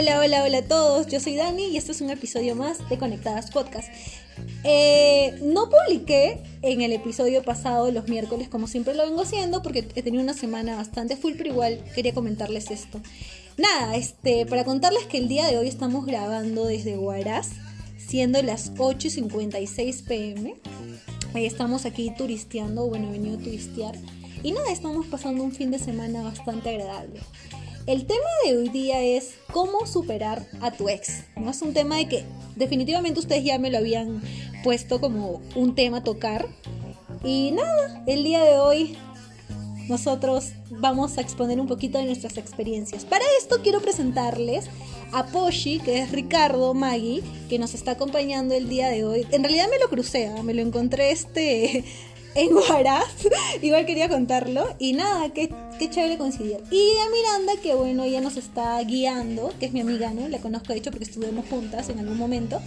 Hola, 0.00 0.18
hola, 0.18 0.44
hola 0.44 0.58
a 0.58 0.62
todos. 0.62 1.08
Yo 1.08 1.20
soy 1.20 1.36
Dani 1.36 1.66
y 1.66 1.76
este 1.76 1.92
es 1.92 2.00
un 2.00 2.08
episodio 2.08 2.56
más 2.56 2.88
de 2.88 2.96
Conectadas 2.96 3.50
Podcast. 3.50 3.90
Eh, 4.64 5.38
no 5.42 5.68
publiqué 5.68 6.40
en 6.62 6.80
el 6.80 6.94
episodio 6.94 7.42
pasado 7.42 7.90
los 7.90 8.08
miércoles 8.08 8.48
como 8.48 8.66
siempre 8.66 8.94
lo 8.94 9.02
vengo 9.02 9.20
haciendo 9.20 9.62
porque 9.62 9.86
he 9.94 10.02
tenido 10.02 10.22
una 10.22 10.32
semana 10.32 10.74
bastante 10.74 11.18
full, 11.18 11.34
pero 11.36 11.50
igual 11.50 11.84
quería 11.94 12.14
comentarles 12.14 12.70
esto. 12.70 12.98
Nada, 13.58 13.94
este, 13.94 14.46
para 14.46 14.64
contarles 14.64 15.04
que 15.04 15.18
el 15.18 15.28
día 15.28 15.46
de 15.46 15.58
hoy 15.58 15.68
estamos 15.68 16.06
grabando 16.06 16.64
desde 16.64 16.96
Huaraz, 16.96 17.50
siendo 17.98 18.40
las 18.40 18.72
8.56 18.76 20.04
pm. 20.04 20.54
Eh, 21.34 21.44
estamos 21.44 21.84
aquí 21.84 22.10
turisteando, 22.16 22.86
bueno, 22.86 23.08
he 23.08 23.12
venido 23.12 23.38
a 23.38 23.42
turistear. 23.42 23.96
Y 24.42 24.52
nada, 24.52 24.72
estamos 24.72 25.06
pasando 25.08 25.44
un 25.44 25.52
fin 25.52 25.70
de 25.70 25.78
semana 25.78 26.22
bastante 26.22 26.70
agradable. 26.70 27.20
El 27.86 28.06
tema 28.06 28.20
de 28.44 28.56
hoy 28.56 28.68
día 28.68 29.02
es 29.02 29.34
cómo 29.52 29.86
superar 29.86 30.46
a 30.60 30.70
tu 30.70 30.88
ex. 30.88 31.24
¿no? 31.36 31.50
Es 31.50 31.62
un 31.62 31.72
tema 31.72 31.96
de 31.96 32.08
que 32.08 32.24
definitivamente 32.56 33.20
ustedes 33.20 33.42
ya 33.42 33.58
me 33.58 33.70
lo 33.70 33.78
habían 33.78 34.22
puesto 34.62 35.00
como 35.00 35.40
un 35.54 35.74
tema 35.74 35.98
a 35.98 36.04
tocar. 36.04 36.46
Y 37.24 37.52
nada, 37.52 38.02
el 38.06 38.22
día 38.22 38.44
de 38.44 38.58
hoy 38.58 38.96
nosotros 39.88 40.52
vamos 40.70 41.18
a 41.18 41.20
exponer 41.20 41.58
un 41.58 41.66
poquito 41.66 41.98
de 41.98 42.04
nuestras 42.04 42.36
experiencias. 42.36 43.04
Para 43.04 43.24
esto 43.40 43.60
quiero 43.62 43.80
presentarles 43.80 44.66
a 45.12 45.26
Poshi, 45.26 45.80
que 45.80 46.00
es 46.00 46.12
Ricardo 46.12 46.72
Maggi, 46.74 47.22
que 47.48 47.58
nos 47.58 47.74
está 47.74 47.92
acompañando 47.92 48.54
el 48.54 48.68
día 48.68 48.88
de 48.88 49.04
hoy. 49.04 49.26
En 49.32 49.42
realidad 49.42 49.66
me 49.68 49.78
lo 49.78 49.88
crucé, 49.88 50.28
¿ah? 50.28 50.42
me 50.42 50.54
lo 50.54 50.62
encontré 50.62 51.10
este 51.10 51.84
en 52.34 52.54
Huaraz. 52.54 53.08
Igual 53.62 53.86
quería 53.86 54.08
contarlo. 54.08 54.74
Y 54.78 54.92
nada, 54.92 55.30
qué, 55.30 55.52
qué 55.78 55.90
chévere 55.90 56.18
coincidir. 56.18 56.58
Y 56.70 56.92
a 56.98 57.10
Miranda, 57.10 57.62
que 57.62 57.74
bueno, 57.74 58.04
ella 58.04 58.20
nos 58.20 58.36
está 58.36 58.80
guiando, 58.82 59.52
que 59.58 59.66
es 59.66 59.72
mi 59.72 59.80
amiga, 59.80 60.12
¿no? 60.12 60.28
La 60.28 60.38
conozco 60.38 60.72
de 60.72 60.78
hecho 60.78 60.90
porque 60.90 61.04
estuvimos 61.04 61.46
juntas 61.48 61.88
en 61.88 61.98
algún 61.98 62.18
momento. 62.18 62.60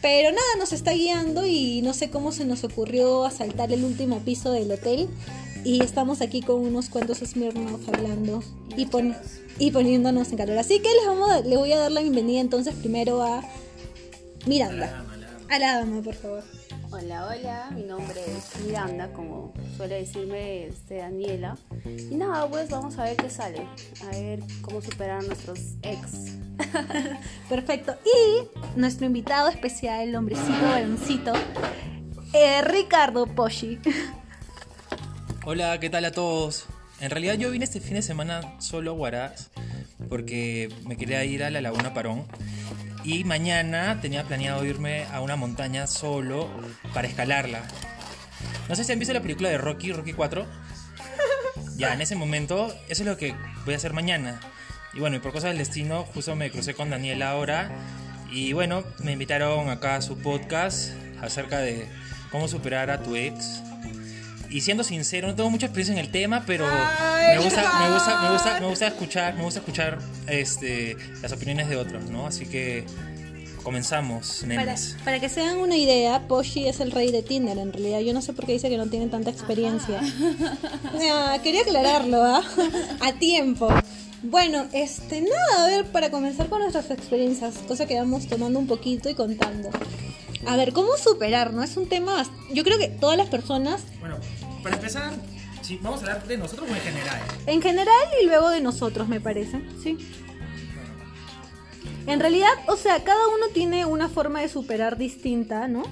Pero 0.00 0.30
nada, 0.30 0.42
nos 0.58 0.72
está 0.72 0.92
guiando 0.92 1.46
y 1.46 1.80
no 1.82 1.94
sé 1.94 2.10
cómo 2.10 2.32
se 2.32 2.44
nos 2.44 2.64
ocurrió 2.64 3.24
asaltar 3.24 3.72
el 3.72 3.84
último 3.84 4.18
piso 4.18 4.50
del 4.50 4.72
hotel. 4.72 5.08
Y 5.64 5.80
estamos 5.82 6.20
aquí 6.20 6.42
con 6.42 6.60
unos 6.60 6.88
cuantos 6.88 7.18
Smirnoff 7.18 7.88
hablando 7.88 8.42
y, 8.76 8.86
pon 8.86 9.14
y 9.60 9.70
poniéndonos 9.70 10.30
en 10.30 10.38
calor. 10.38 10.58
Así 10.58 10.80
que 10.80 10.88
les, 10.88 11.06
vamos 11.06 11.30
a, 11.30 11.40
le 11.40 11.56
voy 11.56 11.70
a 11.70 11.78
dar 11.78 11.92
la 11.92 12.00
bienvenida 12.00 12.40
entonces 12.40 12.74
primero 12.74 13.22
a 13.22 13.44
Miranda. 14.44 15.04
A 15.48 15.58
la 15.60 15.78
dama, 15.78 16.02
por 16.02 16.14
favor. 16.14 16.42
Hola, 16.94 17.26
hola, 17.26 17.70
mi 17.74 17.84
nombre 17.84 18.20
es 18.20 18.62
Miranda, 18.66 19.10
como 19.14 19.54
suele 19.78 19.94
decirme 19.94 20.66
este, 20.66 20.96
Daniela. 20.98 21.56
Y 21.86 22.16
nada, 22.16 22.46
pues 22.50 22.68
vamos 22.68 22.98
a 22.98 23.04
ver 23.04 23.16
qué 23.16 23.30
sale. 23.30 23.66
A 24.02 24.10
ver 24.10 24.40
cómo 24.60 24.82
superar 24.82 25.20
a 25.20 25.22
nuestros 25.22 25.58
ex. 25.80 26.36
Perfecto. 27.48 27.96
Y 28.04 28.46
nuestro 28.78 29.06
invitado 29.06 29.48
especial, 29.48 30.06
el 30.06 30.14
hombrecito 30.14 30.62
baloncito, 30.62 31.32
eh, 32.34 32.60
Ricardo 32.60 33.26
Poshi. 33.26 33.78
Hola, 35.46 35.80
¿qué 35.80 35.88
tal 35.88 36.04
a 36.04 36.12
todos? 36.12 36.66
En 37.00 37.08
realidad 37.08 37.34
yo 37.34 37.50
vine 37.50 37.64
este 37.64 37.80
fin 37.80 37.94
de 37.94 38.02
semana 38.02 38.60
solo 38.60 38.90
a 38.90 38.94
Huaraz 38.94 39.50
porque 40.10 40.68
me 40.86 40.98
quería 40.98 41.24
ir 41.24 41.42
a 41.42 41.50
la 41.50 41.62
Laguna 41.62 41.94
Parón 41.94 42.26
y 43.04 43.24
mañana 43.24 44.00
tenía 44.00 44.24
planeado 44.24 44.64
irme 44.64 45.04
a 45.12 45.20
una 45.20 45.36
montaña 45.36 45.86
solo 45.86 46.48
para 46.94 47.08
escalarla. 47.08 47.62
No 48.68 48.76
sé 48.76 48.84
si 48.84 48.92
han 48.92 48.98
visto 48.98 49.14
la 49.14 49.20
película 49.20 49.48
de 49.48 49.58
Rocky, 49.58 49.92
Rocky 49.92 50.12
4. 50.12 50.46
Ya, 51.76 51.94
en 51.94 52.00
ese 52.00 52.14
momento, 52.14 52.68
eso 52.88 53.02
es 53.02 53.08
lo 53.08 53.16
que 53.16 53.34
voy 53.64 53.74
a 53.74 53.76
hacer 53.76 53.92
mañana. 53.92 54.40
Y 54.94 55.00
bueno, 55.00 55.16
y 55.16 55.20
por 55.20 55.32
cosas 55.32 55.50
del 55.50 55.58
destino, 55.58 56.04
justo 56.04 56.36
me 56.36 56.50
crucé 56.50 56.74
con 56.74 56.90
Daniel 56.90 57.22
ahora. 57.22 57.70
Y 58.30 58.52
bueno, 58.52 58.84
me 59.02 59.12
invitaron 59.12 59.68
acá 59.70 59.96
a 59.96 60.02
su 60.02 60.18
podcast 60.18 60.92
acerca 61.20 61.58
de 61.58 61.88
cómo 62.30 62.46
superar 62.46 62.90
a 62.90 63.02
tu 63.02 63.16
ex. 63.16 63.62
Y 64.52 64.60
siendo 64.60 64.84
sincero, 64.84 65.28
no 65.28 65.34
tengo 65.34 65.50
mucha 65.50 65.66
experiencia 65.66 65.92
en 65.94 65.98
el 65.98 66.10
tema, 66.10 66.44
pero 66.46 66.66
me 66.66 67.38
gusta, 67.38 67.62
me 67.80 67.92
gusta, 67.94 68.20
me 68.22 68.30
gusta, 68.32 68.60
me 68.60 68.66
gusta 68.66 68.86
escuchar, 68.88 69.34
me 69.34 69.44
gusta 69.44 69.60
escuchar 69.60 69.98
este, 70.26 70.96
las 71.22 71.32
opiniones 71.32 71.68
de 71.68 71.76
otros, 71.76 72.04
¿no? 72.10 72.26
Así 72.26 72.44
que 72.46 72.84
comenzamos, 73.62 74.38
Para, 74.42 74.64
nenes. 74.64 74.96
para 75.04 75.20
que 75.20 75.28
se 75.28 75.40
hagan 75.40 75.58
una 75.58 75.76
idea, 75.76 76.26
Poshi 76.28 76.68
es 76.68 76.80
el 76.80 76.90
rey 76.90 77.10
de 77.12 77.22
Tinder 77.22 77.56
en 77.58 77.72
realidad. 77.72 78.00
Yo 78.00 78.12
no 78.12 78.20
sé 78.20 78.32
por 78.34 78.44
qué 78.44 78.52
dice 78.52 78.68
que 78.68 78.76
no 78.76 78.86
tiene 78.88 79.06
tanta 79.06 79.30
experiencia. 79.30 80.00
Ah, 81.10 81.38
quería 81.42 81.62
aclararlo, 81.62 82.22
¿ah? 82.22 82.42
A 83.00 83.12
tiempo. 83.14 83.68
Bueno, 84.22 84.66
este, 84.72 85.20
nada, 85.22 85.64
a 85.64 85.66
ver, 85.68 85.86
para 85.86 86.10
comenzar 86.10 86.48
con 86.48 86.60
nuestras 86.60 86.90
experiencias, 86.90 87.54
cosa 87.66 87.86
que 87.86 87.98
vamos 87.98 88.26
tomando 88.28 88.58
un 88.58 88.66
poquito 88.66 89.08
y 89.08 89.14
contando. 89.14 89.70
A 90.46 90.56
ver, 90.56 90.72
¿cómo 90.72 90.96
superar, 90.96 91.52
no? 91.54 91.62
Es 91.62 91.76
un 91.76 91.88
tema, 91.88 92.24
yo 92.52 92.64
creo 92.64 92.78
que 92.78 92.88
todas 92.88 93.16
las 93.16 93.28
personas, 93.28 93.80
Bueno, 94.00 94.16
para 94.62 94.76
empezar, 94.76 95.12
sí, 95.62 95.78
vamos 95.82 96.02
a 96.02 96.06
hablar 96.06 96.26
de 96.26 96.38
nosotros 96.38 96.68
o 96.70 96.74
en 96.74 96.80
general. 96.80 97.20
en 97.46 97.62
general 97.62 98.08
y 98.22 98.26
luego 98.26 98.50
de 98.50 98.60
nosotros, 98.60 99.08
me 99.08 99.20
parece, 99.20 99.60
sí. 99.82 99.98
En 102.06 102.18
realidad, 102.18 102.50
o 102.66 102.76
sea, 102.76 103.04
cada 103.04 103.28
uno 103.28 103.46
tiene 103.54 103.86
una 103.86 104.08
forma 104.08 104.40
de 104.40 104.48
superar 104.48 104.98
distinta, 104.98 105.68
¿no? 105.68 105.84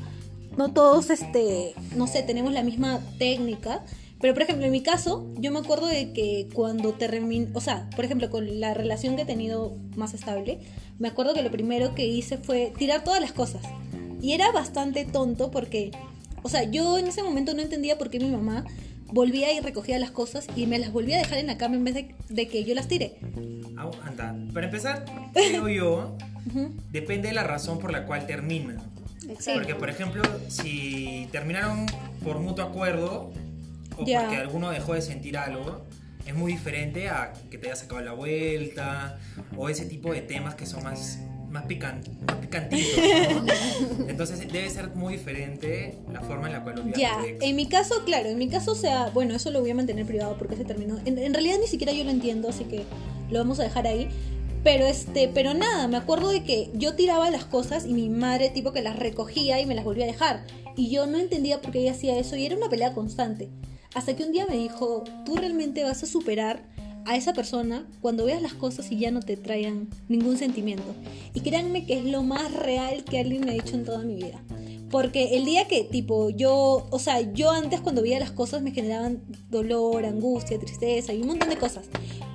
No 0.56 0.72
todos, 0.72 1.10
este, 1.10 1.75
no 1.94 2.06
sé, 2.06 2.22
tenemos 2.22 2.53
la 2.53 2.62
misma 2.62 3.00
técnica. 3.19 3.84
Pero, 4.20 4.34
por 4.34 4.42
ejemplo, 4.42 4.66
en 4.66 4.72
mi 4.72 4.82
caso, 4.82 5.26
yo 5.37 5.50
me 5.50 5.60
acuerdo 5.60 5.87
de 5.87 6.12
que 6.12 6.48
cuando 6.52 6.92
terminé, 6.92 7.48
o 7.54 7.60
sea, 7.60 7.88
por 7.97 8.04
ejemplo, 8.04 8.28
con 8.28 8.60
la 8.60 8.75
relación 8.75 9.16
que 9.16 9.22
he 9.22 9.25
tenido 9.26 9.76
más 9.97 10.12
estable, 10.12 10.58
me 10.98 11.08
acuerdo 11.08 11.32
que 11.32 11.42
lo 11.42 11.50
primero 11.50 11.94
que 11.94 12.06
hice 12.06 12.37
fue 12.37 12.72
tirar 12.76 13.02
todas 13.02 13.20
las 13.20 13.32
cosas. 13.32 13.62
Y 14.20 14.32
era 14.32 14.52
bastante 14.52 15.06
tonto 15.06 15.50
porque, 15.50 15.92
o 16.43 16.49
sea, 16.49 16.65
yo 16.65 16.99
en 16.99 17.06
ese 17.06 17.23
momento 17.23 17.55
no 17.55 17.62
entendía 17.62 17.99
por 17.99 18.11
qué 18.11 18.19
mi 18.19 18.31
mamá 18.31 18.65
volvía 19.12 19.53
y 19.53 19.61
recogía 19.61 19.99
las 19.99 20.11
cosas 20.11 20.47
y 20.56 20.67
me 20.67 20.78
las 20.78 20.93
volvía 20.93 21.17
a 21.17 21.19
dejar 21.21 21.39
en 21.39 21.47
la 21.47 21.59
cama 21.59 21.77
en 21.77 21.84
vez 21.84 21.95
de, 21.95 22.15
de 22.28 22.49
que 22.49 22.65
yo 22.65 22.75
las 22.75 22.89
tire. 22.89 23.19
Anda. 24.05 24.37
Para 24.53 24.67
empezar, 24.67 25.05
creo 25.33 25.69
yo, 25.69 26.17
depende 26.91 27.29
de 27.29 27.34
la 27.34 27.45
razón 27.45 27.79
por 27.79 27.93
la 27.93 28.06
cual 28.06 28.27
termina. 28.27 28.77
Exacto. 29.29 29.61
Porque, 29.61 29.75
por 29.75 29.91
ejemplo, 29.91 30.23
si 30.49 31.29
terminaron 31.31 31.87
por 32.23 32.39
mutuo 32.41 32.65
acuerdo 32.65 33.33
o 33.93 33.97
porque 33.97 34.37
alguno 34.37 34.71
dejó 34.71 34.95
de 34.95 35.03
sentir 35.03 35.37
algo, 35.37 35.83
es 36.27 36.34
muy 36.34 36.53
diferente 36.53 37.09
a 37.09 37.33
que 37.50 37.59
te 37.59 37.69
hayas 37.69 37.81
sacado 37.81 38.00
la 38.03 38.12
vuelta 38.12 39.19
o 39.56 39.69
ese 39.69 39.87
tipo 39.87 40.12
de 40.12 40.21
temas 40.21 40.55
que 40.55 40.67
son 40.67 40.84
más, 40.84 41.19
más, 41.50 41.65
pican, 41.66 42.00
más 42.27 42.37
picantitos. 42.37 42.97
¿no? 43.99 44.09
Entonces, 44.09 44.41
debe 44.50 44.71
ser 44.71 44.91
muy 44.94 45.15
diferente 45.15 45.99
la 46.12 46.21
forma 46.21 46.47
en 46.47 46.55
la 46.55 46.62
cual 46.62 46.81
olvidas 46.81 46.99
Ya, 46.99 47.19
en 47.41 47.56
mi 47.56 47.66
caso, 47.66 48.05
claro, 48.05 48.28
en 48.28 48.38
mi 48.38 48.49
caso, 48.49 48.72
o 48.72 48.77
sea, 48.77 49.11
bueno, 49.12 49.34
eso 49.34 49.50
lo 49.50 49.61
voy 49.61 49.71
a 49.71 49.75
mantener 49.75 50.06
privado 50.06 50.37
porque 50.38 50.56
se 50.56 50.65
terminó. 50.65 50.99
En, 51.05 51.19
en 51.19 51.34
realidad 51.34 51.56
ni 51.61 51.66
siquiera 51.66 51.93
yo 51.93 52.05
lo 52.05 52.11
entiendo, 52.11 52.49
así 52.49 52.65
que 52.65 52.84
lo 53.31 53.38
vamos 53.38 53.61
a 53.61 53.65
dejar 53.65 53.87
ahí. 53.87 54.09
Pero 54.62 54.84
este, 54.87 55.28
pero 55.28 55.55
nada, 55.55 55.88
me 55.88 55.97
acuerdo 55.97 56.28
de 56.28 56.44
que 56.44 56.71
yo 56.75 56.94
tiraba 56.94 57.31
las 57.31 57.44
cosas 57.44 57.87
y 57.87 57.94
mi 57.94 58.11
madre 58.11 58.50
tipo 58.50 58.72
que 58.72 58.82
las 58.82 58.99
recogía 58.99 59.59
y 59.61 59.67
me 59.67 59.75
las 59.75 59.84
volvía 59.84 60.05
a 60.05 60.09
dejar. 60.09 60.44
Y 60.77 60.91
yo 60.91 61.06
no 61.06 61.19
entendía 61.19 61.61
por 61.61 61.72
qué 61.72 61.81
ella 61.81 61.93
hacía 61.93 62.19
eso 62.19 62.37
y 62.37 62.44
era 62.44 62.56
una 62.56 62.69
pelea 62.69 62.93
constante. 62.93 63.49
Hasta 63.94 64.15
que 64.15 64.22
un 64.22 64.32
día 64.32 64.47
me 64.47 64.56
dijo, 64.56 65.05
tú 65.25 65.37
realmente 65.37 65.82
vas 65.82 66.03
a 66.03 66.06
superar 66.06 66.62
a 67.06 67.16
esa 67.16 67.33
persona 67.33 67.87
cuando 68.00 68.25
veas 68.25 68.43
las 68.43 68.55
cosas 68.55 68.91
y 68.91 68.99
ya 68.99 69.11
no 69.11 69.21
te 69.21 69.37
traigan 69.37 69.88
ningún 70.09 70.37
sentimiento. 70.37 70.94
Y 71.34 71.41
créanme 71.41 71.87
que 71.87 71.99
es 71.99 72.05
lo 72.05 72.22
más 72.22 72.53
real 72.53 73.05
que 73.05 73.21
alguien 73.21 73.44
me 73.44 73.53
ha 73.53 73.55
dicho 73.55 73.75
en 73.75 73.84
toda 73.84 74.00
mi 74.00 74.15
vida. 74.15 74.41
Porque 74.91 75.37
el 75.37 75.44
día 75.44 75.69
que, 75.69 75.84
tipo, 75.84 76.31
yo, 76.31 76.88
o 76.91 76.99
sea, 76.99 77.21
yo 77.33 77.50
antes 77.50 77.81
cuando 77.81 78.03
veía 78.03 78.19
las 78.19 78.33
cosas 78.33 78.61
me 78.61 78.72
generaban 78.72 79.22
dolor, 79.49 80.05
angustia, 80.05 80.58
tristeza 80.58 81.12
y 81.12 81.20
un 81.20 81.29
montón 81.29 81.49
de 81.49 81.56
cosas. 81.56 81.87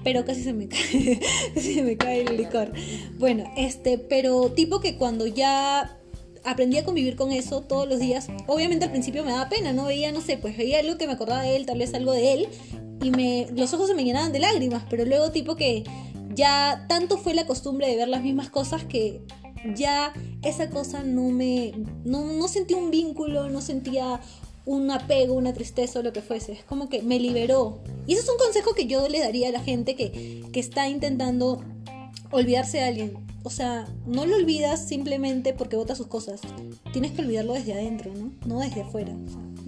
Pero 0.03 0.23
casi 0.23 0.41
se 0.41 0.53
me 0.53 0.67
cae, 0.69 1.19
se 1.55 1.83
me 1.83 1.97
cae 1.97 2.21
el 2.21 2.37
licor. 2.37 2.71
Bueno, 3.19 3.43
este, 3.57 3.97
pero 3.97 4.51
tipo 4.51 4.79
que 4.79 4.95
cuando 4.95 5.27
ya 5.27 5.97
aprendí 6.45 6.77
a 6.77 6.85
convivir 6.85 7.17
con 7.17 7.31
eso 7.31 7.61
todos 7.61 7.89
los 7.89 7.99
días, 7.99 8.27
obviamente 8.47 8.85
al 8.85 8.91
principio 8.91 9.25
me 9.25 9.31
daba 9.31 9.49
pena, 9.49 9.73
¿no? 9.73 9.85
Veía, 9.85 10.11
no 10.13 10.21
sé, 10.21 10.37
pues 10.37 10.55
veía 10.55 10.79
algo 10.79 10.97
que 10.97 11.07
me 11.07 11.13
acordaba 11.13 11.41
de 11.41 11.57
él, 11.57 11.65
tal 11.65 11.79
vez 11.79 11.93
algo 11.93 12.13
de 12.13 12.33
él, 12.33 12.47
y 13.05 13.11
me, 13.11 13.47
los 13.55 13.71
ojos 13.75 13.87
se 13.87 13.93
me 13.93 14.03
llenaban 14.03 14.31
de 14.31 14.39
lágrimas, 14.39 14.83
pero 14.89 15.05
luego 15.05 15.29
tipo 15.31 15.55
que 15.55 15.83
ya 16.33 16.87
tanto 16.89 17.19
fue 17.19 17.35
la 17.35 17.45
costumbre 17.45 17.87
de 17.87 17.95
ver 17.95 18.07
las 18.07 18.23
mismas 18.23 18.49
cosas 18.49 18.83
que 18.83 19.21
ya 19.75 20.11
esa 20.41 20.71
cosa 20.71 21.03
no 21.03 21.29
me, 21.29 21.73
no, 22.03 22.23
no 22.23 22.47
sentía 22.47 22.77
un 22.77 22.89
vínculo, 22.89 23.47
no 23.47 23.61
sentía 23.61 24.21
un 24.65 24.89
apego, 24.89 25.35
una 25.35 25.53
tristeza 25.53 25.99
o 25.99 26.01
lo 26.01 26.13
que 26.13 26.23
fuese. 26.23 26.53
Es 26.53 26.63
como 26.63 26.89
que 26.89 27.03
me 27.03 27.19
liberó. 27.19 27.83
Y 28.07 28.13
eso 28.13 28.23
es 28.23 28.29
un 28.29 28.37
consejo 28.37 28.73
que 28.73 28.87
yo 28.87 29.07
le 29.07 29.19
daría 29.19 29.49
a 29.49 29.51
la 29.51 29.61
gente 29.61 29.95
que, 29.95 30.43
que 30.51 30.59
está 30.59 30.89
intentando 30.89 31.63
olvidarse 32.31 32.77
de 32.77 32.83
alguien. 32.85 33.13
O 33.43 33.51
sea, 33.51 33.87
no 34.07 34.25
lo 34.25 34.35
olvidas 34.35 34.87
simplemente 34.87 35.53
porque 35.53 35.75
bota 35.75 35.93
sus 35.93 36.07
cosas. 36.07 36.41
Tienes 36.91 37.11
que 37.11 37.21
olvidarlo 37.21 37.53
desde 37.53 37.73
adentro, 37.73 38.11
¿no? 38.15 38.31
No 38.47 38.61
desde 38.61 38.81
afuera. 38.81 39.15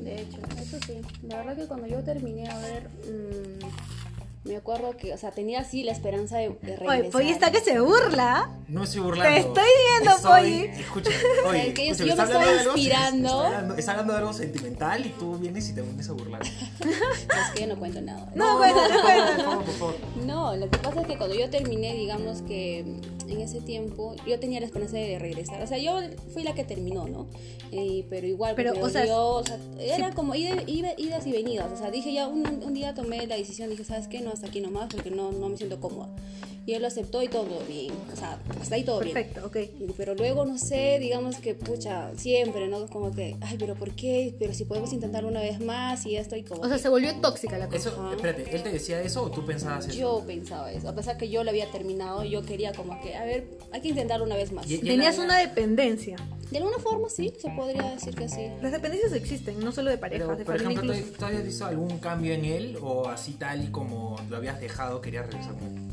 De 0.07 0.21
hecho, 0.21 0.37
eso 0.61 0.77
sí. 0.85 1.01
La 1.27 1.37
verdad 1.37 1.55
que 1.57 1.65
cuando 1.67 1.85
yo 1.87 1.99
terminé 2.03 2.47
a 2.49 2.57
ver, 2.59 2.87
mm, 2.89 4.47
me 4.47 4.55
acuerdo 4.55 4.95
que, 4.95 5.13
o 5.13 5.17
sea, 5.17 5.31
tenía 5.31 5.59
así 5.59 5.83
la 5.83 5.91
esperanza 5.91 6.37
de, 6.37 6.47
de 6.49 6.55
Oye, 6.77 6.77
regresar. 6.77 7.11
Polly 7.11 7.29
está 7.31 7.51
que 7.51 7.59
se 7.59 7.79
burla. 7.81 8.49
No 8.69 8.85
estoy 8.85 9.01
burlando. 9.01 9.33
Te 9.33 9.39
estoy 9.41 9.69
viendo, 9.99 10.21
Polly. 10.21 10.81
Escucha, 10.81 11.09
oye, 11.47 11.67
Es 11.67 11.73
que 11.73 11.87
yo- 11.89 12.05
me 12.05 12.11
estaba 12.23 12.41
algo- 12.43 12.71
inspirando. 12.77 13.27
Está 13.27 13.47
hablando, 13.47 13.75
está 13.75 13.91
hablando 13.91 14.13
de 14.13 14.19
algo 14.19 14.33
sentimental 14.33 15.05
y 15.05 15.09
tú 15.09 15.37
vienes 15.37 15.67
y 15.69 15.73
te 15.73 15.81
vienes 15.81 16.07
a 16.09 16.13
burlar. 16.13 16.41
Es 16.79 17.51
que 17.53 17.61
yo 17.61 17.67
no 17.67 17.75
cuento 17.77 17.99
nada. 18.01 18.31
No, 18.35 18.57
por 18.57 18.57
cuéntate. 18.59 19.43
favor, 19.43 19.65
por 19.65 19.73
favor. 19.75 19.95
No, 20.25 20.55
lo 20.55 20.69
que 20.69 20.77
pasa 20.77 21.01
es 21.01 21.07
que 21.07 21.17
cuando 21.17 21.35
yo 21.35 21.49
terminé, 21.49 21.93
digamos 21.95 22.41
que 22.43 23.01
en 23.29 23.41
ese 23.41 23.61
tiempo, 23.61 24.15
yo 24.25 24.39
tenía 24.39 24.59
la 24.59 24.65
esperanza 24.65 24.97
de 24.97 25.19
regresar. 25.19 25.61
O 25.61 25.67
sea, 25.67 25.77
yo 25.77 25.99
fui 26.33 26.43
la 26.43 26.53
que 26.53 26.63
terminó, 26.63 27.07
¿no? 27.07 27.27
Eh, 27.71 28.05
pero 28.09 28.27
igual, 28.27 28.55
Pero, 28.55 28.71
porque 28.71 28.85
o 28.85 28.89
sea, 28.89 29.05
yo, 29.05 29.27
o 29.35 29.43
sea, 29.43 29.59
era 29.79 30.11
como 30.13 30.33
ida- 30.35 30.63
ida- 30.67 30.93
idas 30.97 31.27
y 31.27 31.31
venidas. 31.31 31.71
O 31.71 31.77
sea, 31.77 31.91
dije 31.91 32.13
ya, 32.13 32.27
un, 32.27 32.45
un 32.63 32.73
día 32.73 32.93
tomé 32.93 33.25
la 33.27 33.35
decisión, 33.35 33.69
dije, 33.69 33.83
¿sabes 33.83 34.07
qué? 34.07 34.21
No, 34.21 34.31
hasta 34.31 34.47
aquí 34.47 34.61
nomás, 34.61 34.87
porque 34.93 35.11
no, 35.11 35.31
no 35.31 35.49
me 35.49 35.57
siento 35.57 35.79
cómoda. 35.79 36.09
Y 36.67 36.73
él 36.73 36.81
lo 36.81 36.89
aceptó 36.89 37.23
y 37.23 37.29
todo 37.29 37.47
bien. 37.67 37.93
O 38.11 38.15
sea, 38.17 38.37
hasta 38.61 38.75
ahí 38.75 38.83
todo 38.83 38.99
bien. 38.99 39.13
Perfecto, 39.13 39.47
ok. 39.47 39.57
Pero 39.95 40.15
luego, 40.15 40.45
no 40.45 40.57
sé, 40.57 40.99
digamos 40.99 41.37
que, 41.37 41.55
pucha, 41.55 42.11
siempre, 42.17 42.67
¿no? 42.67 42.87
Como 42.87 43.15
que, 43.15 43.37
ay, 43.39 43.55
pero 43.57 43.73
¿por 43.75 43.91
qué? 43.95 44.35
Pero 44.37 44.53
si 44.53 44.65
podemos 44.65 44.91
intentarlo 44.91 45.29
una 45.29 45.39
vez 45.39 45.61
más 45.61 46.05
y 46.05 46.17
esto 46.17 46.35
y 46.35 46.43
como... 46.43 46.63
O 46.63 46.67
sea, 46.67 46.77
se 46.77 46.89
volvió 46.89 47.15
tóxica 47.21 47.57
la 47.57 47.67
cosa. 47.67 47.77
Eso, 47.89 48.11
espérate, 48.11 48.53
¿él 48.53 48.63
te 48.63 48.71
decía 48.73 49.01
eso 49.01 49.23
o 49.23 49.31
tú 49.31 49.45
pensabas 49.45 49.87
eso? 49.87 49.97
yo 49.97 50.23
pensaba 50.27 50.69
eso. 50.73 50.89
A 50.89 50.93
pesar 50.93 51.17
que 51.17 51.29
yo 51.29 51.41
lo 51.45 51.51
había 51.51 51.71
terminado, 51.71 52.25
yo 52.25 52.43
quería 52.43 52.73
como 52.73 52.99
que, 53.01 53.15
a 53.15 53.23
ver, 53.23 53.47
hay 53.71 53.79
que 53.79 53.87
intentarlo 53.87 54.25
una 54.25 54.35
vez 54.35 54.51
más. 54.51 54.69
Y- 54.69 54.75
y- 54.75 54.79
Tenías 54.79 55.17
una 55.19 55.39
dependencia. 55.39 56.17
De 56.51 56.57
alguna 56.57 56.79
forma, 56.79 57.07
sí, 57.09 57.33
se 57.41 57.49
podría 57.49 57.91
decir 57.91 58.13
que 58.13 58.27
sí. 58.27 58.41
Las 58.61 58.73
dependencias 58.73 59.13
existen, 59.13 59.59
no 59.61 59.71
solo 59.71 59.89
de 59.89 59.97
parejas, 59.97 60.27
Pero, 60.27 60.37
de 60.37 60.43
por 60.45 60.55
familia 60.57 60.73
ejemplo, 60.81 60.93
¿tú, 60.93 60.99
incluso. 60.99 61.19
tú 61.19 61.25
habías 61.25 61.43
visto 61.45 61.65
algún 61.65 61.97
cambio 61.99 62.33
en 62.33 62.43
él 62.45 62.77
o 62.81 63.07
así 63.07 63.33
tal 63.33 63.63
y 63.63 63.67
como 63.67 64.17
lo 64.29 64.35
habías 64.37 64.59
dejado 64.59 64.99
querías 64.99 65.27
regresar 65.27 65.53
con 65.55 65.63
él? 65.77 65.86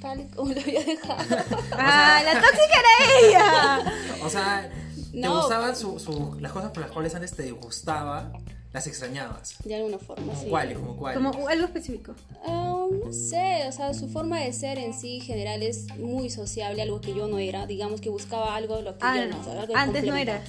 Tal 0.00 0.20
y 0.20 0.24
como 0.34 0.52
lo 0.52 0.60
había 0.60 0.84
dejado. 0.84 1.18
¡Ah, 1.72 2.20
la 2.24 2.32
tóxica 2.34 2.74
era 2.80 3.28
ella! 3.28 3.92
O 4.24 4.28
sea, 4.30 4.70
¿te 5.12 5.18
No. 5.18 5.36
gustaban 5.40 5.76
su- 5.76 5.98
su- 5.98 6.36
las 6.40 6.52
cosas 6.52 6.70
por 6.70 6.82
las 6.82 6.90
cuales 6.92 7.14
antes 7.14 7.32
te 7.32 7.50
gustaba? 7.52 8.32
¿Las 8.72 8.86
extrañabas? 8.86 9.56
De 9.64 9.74
alguna 9.74 9.98
forma, 9.98 10.32
sí. 10.36 10.46
¿Cuáles? 10.48 10.78
¿Como 10.78 10.96
cuáles? 10.96 11.20
Como 11.20 11.48
algo 11.48 11.64
específico. 11.64 12.14
Ah, 12.46 12.86
no 13.04 13.12
sé, 13.12 13.64
o 13.68 13.72
sea, 13.72 13.92
su 13.94 14.08
forma 14.08 14.38
de 14.38 14.52
ser 14.52 14.78
en 14.78 14.94
sí 14.94 15.18
general 15.20 15.60
es 15.64 15.86
muy 15.98 16.30
sociable, 16.30 16.80
algo 16.80 17.00
que 17.00 17.12
yo 17.12 17.26
no 17.26 17.40
era. 17.40 17.66
Digamos 17.66 18.00
que 18.00 18.10
buscaba 18.10 18.54
algo 18.54 18.80
lo 18.80 18.92
que 18.96 18.98
Ah, 19.04 19.16
yo 19.16 19.26
no. 19.26 19.40
o 19.40 19.44
sea, 19.44 19.60
algo 19.62 19.76
antes 19.76 20.04
no 20.04 20.14
era. 20.14 20.40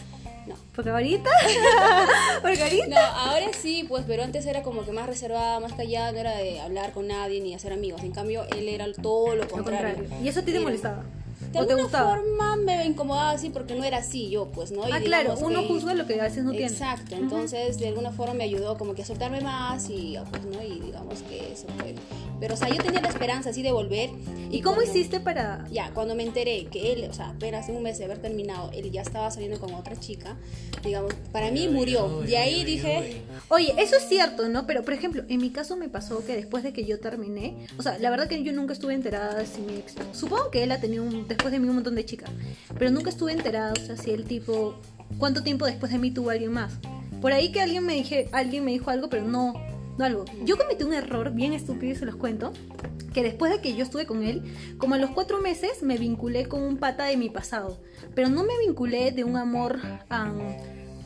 No. 0.48 0.56
Porque 0.76 0.90
ahorita. 0.90 1.30
Porque 2.42 2.62
ahorita. 2.64 2.88
No, 2.88 2.98
ahora 3.20 3.46
sí, 3.60 3.86
pues, 3.88 4.04
pero 4.08 4.24
antes 4.24 4.46
era 4.46 4.64
como 4.64 4.84
que 4.84 4.92
más 4.92 5.06
reservada, 5.08 5.60
más 5.60 5.74
callada, 5.74 6.12
no 6.12 6.18
era 6.20 6.36
de 6.36 6.60
hablar 6.60 6.92
con 6.94 7.08
nadie 7.08 7.42
ni 7.42 7.54
hacer 7.54 7.74
amigos. 7.74 8.02
En 8.04 8.12
cambio, 8.12 8.46
él 8.56 8.68
era 8.68 8.92
todo 8.94 9.36
lo 9.36 9.48
contrario. 9.48 9.96
contrario. 9.98 10.24
¿Y 10.26 10.28
eso 10.30 10.40
a 10.40 10.44
ti 10.44 10.52
te 10.52 10.60
molestaba? 10.60 11.04
De 11.52 11.60
¿O 11.60 11.66
te 11.68 11.74
alguna 11.74 11.90
forma 12.00 12.56
me 12.56 12.86
incomodaba 12.86 13.32
así 13.32 13.50
porque 13.50 13.76
no 13.76 13.84
era 13.84 13.98
así 13.98 14.30
yo, 14.30 14.46
pues, 14.52 14.72
¿no? 14.72 14.88
Y 14.88 14.92
Ah, 14.92 15.02
claro, 15.04 15.36
uno 15.42 15.62
que- 15.62 15.68
juzga 15.68 15.94
lo 15.96 16.06
que 16.08 16.20
a 16.20 16.24
veces 16.24 16.44
no 16.46 16.52
tiene. 16.52 16.68
Exacto, 16.68 17.16
entonces 17.16 17.78
de 17.78 17.88
alguna 17.90 18.12
forma 18.12 18.36
me 18.36 18.44
ayudó 18.46 18.78
como 18.78 18.94
que 18.94 19.02
a 19.02 19.06
soltarme 19.06 19.42
más 19.42 19.90
y 19.90 20.18
pues, 20.30 20.46
¿no? 20.46 20.62
Y 20.64 20.80
digamos 20.80 21.22
que 21.24 21.52
eso 21.52 21.66
fue. 21.78 21.96
Pero, 22.40 22.54
o 22.54 22.58
sea, 22.58 22.70
yo 22.70 22.82
tenía 22.82 23.02
la 23.02 23.10
esperanza 23.10 23.50
así 23.50 23.64
de 23.64 23.72
volver. 23.72 24.12
¿Y 24.52 24.62
cómo 24.62 24.76
cuando- 24.78 24.92
hiciste 24.92 25.20
para.? 25.20 25.66
Ya, 25.72 25.92
cuando 25.94 26.16
me 26.16 26.24
enteré 26.24 26.66
que 26.66 26.94
él, 26.94 27.08
o 27.10 27.14
sea, 27.14 27.30
apenas 27.30 27.68
un 27.70 27.82
mes 27.84 27.98
de 27.98 28.06
haber 28.06 28.20
terminado, 28.20 28.70
él 28.74 28.92
ya 28.92 29.02
estaba 29.02 29.30
saliendo 29.32 29.60
con 29.60 29.74
otra 29.74 30.00
chica, 30.00 30.36
digamos, 30.84 31.14
para 31.32 31.52
mí 31.52 31.68
murió. 31.68 32.22
De 32.22 32.38
ahí 32.38 32.64
dije. 32.64 33.22
Oye, 33.50 33.74
eso 33.78 33.96
es 33.98 34.08
cierto, 34.08 34.48
¿no? 34.50 34.66
Pero, 34.68 34.84
por 34.84 34.94
ejemplo, 34.94 35.24
en 35.28 35.40
mi 35.42 35.50
caso 35.50 35.76
me 35.78 35.90
pasó 35.90 36.26
que 36.26 36.36
después 36.36 36.64
de 36.64 36.74
que 36.74 36.86
yo 36.86 37.00
terminé, 37.00 37.68
o 37.78 37.84
sea, 37.84 37.98
la 38.00 38.10
verdad 38.10 38.28
que 38.28 38.42
yo 38.44 38.52
nunca 38.54 38.74
estuve 38.74 38.94
enterada 38.94 39.36
de 39.36 39.46
si 39.46 39.62
mi 39.62 39.76
ex. 39.76 39.96
Supongo 40.14 40.52
que 40.52 40.64
él 40.64 40.72
ha 40.72 40.80
tenido 40.80 41.04
un- 41.04 41.28
después 41.28 41.52
de 41.52 41.60
mí 41.60 41.68
un 41.68 41.76
montón 41.76 41.96
de 41.96 42.06
chicas, 42.06 42.30
pero 42.78 42.92
nunca 42.92 43.10
estuve 43.10 43.32
enterada, 43.34 43.74
o 43.74 43.86
sea, 43.86 43.98
si 43.98 44.12
el 44.12 44.26
tipo, 44.26 44.76
cuánto 45.18 45.44
tiempo 45.44 45.66
después 45.66 45.92
de 45.92 45.98
mí 45.98 46.12
tuvo 46.12 46.30
alguien 46.30 46.52
más. 46.52 46.74
Por 47.22 47.34
ahí 47.34 47.52
que 47.52 47.62
alguien 47.62 47.86
me 47.86 47.94
dije, 47.94 48.30
alguien 48.32 48.66
me 48.66 48.72
dijo 48.72 48.90
algo, 48.90 49.10
pero 49.10 49.24
no, 49.26 49.54
no 50.02 50.06
algo. 50.06 50.26
Yo 50.44 50.58
cometí 50.58 50.84
un 50.84 50.94
error 50.94 51.32
bien 51.32 51.54
estúpido 51.54 51.94
y 51.94 51.96
se 51.96 52.06
los 52.06 52.16
cuento. 52.16 52.52
Que 53.14 53.24
después 53.24 53.52
de 53.52 53.60
que 53.60 53.76
yo 53.76 53.84
estuve 53.84 54.06
con 54.06 54.24
él, 54.24 54.42
como 54.78 54.96
a 54.96 54.98
los 54.98 55.12
cuatro 55.12 55.40
meses 55.42 55.84
me 55.84 55.98
vinculé 55.98 56.48
con 56.48 56.64
un 56.64 56.78
pata 56.78 57.06
de 57.06 57.18
mi 57.18 57.30
pasado. 57.30 57.80
Pero 58.16 58.30
no 58.30 58.44
me 58.44 58.58
vinculé 58.66 59.12
de 59.12 59.24
un 59.24 59.36
amor 59.36 59.80
am, 60.10 60.40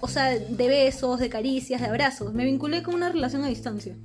o 0.01 0.07
sea, 0.07 0.29
de 0.29 0.67
besos, 0.67 1.19
de 1.19 1.29
caricias, 1.29 1.81
de 1.81 1.87
abrazos. 1.87 2.33
Me 2.33 2.45
vinculé 2.45 2.83
con 2.83 2.93
una 2.93 3.09
relación 3.09 3.43
a 3.43 3.47
distancia. 3.47 3.95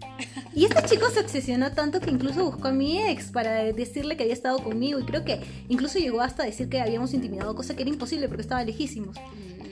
Y 0.55 0.65
este 0.65 0.83
chico 0.89 1.11
se 1.11 1.21
obsesionó 1.21 1.73
tanto 1.73 2.01
que 2.01 2.11
incluso 2.11 2.45
buscó 2.45 2.69
a 2.69 2.73
mi 2.73 3.03
ex 3.03 3.31
para 3.31 3.65
decirle 3.73 4.17
que 4.17 4.23
había 4.23 4.35
estado 4.35 4.59
conmigo. 4.59 4.99
Y 4.99 5.05
creo 5.05 5.25
que 5.25 5.41
incluso 5.69 5.99
llegó 5.99 6.23
hasta 6.23 6.45
decir 6.45 6.69
que 6.69 6.81
habíamos 6.81 7.13
intimidado, 7.13 7.55
cosa 7.55 7.77
que 7.77 7.83
era 7.83 7.91
imposible 7.91 8.29
porque 8.29 8.43
estaba 8.43 8.65
lejísimos. 8.65 9.17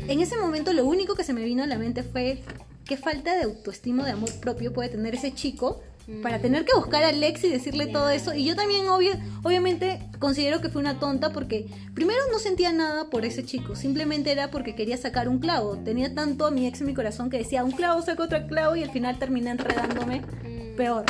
En 0.06 0.20
ese 0.20 0.37
momento 0.37 0.73
lo 0.73 0.85
único 0.87 1.15
que 1.15 1.25
se 1.25 1.32
me 1.32 1.44
vino 1.44 1.62
a 1.62 1.67
la 1.67 1.79
mente 1.79 2.03
fue 2.03 2.43
qué 2.88 2.96
falta 2.96 3.37
de 3.37 3.44
autoestima, 3.44 4.05
de 4.05 4.12
amor 4.12 4.31
propio 4.40 4.73
puede 4.73 4.88
tener 4.88 5.14
ese 5.14 5.32
chico 5.32 5.82
para 6.23 6.38
tener 6.38 6.64
que 6.64 6.75
buscar 6.75 7.05
al 7.05 7.23
ex 7.23 7.44
y 7.44 7.50
decirle 7.50 7.87
todo 7.87 8.08
eso. 8.08 8.32
Y 8.32 8.46
yo 8.46 8.56
también, 8.56 8.88
obvio, 8.88 9.12
obviamente, 9.43 10.08
considero 10.19 10.62
que 10.62 10.70
fue 10.70 10.81
una 10.81 10.99
tonta 10.99 11.35
porque 11.35 11.67
primero 11.94 12.19
no 12.32 12.38
sentía 12.38 12.73
nada 12.73 13.11
por 13.11 13.26
ese 13.26 13.44
chico, 13.44 13.76
simplemente 13.76 14.32
era 14.32 14.50
porque 14.50 14.75
quería 14.75 14.96
sacar 14.96 15.29
un 15.29 15.38
clavo. 15.38 15.76
Tenía 15.76 16.14
tanto 16.14 16.46
a 16.46 16.50
mi 16.50 16.67
ex 16.67 16.81
en 16.81 16.87
mi 16.87 16.94
corazón 16.94 17.29
que 17.29 17.37
decía 17.37 17.62
un 17.62 17.73
clavo 17.73 18.00
saca 18.00 18.23
otro 18.23 18.46
clavo 18.46 18.75
y 18.75 18.82
al 18.82 18.91
final 18.91 19.19
terminé 19.19 19.50
enredándome 19.50 20.23
peor. 20.79 21.05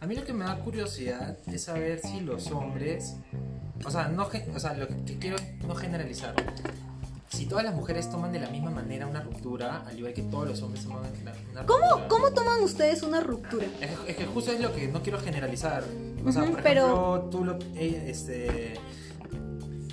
A 0.00 0.06
mí 0.08 0.16
lo 0.16 0.24
que 0.24 0.32
me 0.32 0.44
da 0.44 0.58
curiosidad 0.58 1.38
es 1.46 1.62
saber 1.62 2.00
si 2.00 2.20
los 2.20 2.50
hombres, 2.50 3.14
o 3.84 3.90
sea, 3.92 4.08
no, 4.08 4.28
o 4.54 4.58
sea, 4.58 4.74
lo 4.74 4.88
que 4.88 5.18
quiero 5.20 5.36
no 5.64 5.76
generalizar. 5.76 6.34
Si 7.36 7.44
todas 7.46 7.64
las 7.64 7.74
mujeres 7.74 8.10
toman 8.10 8.32
de 8.32 8.38
la 8.40 8.48
misma 8.48 8.70
manera 8.70 9.06
una 9.06 9.20
ruptura, 9.20 9.84
al 9.86 9.98
igual 9.98 10.14
que 10.14 10.22
todos 10.22 10.48
los 10.48 10.62
hombres 10.62 10.84
toman 10.84 11.02
la- 11.24 11.34
una 11.52 11.66
¿Cómo, 11.66 11.80
ruptura. 11.84 12.08
¿Cómo 12.08 12.30
toman 12.32 12.62
ustedes 12.62 13.02
una 13.02 13.20
ruptura? 13.20 13.66
Es, 13.80 13.90
que- 13.90 14.10
es 14.12 14.16
que 14.16 14.24
justo 14.26 14.52
es 14.52 14.60
lo 14.60 14.74
que 14.74 14.88
no 14.88 15.02
quiero 15.02 15.18
generalizar. 15.20 15.84
O 16.24 16.32
sea, 16.32 16.44
por 16.44 16.62
pero- 16.62 16.84
ejemplo, 16.86 17.28
tú 17.30 17.44
lo, 17.44 17.58
eh, 17.74 18.04
este, 18.08 18.74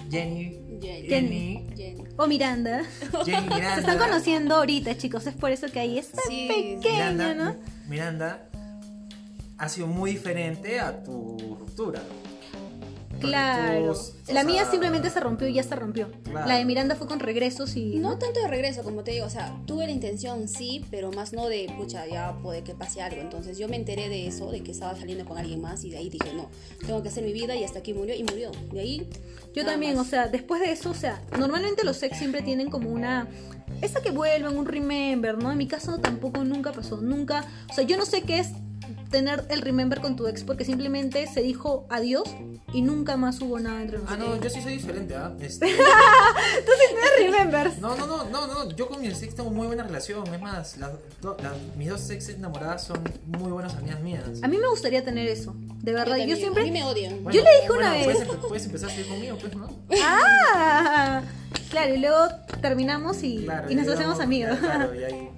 Jenny, 0.09 0.79
Jenny. 0.81 1.07
Jenny, 1.09 1.67
Jenny. 1.75 2.03
O 2.17 2.27
Miranda. 2.27 2.83
Jenny 3.25 3.41
Miranda. 3.53 3.73
Se 3.75 3.79
están 3.81 3.97
conociendo 3.97 4.55
ahorita, 4.55 4.97
chicos. 4.97 5.27
Es 5.27 5.35
por 5.35 5.51
eso 5.51 5.67
que 5.67 5.79
ahí 5.79 5.97
está 5.97 6.21
Sí, 6.27 6.47
pequeña, 6.47 7.11
Miranda, 7.11 7.33
¿no? 7.33 7.55
Miranda 7.89 8.47
ha 9.57 9.67
sido 9.69 9.87
muy 9.87 10.11
diferente 10.11 10.79
a 10.79 11.03
tu 11.03 11.37
ruptura. 11.59 12.01
Claro. 13.27 13.93
La 14.31 14.43
mía 14.43 14.65
simplemente 14.69 15.09
se 15.09 15.19
rompió 15.19 15.47
y 15.47 15.53
ya 15.53 15.63
se 15.63 15.75
rompió. 15.75 16.11
Claro. 16.23 16.47
La 16.47 16.57
de 16.57 16.65
Miranda 16.65 16.95
fue 16.95 17.07
con 17.07 17.19
regresos 17.19 17.75
y. 17.75 17.95
No 17.95 18.17
tanto 18.17 18.41
de 18.41 18.47
regreso, 18.47 18.83
como 18.83 19.03
te 19.03 19.11
digo, 19.11 19.25
o 19.25 19.29
sea, 19.29 19.55
tuve 19.65 19.85
la 19.85 19.91
intención, 19.91 20.47
sí, 20.47 20.85
pero 20.91 21.11
más 21.11 21.33
no 21.33 21.47
de, 21.47 21.73
pucha, 21.77 22.05
ya 22.07 22.37
puede 22.41 22.63
que 22.63 22.73
pase 22.73 23.01
algo. 23.01 23.21
Entonces 23.21 23.57
yo 23.57 23.67
me 23.67 23.75
enteré 23.75 24.09
de 24.09 24.27
eso, 24.27 24.51
de 24.51 24.61
que 24.61 24.71
estaba 24.71 24.95
saliendo 24.95 25.25
con 25.25 25.37
alguien 25.37 25.61
más 25.61 25.83
y 25.83 25.89
de 25.89 25.97
ahí 25.97 26.09
dije, 26.09 26.33
no, 26.33 26.49
tengo 26.85 27.01
que 27.01 27.09
hacer 27.09 27.23
mi 27.23 27.33
vida 27.33 27.55
y 27.55 27.63
hasta 27.63 27.79
aquí 27.79 27.93
murió 27.93 28.15
y 28.15 28.23
murió. 28.23 28.51
De 28.71 28.79
ahí... 28.79 29.07
Yo 29.53 29.63
también, 29.65 29.95
más. 29.95 30.07
o 30.07 30.09
sea, 30.09 30.27
después 30.27 30.61
de 30.61 30.71
eso, 30.71 30.89
o 30.89 30.95
sea, 30.95 31.21
normalmente 31.37 31.83
los 31.83 32.01
ex 32.01 32.17
siempre 32.17 32.41
tienen 32.41 32.69
como 32.71 32.89
una. 32.89 33.27
Esa 33.81 34.01
que 34.01 34.11
vuelven, 34.11 34.57
un 34.57 34.65
remember, 34.65 35.37
¿no? 35.37 35.51
En 35.51 35.57
mi 35.57 35.67
caso 35.67 35.99
tampoco 35.99 36.43
nunca 36.43 36.71
pasó. 36.71 36.97
Nunca. 37.01 37.45
O 37.69 37.73
sea, 37.73 37.83
yo 37.83 37.97
no 37.97 38.05
sé 38.05 38.23
qué 38.23 38.39
es 38.39 38.49
tener 39.13 39.45
el 39.49 39.61
remember 39.61 40.01
con 40.01 40.15
tu 40.17 40.27
ex 40.27 40.43
porque 40.43 40.65
simplemente 40.65 41.27
se 41.27 41.41
dijo 41.41 41.85
adiós 41.89 42.23
y 42.73 42.81
nunca 42.81 43.15
más 43.15 43.39
hubo 43.41 43.59
nada 43.59 43.81
entre 43.81 43.97
Ah, 43.99 44.01
nosotros. 44.17 44.29
no, 44.37 44.41
yo 44.43 44.49
sí 44.49 44.61
soy 44.61 44.73
diferente, 44.73 45.15
¿ah? 45.15 45.31
Este, 45.39 45.67
¿Tienes 45.67 47.31
remembers? 47.31 47.77
no, 47.79 47.95
no, 47.95 48.07
no, 48.07 48.25
no, 48.25 48.47
no, 48.47 48.71
yo 48.71 48.87
con 48.87 48.99
mi 49.01 49.07
ex 49.07 49.35
tengo 49.35 49.51
muy 49.51 49.67
buena 49.67 49.83
relación. 49.83 50.25
Es 50.33 50.41
más, 50.41 50.77
las 50.77 50.91
do- 51.21 51.37
las- 51.41 51.53
mis 51.77 51.89
dos 51.89 52.09
ex 52.09 52.29
enamoradas 52.29 52.83
son 52.85 52.99
muy 53.27 53.51
buenas 53.51 53.75
amigas 53.75 53.99
mías. 54.01 54.23
A 54.41 54.47
mí 54.47 54.57
me 54.57 54.67
gustaría 54.67 55.03
tener 55.03 55.27
eso. 55.27 55.55
De 55.83 55.93
verdad, 55.93 56.17
yo, 56.17 56.35
siempre. 56.35 56.63
A 56.63 56.65
mí 56.65 56.71
me 56.71 56.83
odian. 56.83 57.23
Bueno, 57.23 57.37
yo 57.37 57.43
le 57.43 57.49
dije 57.61 57.71
una 57.71 57.91
vez- 57.91 58.05
Puedes, 58.05 58.27
puedes 58.47 58.65
empezar 58.65 58.89
a 58.89 58.93
salir 58.93 59.07
conmigo, 59.07 59.37
pues, 59.39 59.55
¿no? 59.55 59.69
¡Ah! 60.03 61.21
Claro, 61.69 61.93
y 61.93 61.97
luego 61.97 62.17
terminamos 62.61 63.21
y, 63.23 63.43
Claro, 63.45 63.69
y 63.71 63.75
nos 63.75 63.87
hacemos 63.87 64.19
amigos. 64.19 64.57
Claro, 64.59 64.93
y 64.95 65.03
ahí, 65.03 65.29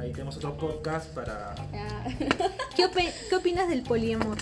ahí 0.00 0.12
tenemos 0.12 0.36
otro 0.36 0.56
podcast 0.56 1.08
para... 1.14 1.54
Ya. 1.72 2.04
¿Qué, 2.76 2.84
opi- 2.86 3.10
¿Qué 3.28 3.36
opinas 3.36 3.68
del 3.68 3.82
poliamor? 3.82 4.36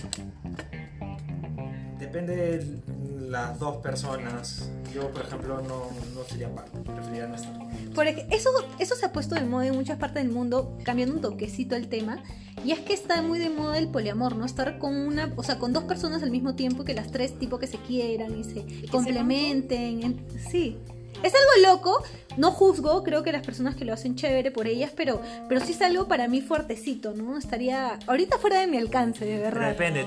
Depende 1.99 2.35
de 2.35 2.81
las 3.29 3.59
dos 3.59 3.77
personas. 3.77 4.69
Yo, 4.93 5.11
por 5.11 5.23
ejemplo, 5.23 5.61
no, 5.61 5.89
no 6.15 6.23
sería 6.27 6.53
parte. 6.55 6.79
Preferiría 6.79 7.27
no 7.27 7.35
estar. 7.35 7.53
Porque 7.93 8.25
eso, 8.31 8.49
eso 8.79 8.95
se 8.95 9.05
ha 9.05 9.11
puesto 9.11 9.35
de 9.35 9.41
moda 9.41 9.67
en 9.67 9.75
muchas 9.75 9.97
partes 9.99 10.23
del 10.23 10.31
mundo, 10.31 10.77
cambiando 10.83 11.15
un 11.15 11.21
toquecito 11.21 11.75
el 11.75 11.89
tema. 11.89 12.23
Y 12.65 12.71
es 12.71 12.79
que 12.79 12.93
está 12.93 13.21
muy 13.21 13.37
de 13.37 13.49
moda 13.49 13.77
el 13.77 13.89
poliamor, 13.89 14.35
¿no? 14.35 14.45
Estar 14.45 14.79
con 14.79 14.95
una, 14.95 15.31
o 15.35 15.43
sea, 15.43 15.59
con 15.59 15.73
dos 15.73 15.83
personas 15.83 16.23
al 16.23 16.31
mismo 16.31 16.55
tiempo 16.55 16.83
que 16.85 16.93
las 16.93 17.11
tres 17.11 17.37
tipo 17.37 17.59
que 17.59 17.67
se 17.67 17.77
quieran 17.77 18.37
y 18.39 18.43
se 18.45 18.53
se 18.81 18.87
complementen. 18.87 20.03
En- 20.03 20.25
sí. 20.49 20.77
Es 21.23 21.33
algo 21.33 21.73
loco, 21.73 22.03
no 22.37 22.51
juzgo, 22.51 23.03
creo 23.03 23.23
que 23.23 23.31
las 23.31 23.45
personas 23.45 23.75
que 23.75 23.83
lo 23.85 23.93
hacen 23.93 24.15
chévere 24.15 24.51
por 24.51 24.67
ellas, 24.67 24.91
pero, 24.95 25.21
pero 25.49 25.59
sí 25.61 25.73
es 25.73 25.81
algo 25.81 26.07
para 26.07 26.27
mí 26.27 26.41
fuertecito, 26.41 27.13
¿no? 27.13 27.37
Estaría 27.37 27.99
ahorita 28.07 28.37
fuera 28.37 28.59
de 28.61 28.67
mi 28.67 28.77
alcance, 28.77 29.25
de 29.25 29.39
verdad. 29.39 29.69
depende. 29.69 30.05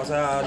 O 0.00 0.04
sea, 0.06 0.42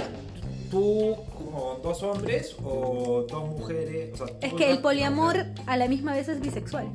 tú 0.71 1.15
con 1.35 1.81
dos 1.83 2.01
hombres 2.03 2.55
o 2.63 3.25
dos 3.29 3.49
mujeres. 3.49 4.19
o 4.19 4.25
sea, 4.25 4.35
Es 4.41 4.51
tú 4.51 4.55
que 4.57 4.71
el 4.71 4.79
poliamor 4.79 5.45
a 5.67 5.77
la 5.77 5.87
misma 5.87 6.13
vez 6.13 6.27
es 6.27 6.39
bisexual. 6.39 6.87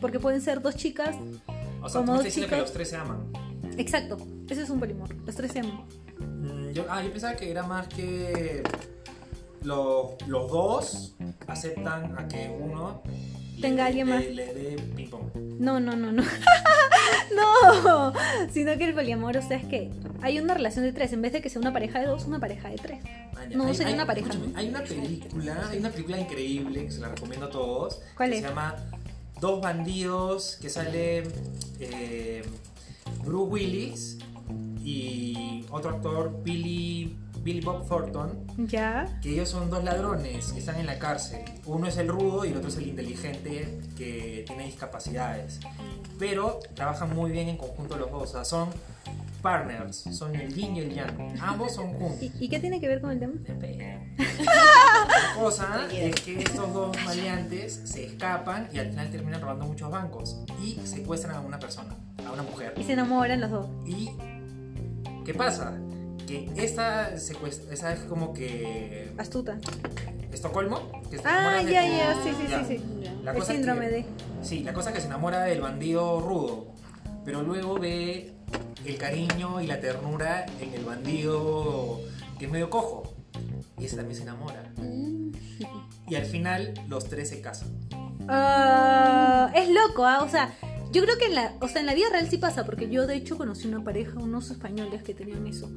Porque 0.00 0.20
pueden 0.20 0.40
ser 0.40 0.60
dos 0.60 0.76
chicas. 0.76 1.16
O 1.82 1.88
sea, 1.88 2.00
tú 2.02 2.06
como 2.06 2.12
me 2.12 2.18
dos 2.18 2.18
estás 2.18 2.24
diciendo 2.24 2.48
que 2.48 2.54
chicas. 2.54 2.58
los 2.60 2.72
tres 2.72 2.88
se 2.90 2.96
aman. 2.96 3.18
Exacto, 3.78 4.18
ese 4.48 4.62
es 4.62 4.70
un 4.70 4.78
poliamor. 4.78 5.08
Los 5.24 5.34
tres 5.34 5.50
se 5.52 5.60
aman. 5.60 5.80
Mm, 6.18 6.70
yo, 6.72 6.84
ah, 6.88 7.02
yo 7.02 7.10
pensaba 7.10 7.34
que 7.34 7.50
era 7.50 7.62
más 7.64 7.88
que 7.88 8.62
los, 9.66 10.12
los 10.28 10.50
dos 10.50 11.14
aceptan 11.46 12.16
a 12.18 12.28
que 12.28 12.48
uno 12.58 13.02
le 13.56 13.62
Tenga 13.62 13.84
dé- 13.84 13.88
alguien 13.88 14.06
le- 14.08 14.14
más. 14.14 14.24
Le 14.24 14.54
dé 14.54 14.76
ping 14.94 15.08
pong. 15.10 15.34
No, 15.58 15.80
no, 15.80 15.96
no, 15.96 16.12
no. 16.12 16.22
no. 17.34 18.12
Sino 18.52 18.76
que 18.76 18.84
el 18.84 18.94
poliamor, 18.94 19.36
o 19.36 19.42
sea, 19.42 19.56
es 19.56 19.64
que 19.66 19.90
hay 20.22 20.38
una 20.38 20.54
relación 20.54 20.84
de 20.84 20.92
tres. 20.92 21.12
En 21.12 21.22
vez 21.22 21.32
de 21.32 21.40
que 21.40 21.48
sea 21.48 21.60
una 21.60 21.72
pareja 21.72 22.00
de 22.00 22.06
dos, 22.06 22.24
una 22.26 22.38
pareja 22.38 22.68
de 22.68 22.76
tres. 22.76 23.00
No, 23.54 23.66
Hay- 23.66 23.74
sería 23.74 23.88
hay- 23.88 23.94
una 23.94 24.06
pareja. 24.06 24.30
Hay 24.54 24.68
una 24.68 24.82
película, 24.82 25.68
hay 25.70 25.78
una 25.78 25.90
película 25.90 26.18
increíble 26.20 26.84
que 26.84 26.90
se 26.90 27.00
la 27.00 27.08
recomiendo 27.08 27.46
a 27.46 27.50
todos. 27.50 28.00
¿Cuál 28.16 28.30
que 28.30 28.36
es? 28.36 28.42
Se 28.42 28.48
llama 28.48 28.74
Dos 29.40 29.60
bandidos 29.60 30.56
que 30.62 30.70
sale 30.70 31.24
eh, 31.78 32.42
Bruce 33.22 33.52
Willis 33.52 34.18
y 34.82 35.64
otro 35.70 35.90
actor 35.90 36.42
Billy 36.42 37.16
Billy 37.46 37.60
Bob 37.60 37.86
Thornton. 37.86 38.44
Ya. 38.66 39.06
que 39.22 39.30
ellos 39.30 39.48
son 39.48 39.70
dos 39.70 39.84
ladrones 39.84 40.50
que 40.50 40.58
están 40.58 40.80
en 40.80 40.86
la 40.86 40.98
cárcel. 40.98 41.42
Uno 41.64 41.86
es 41.86 41.96
el 41.96 42.08
rudo 42.08 42.44
y 42.44 42.48
el 42.48 42.56
otro 42.56 42.68
es 42.70 42.76
el 42.76 42.88
inteligente 42.88 43.78
que 43.96 44.42
tiene 44.44 44.64
discapacidades. 44.64 45.60
Pero 46.18 46.58
trabajan 46.74 47.14
muy 47.14 47.30
bien 47.30 47.48
en 47.48 47.56
conjunto 47.56 47.96
los 47.96 48.10
dos. 48.10 48.22
O 48.24 48.26
sea, 48.26 48.44
son 48.44 48.70
partners, 49.42 49.96
son 50.10 50.34
el 50.34 50.52
yin 50.52 50.74
y 50.74 50.80
el 50.80 50.92
yang. 50.92 51.40
Ambos 51.40 51.76
son 51.76 51.92
juntos. 51.92 52.20
¿Y, 52.20 52.32
y 52.40 52.48
qué 52.48 52.58
tiene 52.58 52.80
que 52.80 52.88
ver 52.88 53.00
con 53.00 53.12
el 53.12 53.20
tema? 53.20 53.34
La 54.44 55.40
cosa 55.40 55.86
es 55.92 56.20
que 56.22 56.40
estos 56.40 56.74
dos 56.74 56.96
maleantes 57.04 57.80
se 57.84 58.06
escapan 58.06 58.68
y 58.72 58.78
al 58.80 58.90
final 58.90 59.08
terminan 59.12 59.40
robando 59.40 59.66
muchos 59.66 59.88
bancos 59.88 60.36
y 60.60 60.80
secuestran 60.84 61.36
a 61.36 61.40
una 61.40 61.60
persona, 61.60 61.94
a 62.26 62.32
una 62.32 62.42
mujer. 62.42 62.74
Y 62.76 62.82
se 62.82 62.94
enamoran 62.94 63.40
los 63.40 63.52
dos. 63.52 63.68
¿Y 63.86 64.10
qué 65.24 65.32
pasa? 65.32 65.78
Que 66.26 66.50
esta 66.56 67.18
secuestra, 67.18 67.72
esa 67.72 67.92
es 67.92 68.00
como 68.00 68.32
que 68.34 69.12
Astuta. 69.18 69.58
Estocolmo. 70.32 70.90
Que 71.10 71.18
Ah, 71.24 71.60
enamora 71.60 71.64
de 71.64 71.72
ya, 71.72 71.86
ya, 71.86 72.14
sí, 72.22 72.30
sí, 72.36 72.46
ya. 72.50 72.64
sí, 72.64 72.78
sí. 72.78 72.84
La 73.22 73.30
El 73.32 73.38
cosa 73.38 73.52
síndrome 73.52 73.86
que- 73.88 73.92
de. 73.94 74.06
Sí, 74.42 74.62
la 74.64 74.72
cosa 74.72 74.92
que 74.92 75.00
se 75.00 75.06
enamora 75.06 75.42
del 75.42 75.60
bandido 75.60 76.20
rudo, 76.20 76.66
pero 77.24 77.42
luego 77.42 77.78
ve 77.78 78.32
el 78.84 78.98
cariño 78.98 79.60
y 79.60 79.66
la 79.66 79.80
ternura 79.80 80.46
en 80.60 80.74
el 80.74 80.84
bandido 80.84 82.00
que 82.38 82.46
es 82.46 82.50
medio 82.50 82.70
cojo. 82.70 83.14
Y 83.78 83.84
ese 83.84 83.96
también 83.96 84.16
se 84.16 84.22
enamora. 84.22 84.62
Mm. 84.76 85.32
Y 86.08 86.14
al 86.14 86.24
final 86.24 86.74
los 86.88 87.04
tres 87.08 87.28
se 87.28 87.40
casan. 87.40 87.68
Ah, 88.28 89.50
es 89.54 89.68
loco, 89.68 90.04
¿ah? 90.04 90.22
O 90.22 90.28
sea, 90.28 90.52
yo 90.96 91.02
creo 91.02 91.18
que 91.18 91.26
en 91.26 91.34
la, 91.34 91.52
o 91.60 91.68
sea, 91.68 91.80
en 91.80 91.86
la 91.86 91.92
vida 91.92 92.06
real 92.10 92.26
sí 92.30 92.38
pasa, 92.38 92.64
porque 92.64 92.88
yo 92.88 93.06
de 93.06 93.16
hecho 93.16 93.36
conocí 93.36 93.68
una 93.68 93.84
pareja, 93.84 94.18
unos 94.18 94.50
españoles 94.50 95.02
que 95.02 95.12
tenían 95.12 95.46
eso. 95.46 95.70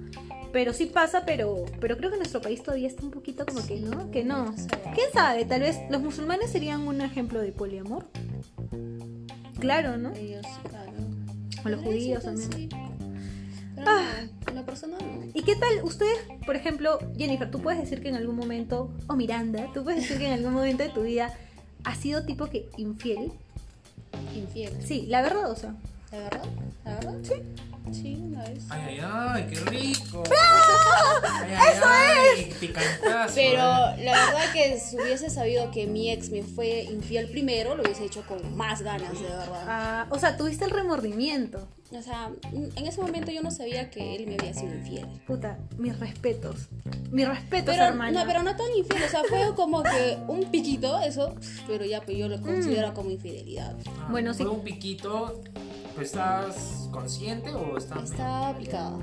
Pero 0.54 0.72
sí 0.72 0.86
pasa, 0.86 1.26
pero, 1.26 1.66
pero 1.82 1.98
creo 1.98 2.10
que 2.10 2.16
nuestro 2.16 2.42
país 2.42 2.64
todavía 2.64 2.88
está 2.88 3.04
un 3.04 3.12
poquito 3.12 3.46
como 3.46 3.68
que 3.68 3.82
no, 3.82 4.12
que 4.12 4.24
no. 4.24 4.56
¿Quién 4.96 5.12
sabe? 5.12 5.44
Tal 5.44 5.60
vez 5.60 5.78
los 5.90 6.02
musulmanes 6.02 6.50
serían 6.50 6.88
un 6.88 7.02
ejemplo 7.02 7.42
de 7.42 7.52
poliamor. 7.52 8.08
Claro, 9.60 9.98
¿no? 9.98 10.14
Ellos, 10.14 10.46
claro. 10.70 10.94
O 11.66 11.70
los 11.70 11.82
judíos 11.82 12.24
también. 12.24 12.70
Ah. 13.86 14.24
lo 14.56 14.66
personal 14.66 15.02
no. 15.02 15.26
¿Y 15.34 15.44
qué 15.44 15.58
tal 15.58 15.84
ustedes, 15.84 16.18
por 16.46 16.56
ejemplo, 16.56 16.98
Jennifer, 17.18 17.52
tú 17.52 17.62
puedes 17.62 17.82
decir 17.82 18.02
que 18.02 18.08
en 18.08 18.16
algún 18.16 18.38
momento, 18.38 18.90
o 19.08 19.18
Miranda, 19.18 19.70
tú 19.74 19.84
puedes 19.84 20.00
decir 20.02 20.18
que 20.18 20.28
en 20.28 20.34
algún 20.34 20.54
momento 20.54 20.84
de 20.84 20.90
tu 20.90 21.02
vida 21.02 21.34
has 21.84 21.98
sido 21.98 22.26
tipo 22.26 22.48
que 22.48 22.70
infiel? 22.78 23.34
Infiel. 24.36 24.74
Sí, 24.86 25.06
la 25.08 25.22
verdad, 25.22 25.52
o 25.52 25.56
sea. 25.56 25.76
¿La 26.12 26.18
verdad? 26.20 26.44
¿La 26.86 26.96
verdad? 26.96 27.16
Sí. 27.24 27.34
Sí, 27.92 28.18
una 28.22 28.44
vez. 28.44 28.64
Ay, 28.70 28.82
ay, 28.90 29.00
ay, 29.04 29.48
qué 29.50 29.60
rico. 29.70 30.24
Ay, 30.30 31.52
ay, 31.84 32.28
ay, 32.46 32.54
picantazo, 32.60 33.34
Pero 33.36 33.60
¿eh? 33.62 34.04
la 34.04 34.12
verdad 34.26 34.54
que 34.54 34.80
si 34.80 34.96
hubiese 34.98 35.30
sabido 35.30 35.72
que 35.72 35.88
mi 35.88 36.12
ex 36.12 36.30
me 36.30 36.44
fue 36.44 36.84
infiel 36.84 37.30
primero, 37.30 37.76
lo 37.76 37.84
hubiese 37.84 38.06
hecho 38.06 38.24
con 38.28 38.56
más 38.56 38.82
ganas, 38.82 39.14
de 39.14 39.28
verdad. 39.28 39.64
Ah, 39.68 40.08
o 40.10 40.20
sea, 40.20 40.38
tuviste 40.38 40.66
el 40.66 40.72
remordimiento. 40.72 41.68
O 41.92 42.02
sea, 42.04 42.30
en 42.54 42.86
ese 42.86 43.02
momento 43.02 43.32
yo 43.32 43.42
no 43.42 43.50
sabía 43.50 43.90
que 43.90 44.16
él 44.16 44.28
me 44.28 44.36
había 44.36 44.54
sido 44.54 44.76
infiel. 44.76 45.08
Puta, 45.26 45.58
mis 45.80 45.98
respetos. 46.00 46.68
Mis 47.10 47.28
respetos, 47.28 47.74
Pero 47.74 47.86
hermana. 47.88 48.20
no, 48.22 48.28
pero 48.28 48.44
no 48.44 48.56
tan 48.56 48.68
infiel, 48.78 49.02
o 49.04 49.10
sea, 49.10 49.24
fue 49.28 49.56
como 49.56 49.82
que 49.82 50.20
un 50.28 50.44
piquito, 50.52 51.00
eso, 51.00 51.34
pero 51.66 51.86
ya 51.86 52.02
pues 52.02 52.16
yo 52.16 52.28
lo 52.28 52.40
considero 52.42 52.94
como 52.94 53.10
infidelidad. 53.10 53.76
Ah, 54.02 54.08
Bueno, 54.12 54.36
sí. 54.36 54.44
Fue 54.44 54.52
un 54.52 54.62
piquito. 54.64 55.42
¿Pero 56.00 56.06
¿Estás 56.08 56.88
consciente 56.94 57.50
o 57.54 57.78
estás.? 57.78 58.12
Estaba 58.12 58.58
picada. 58.58 58.98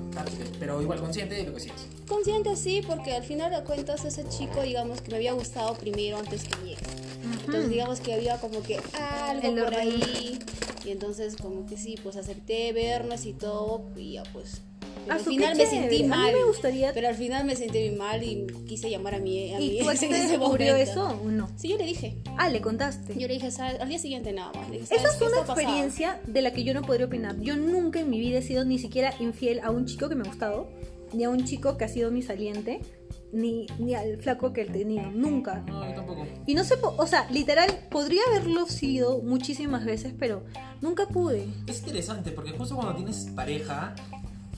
Pero 0.58 0.80
igual 0.80 0.98
consciente 1.00 1.34
de 1.34 1.44
lo 1.44 1.52
que 1.52 1.60
sientes. 1.60 1.86
Consciente 2.08 2.56
sí, 2.56 2.80
porque 2.86 3.14
al 3.14 3.22
final 3.22 3.50
de 3.50 3.62
cuentas 3.64 4.04
ese 4.06 4.26
chico, 4.28 4.62
digamos, 4.62 5.02
que 5.02 5.10
me 5.10 5.16
había 5.18 5.32
gustado 5.34 5.74
primero 5.74 6.16
antes 6.16 6.44
que 6.44 6.56
mi 6.62 6.72
ex. 6.72 6.80
Entonces 7.40 7.68
digamos 7.68 8.00
que 8.00 8.14
había 8.14 8.40
como 8.40 8.62
que 8.62 8.80
algo 8.98 9.46
El 9.46 9.54
por 9.56 9.64
orden. 9.74 9.80
ahí. 9.80 10.38
Y 10.86 10.90
entonces 10.90 11.36
como 11.36 11.66
que 11.66 11.76
sí, 11.76 11.96
pues 12.02 12.16
acepté 12.16 12.72
vernos 12.72 13.26
y 13.26 13.34
todo, 13.34 13.84
y 13.96 14.12
ya 14.14 14.22
pues. 14.32 14.62
Pero 15.06 15.14
Ah, 15.14 15.18
al 15.20 15.24
final 15.24 15.56
me 15.56 15.66
sentí 15.66 15.96
A 15.96 16.02
mí 16.02 16.08
mal. 16.08 16.32
me 16.34 16.44
gustaría- 16.44 16.92
Pero 16.92 17.08
al 17.08 17.14
final 17.14 17.44
me 17.44 17.54
sentí 17.54 17.78
muy 17.88 17.96
mal 17.96 18.22
y 18.24 18.46
quise 18.66 18.90
llamar 18.90 19.14
a 19.14 19.18
mi, 19.20 19.54
a 19.54 19.58
mi 19.58 19.78
¿Y 19.78 19.78
tu 19.78 19.84
ex 19.90 19.94
ex 19.94 20.02
en 20.02 20.08
te 20.10 20.16
ese 20.18 20.28
descubrió 20.38 20.72
momento. 20.72 20.90
eso 20.92 21.20
o 21.24 21.30
no? 21.30 21.48
Sí, 21.56 21.68
yo 21.68 21.76
le 21.78 21.84
dije. 21.84 22.16
Ah, 22.36 22.48
le 22.48 22.60
contaste. 22.60 23.14
Yo 23.14 23.28
le 23.28 23.34
dije, 23.34 23.50
¿sabes? 23.52 23.80
Al 23.80 23.88
día 23.88 23.98
siguiente 24.00 24.32
nada 24.32 24.52
más. 24.54 24.68
Le 24.68 24.80
dije, 24.80 24.94
Esa 24.94 25.02
¿sabes 25.08 25.16
es 25.16 25.22
una 25.22 25.36
ha 25.36 25.40
pasado. 25.46 25.60
experiencia 25.60 26.20
de 26.26 26.42
la 26.42 26.52
que 26.52 26.64
yo 26.64 26.74
no 26.74 26.82
podría 26.82 27.06
opinar. 27.06 27.38
Yo 27.40 27.56
nunca 27.56 28.00
en 28.00 28.10
mi 28.10 28.18
vida 28.18 28.38
he 28.38 28.42
sido 28.42 28.64
ni 28.64 28.78
siquiera 28.80 29.14
infiel 29.20 29.60
a 29.60 29.70
un 29.70 29.86
chico 29.86 30.08
que 30.08 30.16
me 30.16 30.22
ha 30.22 30.26
gustado, 30.26 30.68
ni 31.12 31.22
a 31.22 31.30
un 31.30 31.44
chico 31.44 31.76
que 31.76 31.84
ha 31.84 31.88
sido 31.88 32.10
mi 32.10 32.22
saliente, 32.22 32.80
ni, 33.32 33.66
ni 33.78 33.94
al 33.94 34.16
flaco 34.18 34.52
que 34.52 34.62
he 34.62 34.66
tenido. 34.66 35.10
Nunca. 35.10 35.62
No, 35.68 35.86
yo 35.88 35.94
tampoco. 35.94 36.26
Y 36.46 36.54
no 36.54 36.64
sé, 36.64 36.74
o 36.82 37.06
sea, 37.06 37.28
literal, 37.30 37.68
podría 37.90 38.22
haberlo 38.28 38.66
sido 38.66 39.20
muchísimas 39.22 39.84
veces, 39.84 40.14
pero 40.18 40.42
nunca 40.80 41.06
pude. 41.08 41.46
Es 41.66 41.78
interesante 41.80 42.30
porque 42.32 42.52
justo 42.52 42.74
cuando 42.76 42.94
tienes 42.96 43.26
pareja, 43.34 43.94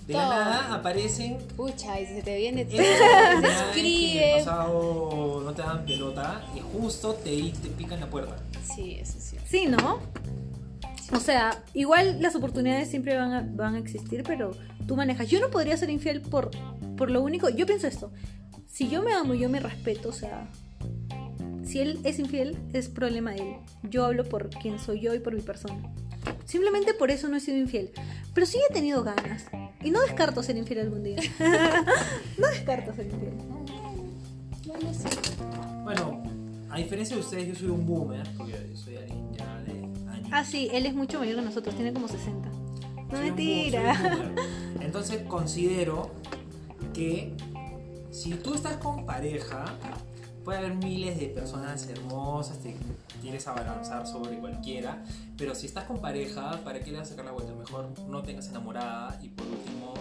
de 0.08 0.14
la 0.14 0.28
nada 0.28 0.74
aparecen. 0.74 1.38
Pucha, 1.56 2.00
y 2.00 2.06
se 2.06 2.22
te 2.22 2.36
viene 2.36 2.64
todo. 2.64 2.78
se 2.78 2.86
en 2.86 3.44
el 3.44 3.50
escribe. 3.50 4.32
pasado 4.38 5.42
no 5.44 5.52
te 5.52 5.62
dan 5.62 5.84
pelota 5.84 6.42
y 6.56 6.60
justo 6.60 7.14
te, 7.14 7.30
te 7.62 7.68
pican 7.68 8.00
la 8.00 8.08
puerta. 8.08 8.36
Sí, 8.74 8.96
eso 9.00 9.18
sí. 9.20 9.36
Sí, 9.46 9.66
¿no? 9.66 10.00
O 11.12 11.20
sea, 11.20 11.62
igual 11.74 12.20
las 12.20 12.34
oportunidades 12.36 12.90
siempre 12.90 13.16
van 13.16 13.32
a, 13.32 13.46
van 13.48 13.74
a 13.74 13.78
existir, 13.78 14.22
pero 14.26 14.52
tú 14.86 14.96
manejas. 14.96 15.28
Yo 15.28 15.40
no 15.40 15.50
podría 15.50 15.76
ser 15.76 15.90
infiel 15.90 16.20
por, 16.20 16.50
por 16.96 17.10
lo 17.10 17.22
único. 17.22 17.48
Yo 17.48 17.66
pienso 17.66 17.86
esto. 17.86 18.10
Si 18.66 18.88
yo 18.88 19.02
me 19.02 19.12
amo 19.12 19.34
y 19.34 19.40
yo 19.40 19.48
me 19.48 19.60
respeto, 19.60 20.10
o 20.10 20.12
sea, 20.12 20.48
si 21.64 21.80
él 21.80 21.98
es 22.04 22.18
infiel, 22.18 22.58
es 22.72 22.88
problema 22.88 23.32
de 23.32 23.38
él. 23.40 23.54
Yo 23.82 24.04
hablo 24.04 24.24
por 24.24 24.50
quien 24.50 24.78
soy 24.78 25.00
yo 25.00 25.14
y 25.14 25.18
por 25.18 25.34
mi 25.34 25.42
persona. 25.42 25.82
Simplemente 26.44 26.94
por 26.94 27.10
eso 27.10 27.28
no 27.28 27.36
he 27.36 27.40
sido 27.40 27.58
infiel. 27.58 27.90
Pero 28.38 28.46
sí 28.46 28.60
he 28.70 28.72
tenido 28.72 29.02
ganas. 29.02 29.46
Y 29.82 29.90
no 29.90 30.00
descarto 30.00 30.44
ser 30.44 30.56
infiel 30.56 30.78
algún 30.78 31.02
día. 31.02 31.16
no 32.38 32.46
descarto 32.46 32.94
ser 32.94 33.06
infiel. 33.06 33.32
Bueno, 34.64 34.94
sí. 34.94 35.08
Bueno, 35.82 36.22
a 36.70 36.78
diferencia 36.78 37.16
de 37.16 37.22
ustedes, 37.22 37.48
yo 37.48 37.54
soy 37.56 37.70
un 37.70 37.84
boomer, 37.84 38.24
porque 38.36 38.52
yo 38.70 38.76
soy 38.76 38.96
alguien 38.96 39.32
ya 39.32 39.58
de 39.62 39.72
años. 40.08 40.28
Ah, 40.30 40.44
sí, 40.44 40.68
él 40.72 40.86
es 40.86 40.94
mucho 40.94 41.18
mayor 41.18 41.34
que 41.34 41.42
nosotros, 41.42 41.74
tiene 41.74 41.92
como 41.92 42.06
60. 42.06 42.48
No 42.48 43.10
soy 43.10 43.24
mentira. 43.24 44.00
un 44.00 44.18
boomer. 44.36 44.44
Entonces 44.82 45.22
considero 45.22 46.12
que 46.94 47.34
si 48.12 48.34
tú 48.34 48.54
estás 48.54 48.76
con 48.76 49.04
pareja, 49.04 49.64
puede 50.48 50.60
haber 50.60 50.76
miles 50.76 51.20
de 51.20 51.26
personas 51.26 51.86
hermosas, 51.90 52.58
te 52.60 52.74
quieres 53.20 53.46
abalanzar 53.46 54.06
sobre 54.06 54.38
cualquiera, 54.38 55.04
pero 55.36 55.54
si 55.54 55.66
estás 55.66 55.84
con 55.84 56.00
pareja, 56.00 56.58
¿para 56.64 56.80
qué 56.80 56.90
le 56.90 56.96
vas 56.96 57.08
a 57.08 57.10
sacar 57.10 57.26
la 57.26 57.32
vuelta? 57.32 57.52
Mejor 57.52 57.90
no 58.08 58.22
tengas 58.22 58.48
enamorada 58.48 59.20
y 59.22 59.28
por 59.28 59.46
último 59.46 59.92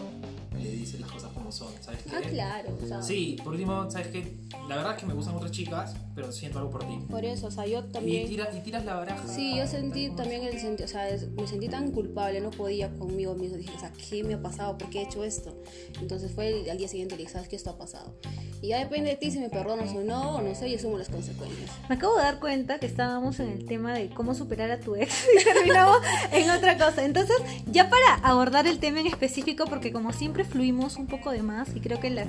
le 0.57 0.71
dices 0.71 1.01
las 1.01 1.11
cosas 1.11 1.33
como 1.33 1.51
son, 1.51 1.67
¿sabes 1.81 2.01
qué? 2.03 2.11
Ah, 2.15 2.21
claro. 2.29 2.77
O 2.81 2.87
sea, 2.87 3.01
Sí, 3.01 3.35
por 3.43 3.51
último, 3.55 3.91
¿sabes 3.91 4.07
qué? 4.07 4.37
La 4.69 4.77
verdad 4.77 4.93
es 4.93 4.99
que 5.01 5.05
me 5.05 5.13
gustan 5.13 5.35
otras 5.35 5.51
chicas, 5.51 5.93
pero 6.15 6.31
siento 6.31 6.59
algo 6.59 6.71
por 6.71 6.87
ti. 6.87 6.97
Por 7.09 7.25
eso, 7.25 7.47
o 7.47 7.51
sea, 7.51 7.65
yo 7.67 7.79
Y, 7.79 7.91
también. 7.91 8.27
tira- 8.29 8.47
y 8.57 8.61
tiras 8.61 8.85
la 8.85 8.93
baraja. 8.95 9.27
Sí, 9.27 9.53
yo 9.57 9.67
sentí 9.67 10.11
también 10.11 10.43
el 10.43 10.57
sentido, 10.61 10.85
o 10.85 10.87
sea, 10.89 11.09
es- 11.09 11.27
me 11.31 11.45
sentí 11.45 11.67
tan 11.67 11.91
culpable, 11.91 12.39
no 12.39 12.51
podía 12.51 12.89
conmigo 12.97 13.35
mismo. 13.35 13.57
Dije, 13.57 13.75
o 13.75 13.79
sea, 13.81 13.91
¿qué 13.91 14.23
me 14.23 14.35
ha 14.35 14.41
pasado? 14.41 14.77
¿Por 14.77 14.89
qué 14.89 14.99
he 14.99 15.03
hecho 15.03 15.25
esto? 15.25 15.61
Entonces 16.01 16.31
fue 16.31 16.61
el- 16.61 16.69
al 16.69 16.77
día 16.77 16.87
siguiente, 16.87 17.15
le 17.17 17.23
dije, 17.23 17.33
¿sabes 17.33 17.49
qué? 17.49 17.57
Esto 17.57 17.71
ha 17.71 17.77
pasado. 17.77 18.15
Y 18.61 18.69
ya 18.69 18.79
depende 18.79 19.11
de 19.11 19.15
ti 19.17 19.29
si 19.31 19.39
me 19.39 19.49
perdonas 19.49 19.91
o 19.93 20.01
no, 20.01 20.35
o 20.37 20.41
no 20.41 20.55
sé, 20.55 20.69
yo 20.71 20.77
asumo 20.77 20.97
las 20.97 21.09
consecuencias. 21.09 21.69
Me 21.89 21.95
acabo 21.95 22.15
de 22.17 22.23
dar 22.23 22.39
cuenta 22.39 22.79
que 22.79 22.87
estábamos 22.87 23.39
en 23.39 23.49
el 23.51 23.65
tema 23.65 23.93
de 23.93 24.09
cómo 24.09 24.33
superar 24.33 24.71
a 24.71 24.79
tu 24.79 24.95
ex 24.95 25.25
y 25.39 25.43
terminamos 25.43 25.97
en 26.31 26.49
otra 26.49 26.75
cosa. 26.77 27.05
Entonces, 27.05 27.35
ya 27.67 27.89
para 27.89 28.15
abordar 28.23 28.65
el 28.65 28.79
tema 28.79 28.99
en 28.99 29.07
específico, 29.07 29.65
porque 29.65 29.91
como 29.93 30.11
siempre 30.11 30.43
fluimos 30.43 30.95
un 30.95 31.05
poco 31.07 31.31
de 31.31 31.43
más 31.43 31.69
y 31.75 31.79
creo 31.81 31.99
que 31.99 32.09
las, 32.09 32.27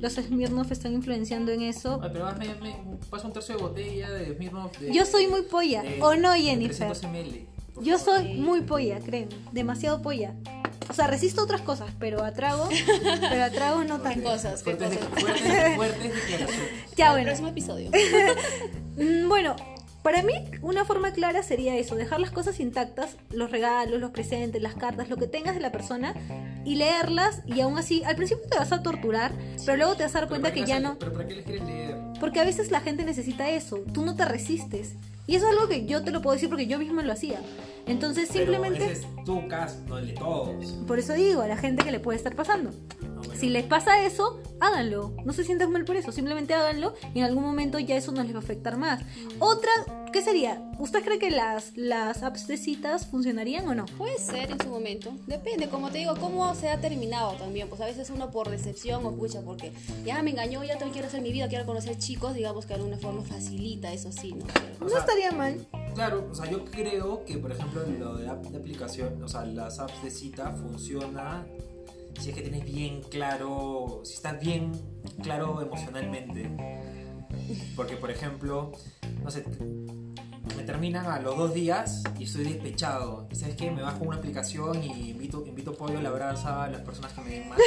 los 0.00 0.12
Smirnoff 0.14 0.70
están 0.70 0.92
influenciando 0.92 1.50
en 1.50 1.62
eso. 1.62 1.98
Ay, 2.02 2.10
pero 2.12 2.26
me, 2.36 2.46
me 2.56 2.76
pasa 3.08 3.26
un 3.26 3.32
tercio 3.32 3.56
de 3.56 3.62
botella 3.62 4.10
de 4.10 4.34
Smirnoff 4.34 4.78
de... 4.78 4.92
Yo 4.92 5.06
soy 5.06 5.28
muy 5.28 5.42
polla, 5.42 5.82
de- 5.82 6.02
¿o 6.02 6.14
no, 6.16 6.34
Jennifer? 6.34 6.90
300 6.92 7.04
ml, 7.04 7.46
Yo 7.82 7.98
soy 7.98 8.34
muy 8.34 8.60
polla, 8.60 9.00
créeme. 9.00 9.34
Demasiado 9.52 10.02
polla. 10.02 10.34
O 10.88 10.92
sea, 10.92 11.06
resisto 11.06 11.42
otras 11.42 11.60
cosas, 11.62 11.90
pero 11.98 12.22
a 12.24 12.32
trago, 12.32 12.68
pero 13.30 13.44
a 13.44 13.50
trago 13.50 13.84
no 13.84 14.00
tanto. 14.00 14.22
cosas? 14.30 14.62
¿Qué 14.62 14.76
Fuertes, 14.76 14.98
cosas? 14.98 15.20
fuertes, 15.22 15.76
fuertes 15.76 16.02
declaraciones. 16.14 16.70
Ya 16.96 17.06
El 17.06 17.12
bueno. 17.12 17.26
próximo 17.26 17.48
episodio. 17.48 17.90
Mm, 18.96 19.28
Bueno, 19.28 19.56
para 20.04 20.22
mí 20.22 20.32
una 20.62 20.84
forma 20.84 21.12
clara 21.12 21.42
sería 21.42 21.74
eso, 21.76 21.96
dejar 21.96 22.20
las 22.20 22.30
cosas 22.30 22.60
intactas, 22.60 23.16
los 23.30 23.50
regalos, 23.50 24.00
los 24.00 24.12
presentes, 24.12 24.62
las 24.62 24.74
cartas, 24.74 25.08
lo 25.08 25.16
que 25.16 25.26
tengas 25.26 25.54
de 25.56 25.60
la 25.60 25.72
persona 25.72 26.14
y 26.64 26.76
leerlas 26.76 27.40
y 27.46 27.60
aún 27.60 27.76
así, 27.76 28.04
al 28.04 28.14
principio 28.14 28.44
te 28.48 28.56
vas 28.56 28.70
a 28.70 28.82
torturar, 28.82 29.32
pero 29.64 29.76
luego 29.78 29.96
te 29.96 30.04
vas 30.04 30.14
a 30.14 30.20
dar 30.20 30.28
cuenta 30.28 30.50
¿para 30.50 30.54
que 30.54 30.64
ya 30.64 30.78
no, 30.78 30.96
¿Pero 30.98 31.12
para 31.12 31.26
qué 31.26 31.34
les 31.34 31.44
quieres 31.44 31.64
leer? 31.64 31.96
porque 32.20 32.38
a 32.38 32.44
veces 32.44 32.70
la 32.70 32.80
gente 32.80 33.04
necesita 33.04 33.50
eso, 33.50 33.78
tú 33.92 34.04
no 34.04 34.14
te 34.14 34.24
resistes. 34.24 34.92
Y 35.26 35.36
eso 35.36 35.46
es 35.48 35.52
algo 35.54 35.68
que 35.68 35.86
yo 35.86 36.04
te 36.04 36.10
lo 36.10 36.20
puedo 36.22 36.34
decir 36.34 36.48
porque 36.50 36.66
yo 36.66 36.78
misma 36.78 37.02
lo 37.02 37.12
hacía. 37.12 37.40
Entonces 37.86 38.28
Pero 38.32 38.44
simplemente, 38.52 38.84
ese 38.84 38.92
es 39.06 39.24
tu 39.24 39.46
caso, 39.48 39.76
no 39.86 39.98
el 39.98 40.08
de 40.08 40.12
todos. 40.14 40.66
por 40.86 40.98
eso 40.98 41.12
digo, 41.14 41.42
a 41.42 41.48
la 41.48 41.56
gente 41.56 41.84
que 41.84 41.92
le 41.92 42.00
puede 42.00 42.16
estar 42.16 42.34
pasando. 42.34 42.70
No, 43.00 43.14
bueno. 43.20 43.34
Si 43.40 43.48
les 43.48 43.64
pasa 43.64 44.04
eso, 44.04 44.40
háganlo. 44.60 45.14
No 45.24 45.32
se 45.32 45.44
sientan 45.44 45.70
mal 45.70 45.84
por 45.84 45.96
eso. 45.96 46.12
Simplemente 46.12 46.54
háganlo 46.54 46.94
y 47.14 47.18
en 47.18 47.24
algún 47.24 47.42
momento 47.44 47.78
ya 47.78 47.96
eso 47.96 48.12
no 48.12 48.22
les 48.22 48.32
va 48.34 48.38
a 48.38 48.42
afectar 48.42 48.76
más. 48.76 49.02
Otra, 49.38 49.70
¿qué 50.12 50.22
sería? 50.22 50.60
¿Usted 50.78 51.02
cree 51.04 51.18
que 51.18 51.30
las, 51.30 51.76
las 51.76 52.22
apps 52.22 52.46
de 52.46 52.56
citas 52.56 53.06
funcionarían 53.06 53.66
o 53.68 53.74
no? 53.74 53.86
Puede 53.98 54.18
ser 54.18 54.50
en 54.50 54.60
su 54.60 54.68
momento. 54.68 55.12
Depende, 55.26 55.68
como 55.68 55.90
te 55.90 55.98
digo, 55.98 56.14
cómo 56.20 56.54
se 56.54 56.68
ha 56.70 56.80
terminado 56.80 57.32
también. 57.34 57.68
Pues 57.68 57.80
a 57.80 57.86
veces 57.86 58.10
uno 58.10 58.30
por 58.30 58.50
decepción 58.50 59.04
o 59.06 59.10
escucha 59.10 59.40
porque 59.42 59.72
ya 60.04 60.22
me 60.22 60.30
engañó, 60.30 60.62
ya 60.64 60.72
también 60.72 60.92
quiero 60.92 61.08
hacer 61.08 61.22
mi 61.22 61.32
vida, 61.32 61.48
quiero 61.48 61.64
conocer 61.66 61.96
chicos, 61.98 62.34
digamos 62.34 62.64
que 62.66 62.74
de 62.74 62.80
alguna 62.80 62.96
forma 62.98 63.22
facilita, 63.22 63.92
eso 63.92 64.10
sí, 64.12 64.32
¿no? 64.32 64.46
Pero- 64.46 64.64
O 64.80 64.84
No 64.84 64.90
sea, 64.90 64.98
estaría 65.00 65.32
mal. 65.32 65.66
Claro, 65.94 66.28
o 66.30 66.34
sea, 66.34 66.50
yo 66.50 66.64
creo 66.64 67.24
que, 67.24 67.38
por 67.38 67.52
ejemplo, 67.52 67.73
lo 67.98 68.16
de 68.16 68.28
app 68.28 68.44
de 68.46 68.58
aplicación, 68.58 69.22
o 69.22 69.28
sea, 69.28 69.44
las 69.44 69.78
apps 69.78 70.02
de 70.02 70.10
cita 70.10 70.52
funciona 70.52 71.46
si 72.20 72.30
es 72.30 72.36
que 72.36 72.42
tienes 72.42 72.64
bien 72.64 73.02
claro, 73.02 74.02
si 74.04 74.14
estás 74.14 74.40
bien 74.40 74.72
claro 75.22 75.60
emocionalmente. 75.60 76.50
Porque, 77.76 77.96
por 77.96 78.10
ejemplo, 78.10 78.72
no 79.22 79.30
sé, 79.30 79.44
me 80.56 80.62
terminan 80.62 81.06
a 81.06 81.18
los 81.20 81.36
dos 81.36 81.52
días 81.52 82.02
y 82.18 82.24
estoy 82.24 82.44
despechado. 82.44 83.26
¿Y 83.30 83.34
sabes 83.34 83.56
qué? 83.56 83.70
Me 83.70 83.82
bajo 83.82 84.04
una 84.04 84.16
aplicación 84.16 84.82
y 84.82 85.10
invito, 85.10 85.44
invito 85.46 85.74
pollo 85.74 85.98
a 85.98 86.02
la 86.02 86.10
brasa 86.10 86.64
a 86.64 86.68
las 86.68 86.82
personas 86.82 87.12
que 87.12 87.20
me 87.22 87.30
den 87.30 87.48
más. 87.48 87.58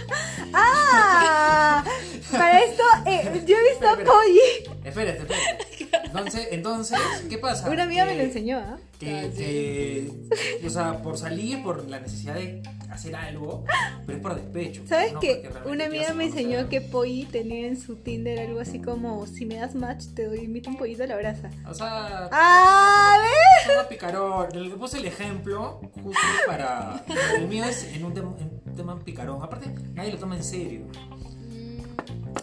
¡Ah! 0.54 1.84
Para 2.30 2.62
esto, 2.62 2.82
eh, 3.06 3.44
yo 3.46 3.56
he 3.56 3.70
visto. 3.70 3.86
Polly. 4.04 4.78
Espérate, 4.84 5.18
espérate. 5.18 5.75
Entonces, 6.04 6.48
entonces, 6.52 6.98
¿qué 7.28 7.38
pasa? 7.38 7.68
Una 7.70 7.84
amiga 7.84 8.04
me 8.04 8.12
Que- 8.12 8.18
lo 8.18 8.24
enseñó, 8.24 8.58
¿ah? 8.58 8.78
que, 8.98 9.10
Ah, 9.18 9.22
sí. 9.30 9.36
que- 10.60 10.66
o 10.66 10.70
sea, 10.70 11.02
por 11.02 11.18
salir, 11.18 11.62
por 11.62 11.88
la 11.88 12.00
necesidad 12.00 12.34
de 12.34 12.62
hacer 12.90 13.14
algo, 13.16 13.64
pero 14.06 14.16
es 14.18 14.22
por 14.22 14.34
despecho. 14.36 14.82
¿Sabes 14.86 15.12
no 15.12 15.20
qué? 15.20 15.48
Una 15.66 15.86
amiga 15.86 16.14
me 16.14 16.24
enseñó 16.24 16.68
que 16.68 16.80
Polly 16.80 17.24
tenía 17.30 17.66
en 17.66 17.78
su 17.78 17.96
Tinder 17.96 18.38
algo 18.38 18.60
así 18.60 18.80
como: 18.80 19.26
si 19.26 19.44
me 19.44 19.56
das 19.56 19.74
match, 19.74 20.04
te 20.14 20.24
doy, 20.26 20.38
invito 20.40 20.70
un 20.70 20.76
pollito 20.78 21.02
a 21.02 21.06
la 21.06 21.16
brasa. 21.16 21.50
O 21.68 21.74
sea, 21.74 22.28
¡Ah! 22.32 23.18
¿ves? 23.66 23.86
picarón. 23.88 24.48
Le 24.54 24.70
puse 24.76 24.98
el 24.98 25.04
ejemplo 25.06 25.80
justo 26.02 26.20
para. 26.46 27.04
El 27.36 27.48
mío 27.48 27.64
es 27.64 27.84
en 27.92 28.04
un, 28.04 28.14
tem- 28.14 28.38
en 28.40 28.60
un 28.64 28.76
tema 28.76 28.98
picarón. 29.04 29.42
Aparte, 29.42 29.68
nadie 29.94 30.12
lo 30.12 30.18
toma 30.18 30.36
en 30.36 30.44
serio. 30.44 30.86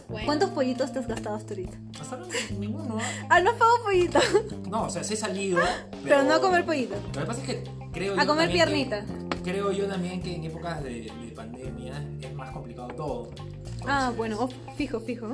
Bueno. 0.09 0.25
¿Cuántos 0.25 0.49
pollitos 0.51 0.91
te 0.93 0.99
has 0.99 1.07
gastado 1.07 1.35
hasta 1.35 1.53
ahorita? 1.53 1.77
Hasta 1.99 2.15
ahora 2.15 2.27
ninguno. 2.59 2.97
Ah, 3.29 3.39
no 3.41 3.55
pago 3.57 3.71
pollito. 3.83 4.19
No, 4.69 4.83
o 4.85 4.89
sea, 4.89 5.03
sí 5.03 5.13
he 5.13 5.17
salido. 5.17 5.59
Pero, 5.91 6.01
Pero 6.03 6.23
no 6.23 6.33
a 6.33 6.41
comer 6.41 6.65
pollito. 6.65 6.95
Lo 7.13 7.21
que 7.21 7.25
pasa 7.27 7.41
es 7.41 7.45
que 7.47 7.63
creo 7.91 8.13
A 8.19 8.23
yo 8.23 8.27
comer 8.27 8.51
piernita. 8.51 9.05
que- 9.05 9.41
creo 9.43 9.71
yo 9.71 9.85
también 9.87 10.21
que 10.21 10.35
en 10.35 10.43
épocas 10.45 10.83
de, 10.83 11.11
de 11.11 11.31
pandemia 11.35 12.03
es 12.21 12.33
más 12.33 12.51
complicado 12.51 12.87
todo. 12.89 13.29
Ah, 13.85 14.11
bueno, 14.15 14.37
oh, 14.39 14.49
fijo, 14.75 14.99
fijo. 14.99 15.33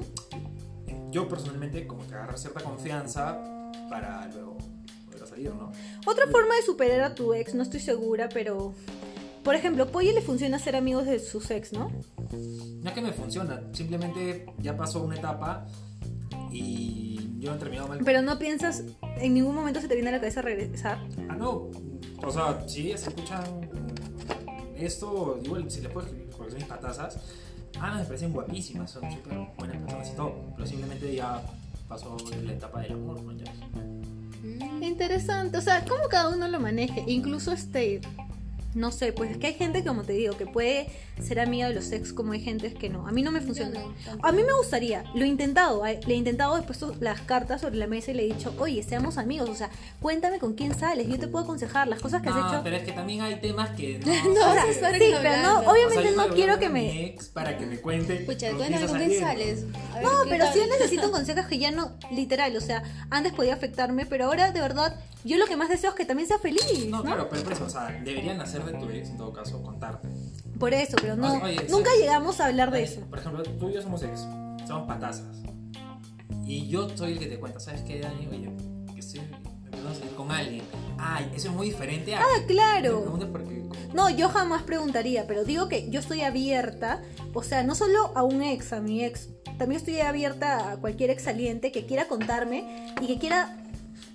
yo 1.12 1.28
personalmente 1.30 1.86
como 1.88 2.06
que 2.08 2.14
agarrar 2.16 2.38
cierta 2.38 2.62
confianza 2.62 3.38
para 3.90 4.28
luego 4.28 4.58
poder 5.10 5.28
salir, 5.28 5.54
¿no? 5.56 5.72
Otra 6.06 6.26
forma 6.28 6.56
de 6.56 6.62
superar 6.64 7.02
a 7.02 7.16
tu 7.16 7.34
ex, 7.34 7.54
no 7.56 7.64
estoy 7.64 7.80
segura, 7.80 8.28
pero. 8.34 8.74
Por 9.44 9.56
ejemplo, 9.56 9.88
Polly 9.92 10.14
le 10.14 10.22
funciona 10.22 10.60
ser 10.60 10.76
amigos 10.76 11.06
de 11.06 11.20
sus 11.20 11.50
ex, 11.52 11.74
¿no? 11.74 11.92
No 12.32 12.90
es 12.90 12.94
que 12.94 13.02
me 13.02 13.14
funciona, 13.14 13.62
simplemente 13.74 14.46
ya 14.60 14.76
pasó 14.76 15.04
una 15.04 15.16
etapa 15.16 15.66
y 16.52 17.20
yo 17.40 17.56
he 17.56 17.58
terminado 17.58 17.88
mal. 17.88 18.00
Pero 18.04 18.22
no 18.22 18.38
piensas, 18.38 18.84
en 19.18 19.34
ningún 19.34 19.56
momento 19.56 19.80
se 19.82 19.88
te 19.88 19.96
viene 19.96 20.10
a 20.10 20.14
la 20.14 20.20
cabeza 20.20 20.42
regresar. 20.42 21.00
Ah, 21.30 21.36
no, 21.36 21.70
o 22.22 22.32
sea, 22.32 22.68
si 22.68 22.88
ellas 22.88 23.08
escuchan 23.08 23.44
esto, 24.76 25.40
igual 25.44 25.70
si 25.70 25.82
les 25.82 25.92
puedo 25.92 26.08
escribir, 26.08 26.30
porque 26.36 26.52
son 26.52 26.60
mis 26.60 26.68
patazas, 26.68 27.18
ah, 27.80 27.96
me 27.98 28.04
parecen 28.04 28.34
guapísimas, 28.34 28.92
son 28.92 29.10
súper 29.12 29.38
buenas 29.58 29.78
personas 29.78 30.10
y 30.12 30.16
todo, 30.16 30.34
pero 30.56 30.68
simplemente 30.68 31.16
ya 31.16 31.42
pasó 31.88 32.16
la 32.44 32.52
etapa 32.54 32.82
del 32.82 32.94
amor, 32.94 33.22
¿no? 33.22 33.32
Ya. 33.34 33.52
Mm, 34.44 34.84
Interesante, 34.84 35.58
o 35.58 35.62
sea, 35.62 35.84
cómo 35.86 36.08
cada 36.10 36.30
uno 36.30 36.48
lo 36.48 36.60
maneje. 36.60 37.04
Incluso 37.08 37.52
este, 37.52 38.02
no 38.76 38.92
sé, 38.92 39.14
pues 39.14 39.32
es 39.32 39.38
que 39.38 39.48
hay 39.48 39.54
gente, 39.56 39.84
como 39.84 40.04
te 40.04 40.14
digo, 40.14 40.38
que 40.38 40.46
puede 40.46 40.88
ser 41.22 41.40
amiga 41.40 41.68
de 41.68 41.74
los 41.76 41.92
ex, 41.92 42.14
como 42.14 42.34
hay 42.34 42.40
gente 42.42 42.74
que 42.74 42.90
no. 42.90 43.08
A 43.08 43.12
mí 43.12 43.22
no 43.24 43.32
me 43.32 43.42
funciona. 43.42 43.80
A 44.22 44.32
mí 44.32 44.44
me 44.44 44.54
gustaría, 44.54 45.04
lo 45.16 45.24
he 45.26 45.28
intentado, 45.28 45.84
le 45.86 46.14
he 46.14 46.18
intentado, 46.18 46.58
he 46.58 46.62
puesto 46.62 46.96
las 47.00 47.22
cartas 47.22 47.62
sobre 47.62 47.78
la 47.78 47.88
mesa 47.88 48.12
y 48.12 48.14
le 48.14 48.24
he 48.24 48.28
dicho, 48.28 48.54
oye, 48.60 48.84
seamos 48.84 49.18
amigos, 49.18 49.50
o 49.50 49.56
sea, 49.56 49.70
cuéntame 50.02 50.40
con 50.40 50.54
quién 50.54 50.78
sales, 50.78 51.08
yo 51.08 51.18
te 51.20 51.28
puedo 51.28 51.44
aconsejar 51.46 51.88
las 51.88 52.00
cosas 52.00 52.22
que 52.22 52.30
has 52.30 52.36
hecho. 52.38 52.62
pero 52.64 52.76
es 52.78 52.84
que 52.84 52.92
también 52.92 53.22
hay 53.22 53.40
temas 53.42 53.72
que 53.72 54.00
no, 54.06 54.34
No, 54.34 54.52
O 54.52 54.54
sea, 54.54 54.94
sí, 54.94 55.12
pero 55.22 55.42
no, 55.42 55.60
obviamente 55.72 55.98
O 55.98 56.02
sea, 56.02 56.12
yo 56.12 56.16
no 56.28 56.34
quiero 56.36 56.60
que 56.60 56.70
me... 56.70 57.06
ex 57.08 57.28
para 57.30 57.58
que 57.58 57.66
me 57.66 57.80
cuente. 57.80 58.16
Pucha, 58.18 58.50
con 58.50 58.58
cuéntame 58.60 58.86
quién 58.86 58.98
con 59.00 59.08
quién 59.08 59.20
sales. 59.20 59.66
A 59.92 59.96
ver, 59.96 60.04
No, 60.04 60.24
¿qué 60.24 60.30
pero 60.30 60.46
tal? 60.46 60.54
sí 60.54 60.60
necesito 60.70 61.12
consejos 61.12 61.46
que 61.48 61.58
ya 61.58 61.72
no, 61.72 61.92
literal, 62.12 62.56
o 62.56 62.62
sea, 62.62 62.84
antes 63.10 63.34
podía 63.34 63.54
afectarme, 63.56 64.06
pero 64.06 64.26
ahora 64.26 64.52
de 64.52 64.62
verdad, 64.62 64.96
yo 65.26 65.38
lo 65.38 65.48
que 65.48 65.58
más 65.58 65.70
deseo 65.70 65.90
es 65.90 65.96
que 65.96 66.06
también 66.06 66.28
sea 66.30 66.40
feliz, 66.40 66.86
No, 66.88 66.98
¿no? 66.98 67.04
claro, 67.04 67.28
pero 67.30 67.44
por 67.44 67.54
eso, 67.54 67.66
o 67.66 67.70
sea, 67.70 67.88
deberían 68.04 68.40
hacer 68.40 68.59
de 68.66 68.74
tu 68.74 68.90
ex 68.90 69.10
en 69.10 69.18
todo 69.18 69.34
caso 69.34 69.62
contarte. 69.62 70.08
Por 70.60 70.74
eso, 70.74 70.98
pero 71.02 71.16
no, 71.16 71.42
oye, 71.42 71.66
nunca 71.70 71.92
sí. 71.92 72.02
llegamos 72.02 72.40
a 72.40 72.48
hablar 72.48 72.72
de 72.72 72.84
eso. 72.84 73.02
Por 73.10 73.20
ejemplo, 73.20 73.44
tú 73.44 73.70
y 73.70 73.74
yo 73.74 73.82
somos 73.82 74.04
ex, 74.04 74.22
somos 74.68 74.88
patazas. 74.88 75.42
Y 76.46 76.68
yo 76.68 76.90
soy 76.98 77.14
el 77.14 77.20
que 77.20 77.28
te 77.28 77.40
cuenta, 77.40 77.60
¿sabes 77.60 77.82
qué, 77.82 78.00
Dani? 78.00 78.28
Oye, 78.28 78.52
que 78.94 79.00
estoy 79.00 79.22
empezando 79.22 79.90
a 79.90 79.94
salir 79.94 80.16
con 80.16 80.32
alguien. 80.32 80.64
Ay, 80.98 81.32
eso 81.36 81.50
es 81.50 81.54
muy 81.54 81.68
diferente 81.68 82.16
a. 82.16 82.22
Ah, 82.22 82.26
Me 82.40 82.46
claro. 82.48 83.18
porque. 83.32 83.60
No, 83.94 84.10
yo 84.10 84.30
jamás 84.30 84.64
preguntaría, 84.64 85.26
pero 85.28 85.44
digo 85.44 85.68
que 85.68 85.90
yo 85.90 86.00
estoy 86.00 86.22
abierta, 86.22 87.02
o 87.34 87.44
sea, 87.44 87.64
no 87.64 87.76
solo 87.76 88.12
a 88.16 88.24
un 88.24 88.42
ex, 88.42 88.74
a 88.74 88.82
mi 88.82 89.04
ex, 89.04 89.30
también 89.58 89.80
estoy 89.80 90.00
abierta 90.00 90.72
a 90.72 90.78
cualquier 90.78 91.10
ex 91.10 91.24
saliente 91.24 91.72
que 91.72 91.86
quiera 91.86 92.08
contarme 92.08 92.94
y 93.02 93.08
que 93.08 93.18
quiera 93.20 93.59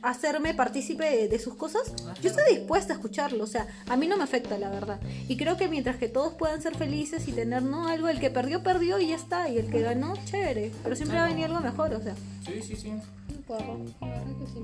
hacerme 0.04 0.54
partícipe 0.54 1.04
de, 1.04 1.28
de 1.28 1.38
sus 1.38 1.54
cosas. 1.54 1.92
Yo 2.22 2.30
estoy 2.30 2.44
dispuesta 2.56 2.92
a 2.92 2.96
escucharlo, 2.96 3.42
o 3.44 3.46
sea, 3.46 3.66
a 3.88 3.96
mí 3.96 4.06
no 4.06 4.16
me 4.16 4.24
afecta, 4.24 4.58
la 4.58 4.70
verdad. 4.70 5.00
Y 5.28 5.36
creo 5.36 5.56
que 5.56 5.68
mientras 5.68 5.96
que 5.96 6.08
todos 6.08 6.34
puedan 6.34 6.60
ser 6.62 6.76
felices 6.76 7.26
y 7.28 7.32
tener, 7.32 7.62
¿no? 7.62 7.88
Algo, 7.88 8.08
el 8.08 8.20
que 8.20 8.30
perdió, 8.30 8.62
perdió 8.62 8.98
y 9.00 9.08
ya 9.08 9.16
está, 9.16 9.48
y 9.48 9.58
el 9.58 9.70
que 9.70 9.80
ganó, 9.80 10.14
chévere. 10.26 10.72
Pero 10.82 10.94
siempre 10.94 11.18
va 11.18 11.24
a 11.24 11.28
venir 11.28 11.46
algo 11.46 11.60
mejor, 11.60 11.94
o 11.94 12.02
sea, 12.02 12.14
Sí, 12.44 12.60
sí, 12.62 12.76
sí. 12.76 12.92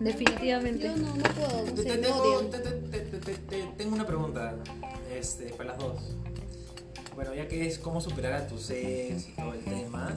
Definitivamente. 0.01 0.85
Yo 0.85 0.97
no, 0.97 1.15
no 1.17 1.23
puedo, 1.23 1.67
no 1.67 1.73
Te, 1.73 1.83
sé, 1.83 1.89
te- 1.89 1.97
me 1.97 2.03
tengo, 2.07 2.23
odian. 2.23 2.51
te- 2.51 2.59
te- 2.59 2.71
te- 2.71 3.01
te- 3.01 3.19
te- 3.19 3.35
te- 3.35 3.67
tengo 3.77 3.95
una 3.95 4.07
pregunta 4.07 4.55
este, 5.15 5.45
para 5.55 5.71
las 5.71 5.79
dos. 5.79 5.99
Bueno, 7.15 7.35
ya 7.35 7.49
que 7.49 7.67
es 7.67 7.79
cómo 7.79 8.01
superar 8.01 8.33
a 8.35 8.47
tus 8.47 8.71
ex 8.71 9.29
y 9.29 9.33
todo 9.33 9.53
el 9.53 9.61
tema, 9.61 10.15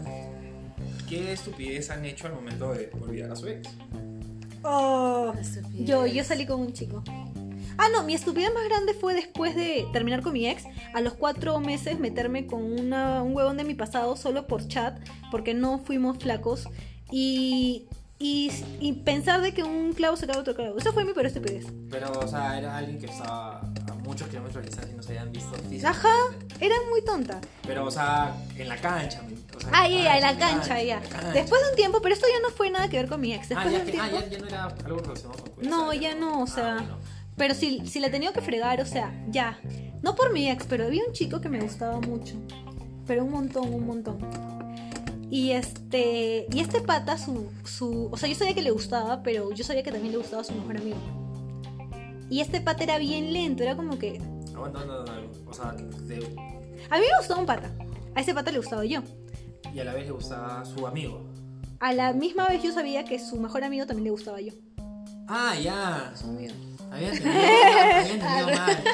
¿qué 1.10 1.34
estupidez 1.34 1.90
han 1.90 2.06
hecho 2.06 2.28
al 2.28 2.34
momento 2.34 2.74
de 2.74 2.90
olvidar 3.02 3.32
a 3.32 3.36
su 3.36 3.48
ex? 3.48 3.68
Oh, 4.64 5.34
yo, 5.74 6.06
yo 6.08 6.24
salí 6.24 6.46
con 6.46 6.62
un 6.62 6.74
chico. 6.74 7.04
Ah, 7.78 7.88
no, 7.92 8.04
mi 8.04 8.14
estupidez 8.14 8.54
más 8.54 8.64
grande 8.66 8.94
fue 8.94 9.14
después 9.16 9.56
de 9.56 9.86
terminar 9.92 10.22
con 10.22 10.34
mi 10.34 10.48
ex, 10.48 10.64
a 10.94 11.02
los 11.02 11.14
cuatro 11.16 11.60
meses 11.60 12.00
meterme 12.00 12.46
con 12.46 12.62
una- 12.80 13.24
un 13.24 13.36
huevón 13.36 13.58
de 13.58 13.64
mi 13.64 13.74
pasado 13.74 14.16
solo 14.16 14.46
por 14.48 14.68
chat, 14.68 14.98
porque 15.32 15.54
no 15.54 15.80
fuimos 15.80 16.20
flacos, 16.20 16.70
y, 17.12 17.86
y, 18.20 18.52
y 18.80 18.94
pensar 18.94 19.42
de 19.42 19.54
que 19.54 19.64
un 19.64 19.94
clavo 19.94 20.16
se 20.18 20.26
otro 20.30 20.56
clavo. 20.56 20.78
Esa 20.78 20.94
fue 20.94 21.04
mi 21.04 21.14
peor 21.14 21.26
estupidez. 21.26 21.66
Pero, 21.90 22.12
o 22.12 22.28
sea, 22.28 22.58
era 22.58 22.78
alguien 22.78 23.00
que 23.00 23.08
estaba 23.08 23.62
muchos 24.04 24.28
kilómetros 24.28 24.64
de 24.64 24.70
distancia 24.70 24.94
y 24.94 24.98
no 24.98 25.04
se 25.04 25.10
habían 25.10 25.32
visto 25.32 25.54
físicamente. 25.56 25.88
Ajá, 25.88 26.10
era 26.60 26.76
muy 26.90 27.04
tonta. 27.04 27.40
Pero, 27.66 27.86
o 27.86 27.92
sea, 27.92 28.36
en 28.58 28.70
la 28.70 28.78
cancha. 28.78 29.22
O 29.56 29.60
sea, 29.60 29.70
Ah, 29.74 29.88
ya, 29.88 30.16
en 30.18 30.22
la 30.22 30.38
cancha, 30.38 30.82
ya. 30.82 31.00
Después 31.34 31.62
de 31.64 31.70
un 31.70 31.76
tiempo, 31.76 32.00
pero 32.02 32.14
esto 32.16 32.28
ya 32.32 32.40
no 32.42 32.54
fue 32.56 32.70
nada 32.70 32.90
que 32.90 32.98
ver 32.98 33.08
con 33.08 33.22
mi 33.22 33.34
ex. 33.34 33.46
Ah, 33.52 33.64
Después 33.66 33.72
ya, 33.72 33.80
de 33.80 33.86
un 33.86 33.92
que- 33.92 34.00
ah, 34.00 34.10
tiempo. 34.10 34.26
ya, 34.26 34.30
ya 34.32 34.40
no 34.40 34.48
era 34.48 34.64
algo 34.86 35.00
relacionado 35.00 35.44
con 35.44 35.66
No, 35.70 35.94
ya 35.94 36.16
no, 36.16 36.42
o 36.44 36.48
sea. 36.48 36.74
Ah, 36.74 36.78
bueno. 36.80 36.98
Pero 37.38 37.56
si, 37.56 37.88
si 37.88 38.00
la 38.00 38.08
he 38.08 38.12
tenido 38.12 38.32
que 38.34 38.42
fregar, 38.42 38.80
o 38.82 38.86
sea, 38.86 39.12
ya. 39.30 39.60
No 40.04 40.16
por 40.16 40.34
mi 40.34 40.50
ex, 40.52 40.66
pero 40.68 40.86
había 40.86 41.04
un 41.08 41.14
chico 41.14 41.40
que 41.42 41.50
me 41.50 41.60
gustaba 41.62 42.00
mucho. 42.02 42.36
Pero 43.08 43.24
un 43.24 43.32
montón, 43.32 43.74
un 43.74 43.86
montón. 43.88 44.18
Y 45.30 45.52
este. 45.52 46.46
Y 46.52 46.60
este 46.60 46.82
pata, 46.82 47.18
su, 47.18 47.50
su. 47.64 48.10
O 48.12 48.18
sea, 48.18 48.30
yo 48.30 48.36
sabía 48.36 48.54
que 48.54 48.62
le 48.62 48.72
gustaba, 48.72 49.24
pero 49.24 49.52
yo 49.52 49.64
sabía 49.64 49.82
que 49.82 49.92
también 49.92 50.12
le 50.12 50.18
gustaba 50.20 50.42
a 50.42 50.46
su 50.46 50.54
mejor 50.54 50.78
amigo. 50.78 50.98
Y 52.34 52.42
este 52.42 52.62
pata 52.62 52.84
era 52.84 52.98
bien 52.98 53.32
lento, 53.32 53.62
era 53.62 53.76
como 53.76 54.00
que. 54.00 54.20
Aguanta, 54.56 54.84
no, 54.86 55.04
no, 55.06 55.14
O 55.46 55.54
sea, 55.54 55.72
de- 55.74 56.26
A 56.90 56.98
mí 56.98 57.04
me 57.12 57.18
gustaba 57.20 57.40
un 57.40 57.46
pata. 57.46 57.72
A 58.16 58.22
ese 58.22 58.34
pata 58.34 58.52
le 58.52 58.58
gustaba 58.58 58.84
yo. 58.86 59.04
y 59.72 59.80
a 59.80 59.84
la 59.84 59.94
vez 59.94 60.08
le 60.08 60.14
gustaba 60.14 60.66
su 60.66 60.88
amigo. 60.88 61.22
A 61.80 61.94
la 61.94 62.12
misma 62.12 62.48
vez 62.48 62.64
yo 62.64 62.72
sabía 62.72 63.06
que 63.06 63.20
su 63.20 63.36
mejor 63.40 63.64
amigo 63.64 63.86
también 63.86 64.06
le 64.06 64.10
gustaba 64.10 64.42
yo. 64.42 64.52
Ah, 65.28 65.54
ya. 65.62 66.12
Son 66.16 66.36
míos. 66.36 66.54
Había 66.94 67.10
entendido, 67.10 67.42
había 67.42 68.14
entendido 68.14 68.48
mal. 68.48 68.84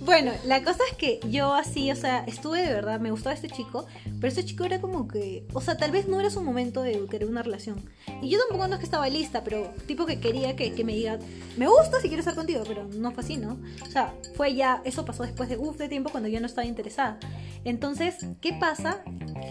Bueno, 0.00 0.32
la 0.46 0.64
cosa 0.64 0.80
es 0.90 0.96
que 0.96 1.20
yo 1.28 1.52
así, 1.52 1.90
o 1.90 1.96
sea, 1.96 2.24
estuve 2.26 2.62
de 2.62 2.72
verdad, 2.72 2.98
me 2.98 3.10
gustaba 3.10 3.34
este 3.34 3.48
chico, 3.48 3.86
pero 4.20 4.28
este 4.28 4.42
chico 4.42 4.64
era 4.64 4.80
como 4.80 5.06
que, 5.06 5.46
o 5.52 5.60
sea, 5.60 5.76
tal 5.76 5.90
vez 5.90 6.08
no 6.08 6.18
era 6.18 6.30
su 6.30 6.40
momento 6.40 6.80
de 6.80 7.06
querer 7.10 7.28
una 7.28 7.42
relación. 7.42 7.82
Y 8.22 8.30
yo 8.30 8.38
tampoco 8.38 8.68
no 8.68 8.74
es 8.74 8.78
que 8.78 8.86
estaba 8.86 9.06
lista, 9.10 9.44
pero 9.44 9.70
tipo 9.86 10.06
que 10.06 10.18
quería 10.18 10.56
que, 10.56 10.72
que 10.72 10.82
me 10.82 10.94
diga, 10.94 11.18
me 11.58 11.68
gusta 11.68 12.00
si 12.00 12.08
quiero 12.08 12.20
estar 12.20 12.34
contigo, 12.34 12.62
pero 12.66 12.84
no 12.84 13.12
fue 13.12 13.22
así, 13.22 13.36
¿no? 13.36 13.58
O 13.82 13.90
sea, 13.90 14.14
fue 14.34 14.54
ya, 14.54 14.80
eso 14.86 15.04
pasó 15.04 15.24
después 15.24 15.50
de 15.50 15.58
uff 15.58 15.76
de 15.76 15.90
tiempo 15.90 16.08
cuando 16.10 16.30
yo 16.30 16.40
no 16.40 16.46
estaba 16.46 16.66
interesada. 16.66 17.18
Entonces, 17.64 18.16
¿qué 18.40 18.54
pasa? 18.54 19.02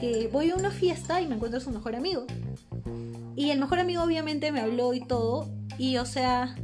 Que 0.01 0.27
voy 0.31 0.49
a 0.49 0.55
una 0.55 0.71
fiesta 0.71 1.21
y 1.21 1.27
me 1.27 1.35
encuentro 1.35 1.59
a 1.59 1.63
su 1.63 1.69
mejor 1.69 1.95
amigo. 1.95 2.25
Y 3.35 3.51
el 3.51 3.59
mejor 3.59 3.77
amigo 3.79 4.01
obviamente 4.01 4.51
me 4.51 4.61
habló 4.61 4.95
y 4.95 5.01
todo, 5.01 5.47
y 5.77 5.97
o 5.97 6.05
sea, 6.07 6.55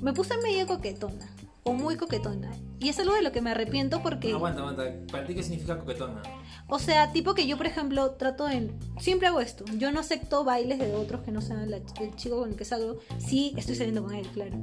me 0.00 0.12
puse 0.12 0.36
medio 0.38 0.66
coquetona, 0.66 1.28
o 1.64 1.72
muy 1.72 1.96
coquetona. 1.96 2.50
Y 2.78 2.88
es 2.88 2.98
algo 2.98 3.14
de 3.14 3.22
lo 3.22 3.32
que 3.32 3.40
me 3.42 3.50
arrepiento 3.50 4.02
porque, 4.02 4.32
Aguanta, 4.32 4.60
aguanta. 4.60 4.84
¿Para 5.12 5.26
ti 5.26 5.34
qué 5.34 5.42
significa 5.42 5.78
coquetona? 5.78 6.22
o 6.68 6.78
sea, 6.78 7.12
tipo 7.12 7.34
que 7.34 7.46
yo, 7.46 7.56
por 7.56 7.66
ejemplo, 7.66 8.12
trato 8.12 8.46
de... 8.46 8.70
Siempre 9.00 9.26
hago 9.28 9.40
esto, 9.40 9.64
yo 9.76 9.90
no 9.92 10.00
acepto 10.00 10.44
bailes 10.44 10.78
de 10.78 10.94
otros 10.94 11.22
que 11.22 11.32
no 11.32 11.40
sean 11.42 11.70
la- 11.70 11.78
el 11.78 12.14
chico 12.16 12.38
con 12.40 12.50
el 12.50 12.56
que 12.56 12.64
salgo. 12.64 12.98
Sí, 13.18 13.52
estoy 13.56 13.74
saliendo 13.74 14.02
con 14.04 14.14
él, 14.14 14.26
claro. 14.28 14.56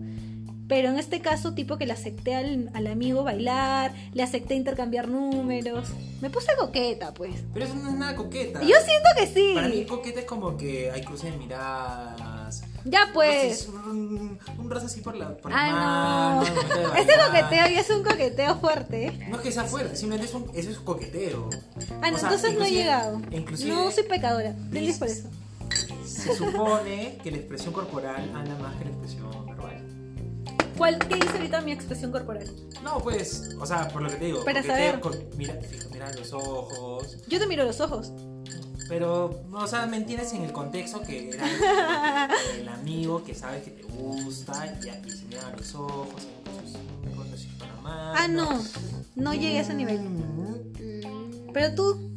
Pero 0.70 0.90
en 0.90 0.98
este 0.98 1.22
caso, 1.22 1.54
tipo 1.54 1.78
que 1.78 1.86
le 1.86 1.94
acepté 1.94 2.36
al, 2.36 2.70
al 2.74 2.88
amigo 2.88 3.24
bailar, 3.24 3.94
le 4.14 4.22
acepté 4.24 4.56
intercambiar 4.56 5.08
números. 5.08 5.90
Me 6.22 6.30
puse 6.30 6.52
coqueta, 6.60 7.14
pues. 7.14 7.36
Pero 7.54 7.66
eso 7.66 7.76
no 7.76 7.90
es 7.90 7.96
nada 7.96 8.16
coqueta. 8.18 8.60
Yo 8.62 8.76
siento 8.84 9.10
que 9.18 9.28
sí. 9.28 9.52
Para 9.56 9.70
mí 9.70 9.86
coqueta 9.86 10.20
es 10.22 10.26
como 10.26 10.58
que 10.58 10.92
hay 10.92 11.04
cruces 11.04 11.32
de 11.32 11.38
miradas. 11.38 12.20
Ya 12.90 13.10
pues. 13.14 13.68
Un, 13.68 14.40
un 14.58 14.70
roce 14.70 14.86
así 14.86 15.02
por 15.02 15.16
la 15.16 15.36
por 15.38 15.52
Ay, 15.54 15.72
no. 15.72 15.78
manos, 15.78 16.50
momento 16.50 16.76
de 16.76 16.86
Este 17.02 17.14
coqueteo 17.26 17.68
ya 17.68 17.80
es 17.82 17.90
un 17.90 18.04
coqueteo 18.04 18.56
fuerte. 18.60 19.28
No 19.30 19.36
es 19.38 19.42
que 19.42 19.52
sea 19.52 19.64
fuerte, 19.66 19.96
simplemente 19.96 20.30
es 20.30 20.36
un, 20.36 20.50
eso 20.54 20.70
es 20.70 20.78
coqueteo. 20.80 21.50
Ah, 22.02 22.12
no, 22.12 22.18
sea, 22.18 22.30
entonces 22.30 22.58
no 22.58 22.64
he 22.66 22.72
llegado. 22.72 23.22
No 23.66 23.92
soy 23.92 24.04
pecadora. 24.04 24.54
Brindis 24.70 24.98
por 24.98 25.08
eso. 25.08 25.30
Se 26.06 26.34
supone 26.36 27.18
que 27.24 27.32
la 27.32 27.38
expresión 27.38 27.74
corporal 27.74 28.32
anda 28.34 28.56
más 28.58 28.76
que 28.78 28.86
la 28.86 28.92
expresión 28.92 29.46
verbal. 29.46 29.84
¿Cuál, 30.78 31.00
¿Qué 31.00 31.16
dice 31.16 31.30
ahorita 31.38 31.62
mi 31.62 31.72
expresión 31.72 32.12
corporal? 32.12 32.50
No, 32.84 33.00
pues, 33.00 33.50
o 33.60 33.66
sea, 33.66 33.88
por 33.90 34.02
lo 34.04 34.10
que 34.10 34.16
te 34.16 34.26
digo. 34.26 34.46
Para 34.46 34.62
saber. 34.64 35.00
con- 35.00 35.18
mira, 35.36 35.56
mira 35.92 36.12
los 36.14 36.32
ojos. 36.34 37.18
Yo 37.28 37.40
te 37.40 37.48
miro 37.48 37.64
los 37.66 37.82
ojos. 37.82 38.14
Pero, 38.88 39.44
o 39.52 39.68
sea, 39.68 39.86
me 39.86 39.98
entiendes 39.98 40.32
en 40.34 40.44
el 40.44 40.52
contexto 40.52 41.02
que 41.02 41.30
era 41.30 41.46
el, 42.56 42.62
el 42.62 42.70
amigo 42.70 43.24
que 43.24 43.36
sabe 43.36 43.62
que 43.62 43.72
te 43.72 43.84
gusta 43.84 44.66
y, 44.66 45.08
y 45.08 45.12
se 45.12 45.26
mira 45.26 45.48
a 45.48 45.56
los 45.58 45.76
ojos, 45.76 46.24
y 46.24 47.16
con 47.16 47.28
sus- 47.32 47.48
con 47.58 47.68
la 47.68 47.76
mano. 47.82 48.14
Ah, 48.18 48.28
no. 48.28 48.64
No 49.16 49.34
llegué 49.34 49.58
a 49.58 49.62
ese 49.62 49.74
nivel. 49.74 50.00
Mm, 50.02 51.52
Pero 51.54 51.76
tú, 51.76 52.14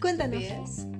cuéntanos. 0.00 0.42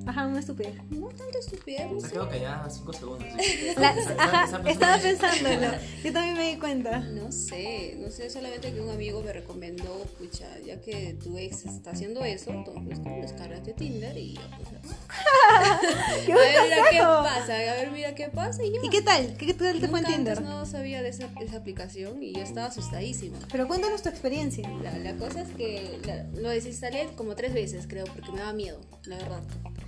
Ajá, 0.06 0.26
una 0.26 0.40
estupidez. 0.40 0.74
No 0.90 1.08
tanto 1.08 1.38
estupidez, 1.38 1.90
no 1.90 2.00
Se 2.00 2.10
quedó 2.10 2.28
callada 2.28 2.68
5 2.68 2.92
segundos. 2.92 3.26
La- 3.34 3.90
Esa- 3.90 3.90
esa- 4.00 4.14
ajá, 4.22 4.68
estaba 4.70 4.98
pensándolo. 4.98 5.72
Yo 6.04 6.12
también 6.12 6.34
me 6.36 6.50
di 6.50 6.56
cuenta. 6.58 6.98
No 7.00 7.32
sé, 7.32 7.96
no 7.98 8.10
sé, 8.10 8.28
solamente 8.28 8.72
que 8.72 8.80
un 8.80 8.90
amigo 8.90 9.22
me 9.22 9.32
recomendó, 9.32 9.92
pucha, 10.18 10.46
ya 10.64 10.80
que 10.80 11.16
tu 11.22 11.38
ex 11.38 11.64
está 11.64 11.92
haciendo 11.92 12.22
eso, 12.24 12.50
entonces 12.50 12.98
descárgate 13.22 13.72
Tinder 13.72 14.16
y 14.16 14.34
ya 14.34 14.42
pues. 14.56 14.68
¡Qué 16.26 16.32
A 16.32 16.36
ver, 16.36 16.62
mira 16.64 16.82
qué 16.90 16.98
pasa, 16.98 17.54
a 17.54 17.74
ver, 17.74 17.90
mira 17.90 18.14
qué 18.14 18.28
pasa 18.28 18.62
y 18.64 18.72
ya. 18.72 18.80
¿Y 18.82 18.90
qué 18.90 19.02
tal? 19.02 19.36
¿Qué 19.36 19.54
tal 19.54 19.80
te 19.80 19.88
fue 19.88 20.00
en 20.00 20.04
Tinder? 20.06 20.42
no 20.42 20.66
sabía 20.66 21.02
de 21.02 21.08
esa, 21.08 21.28
esa 21.40 21.56
aplicación 21.56 22.22
y 22.22 22.32
yo 22.34 22.42
estaba 22.42 22.66
asustadísima. 22.66 23.38
Pero 23.50 23.66
cuéntanos 23.66 24.02
tu 24.02 24.08
experiencia. 24.10 24.68
La, 24.82 24.96
la 24.98 25.14
cosa 25.16 25.42
es 25.42 25.48
que 25.50 25.98
la- 26.06 26.24
lo 26.40 26.50
desinstalé 26.50 27.08
como 27.16 27.34
tres 27.34 27.54
veces, 27.54 27.86
creo, 27.88 28.04
porque 28.06 28.30
me 28.32 28.38
daba 28.38 28.52
miedo, 28.52 28.80
la 29.04 29.16
verdad. 29.16 29.40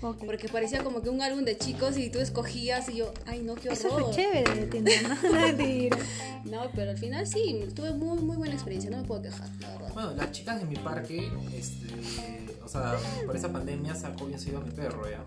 Ok. 0.02 0.24
Porque 0.24 0.48
parecía 0.48 0.84
como 0.84 1.02
que 1.02 1.08
un 1.08 1.22
álbum 1.22 1.44
de 1.44 1.56
chicos 1.56 1.96
y 1.96 2.10
tú 2.10 2.18
escogías 2.18 2.88
y 2.88 2.96
yo, 2.96 3.12
ay 3.26 3.42
no, 3.42 3.54
qué 3.54 3.68
Eso 3.70 3.88
horror. 3.88 4.12
fue 4.12 4.22
chévere 4.22 4.54
de 4.60 4.66
Tinder, 4.66 5.02
¿no? 5.08 5.16
No, 6.46 6.70
pero 6.76 6.92
al 6.92 6.98
final 6.98 7.26
sí, 7.26 7.66
tuve 7.74 7.90
muy, 7.92 8.18
muy 8.20 8.36
buena 8.36 8.54
experiencia, 8.54 8.88
no 8.88 8.98
me 8.98 9.02
puedo 9.04 9.20
quejar, 9.22 9.48
la 9.60 9.68
verdad. 9.72 9.92
Bueno, 9.94 10.12
las 10.14 10.30
chicas 10.30 10.60
de 10.60 10.64
mi 10.66 10.76
parque, 10.76 11.28
este, 11.56 11.86
o 12.64 12.68
sea, 12.68 12.96
por 13.26 13.34
esa 13.34 13.50
pandemia 13.52 13.96
sacó 13.96 14.26
bien 14.26 14.38
sido 14.38 14.58
a 14.58 14.60
mi 14.60 14.70
perro, 14.70 15.02
¿ya? 15.10 15.24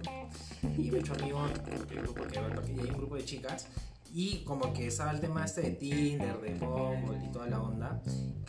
Y 0.78 0.90
me 0.92 0.98
he 0.98 1.02
hecho 1.02 1.14
amigo 1.14 1.42
del 1.66 2.02
grupo 2.04 2.24
que 2.24 2.40
va 2.40 2.46
al 2.46 2.54
parque 2.54 2.72
y 2.72 2.80
hay 2.80 2.88
un 2.90 2.98
grupo 2.98 3.16
de 3.16 3.26
chicas. 3.26 3.66
Y 4.12 4.44
como 4.44 4.74
que 4.74 4.88
estaba 4.88 5.12
el 5.12 5.20
tema 5.20 5.46
este 5.46 5.62
de 5.62 5.72
Tinder, 5.72 6.40
de 6.42 6.54
Bumble 6.56 7.26
y 7.26 7.32
toda 7.32 7.48
la 7.48 7.62
onda. 7.62 8.02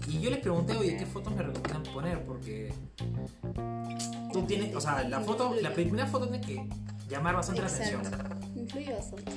Y 0.09 0.21
yo 0.21 0.31
les 0.31 0.41
pregunté, 0.41 0.77
oye, 0.77 0.97
¿qué 0.97 1.07
fotos 1.07 1.35
me 1.35 1.43
recomiendan 1.43 1.83
poner? 1.93 2.25
Porque 2.25 2.73
tú 4.33 4.43
tienes, 4.47 4.75
o 4.75 4.81
sea, 4.81 5.03
la 5.05 5.21
foto, 5.21 5.55
la 5.61 5.73
primera 5.73 6.07
foto 6.07 6.29
tiene 6.29 6.45
que 6.47 6.67
llamar 7.09 7.37
bastante 7.37 7.63
la 7.63 7.69
atención. 7.69 8.01
Exacto. 8.01 8.47
Influye 8.57 8.93
bastante. 8.93 9.33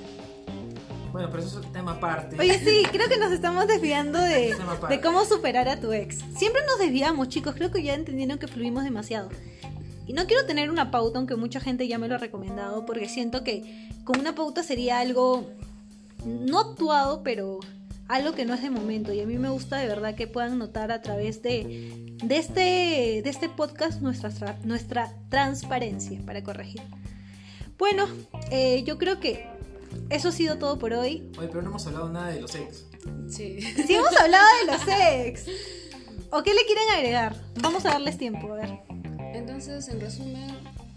Bueno, 1.12 1.30
pero 1.30 1.44
eso 1.44 1.60
es 1.60 1.66
un 1.66 1.72
tema 1.72 1.92
aparte. 1.92 2.40
Oye, 2.40 2.58
sí, 2.60 2.84
creo 2.92 3.08
que 3.08 3.18
nos 3.18 3.32
estamos 3.32 3.68
desviando 3.68 4.20
de, 4.20 4.56
de 4.90 5.02
cómo 5.02 5.26
superar 5.26 5.70
a 5.70 5.80
tu 5.80 5.94
ex. 5.94 6.20
Siempre 6.36 6.62
nos 6.66 6.80
desviamos, 6.80 7.30
chicos. 7.30 7.54
Creo 7.54 7.72
que 7.72 7.84
ya 7.84 7.94
entendieron 7.94 8.40
que 8.40 8.48
fluimos 8.48 8.84
demasiado. 8.84 9.30
Y 10.08 10.14
no 10.14 10.26
quiero 10.26 10.46
tener 10.46 10.72
una 10.72 10.90
pauta, 10.90 11.20
aunque 11.20 11.36
mucha 11.36 11.60
gente 11.60 11.88
ya 11.88 11.98
me 11.98 12.08
lo 12.08 12.16
ha 12.16 12.18
recomendado, 12.18 12.86
porque 12.86 13.08
siento 13.08 13.44
que 13.44 13.90
con 14.04 14.20
una 14.20 14.36
pauta 14.36 14.64
sería 14.64 15.00
algo 15.00 15.50
no 16.26 16.60
actuado, 16.60 17.24
pero 17.24 17.60
algo 18.08 18.34
que 18.34 18.46
no 18.46 18.54
es 18.54 18.62
de 18.62 18.70
momento. 18.70 19.14
Y 19.14 19.22
a 19.22 19.26
mí 19.26 19.38
me 19.38 19.50
gusta 19.50 19.78
de 19.78 19.88
verdad 19.88 20.16
que 20.16 20.28
puedan 20.28 20.58
notar 20.58 20.92
a 20.92 21.02
través 21.02 21.42
de, 21.42 22.16
de, 22.24 22.38
este, 22.38 23.22
de 23.24 23.30
este 23.30 23.50
podcast 23.50 24.02
nuestra, 24.02 24.30
tra- 24.32 24.60
nuestra 24.64 25.14
transparencia 25.30 26.22
para 26.26 26.44
corregir. 26.44 26.82
Bueno, 27.78 28.08
eh, 28.52 28.84
yo 28.86 28.98
creo 28.98 29.20
que 29.20 29.48
eso 30.10 30.30
ha 30.30 30.32
sido 30.32 30.58
todo 30.58 30.80
por 30.80 30.94
hoy. 30.94 31.32
Oye, 31.38 31.48
pero 31.48 31.62
no 31.62 31.70
hemos 31.70 31.86
hablado 31.88 32.10
nada 32.10 32.30
de 32.30 32.42
los 32.42 32.56
ex. 32.56 32.86
Sí. 33.30 33.60
Si 33.62 33.94
hemos 33.94 34.16
hablado 34.16 34.46
de 34.60 34.72
los 34.72 34.82
ex. 34.88 35.46
¿O 36.32 36.42
qué 36.42 36.54
le 36.54 36.66
quieren 36.66 36.90
agregar? 36.96 37.36
Vamos 37.62 37.86
a 37.86 37.90
darles 37.90 38.18
tiempo, 38.18 38.52
a 38.54 38.56
ver. 38.56 38.80
Entonces, 39.34 39.88
en 39.88 40.00
resumen, 40.00 40.48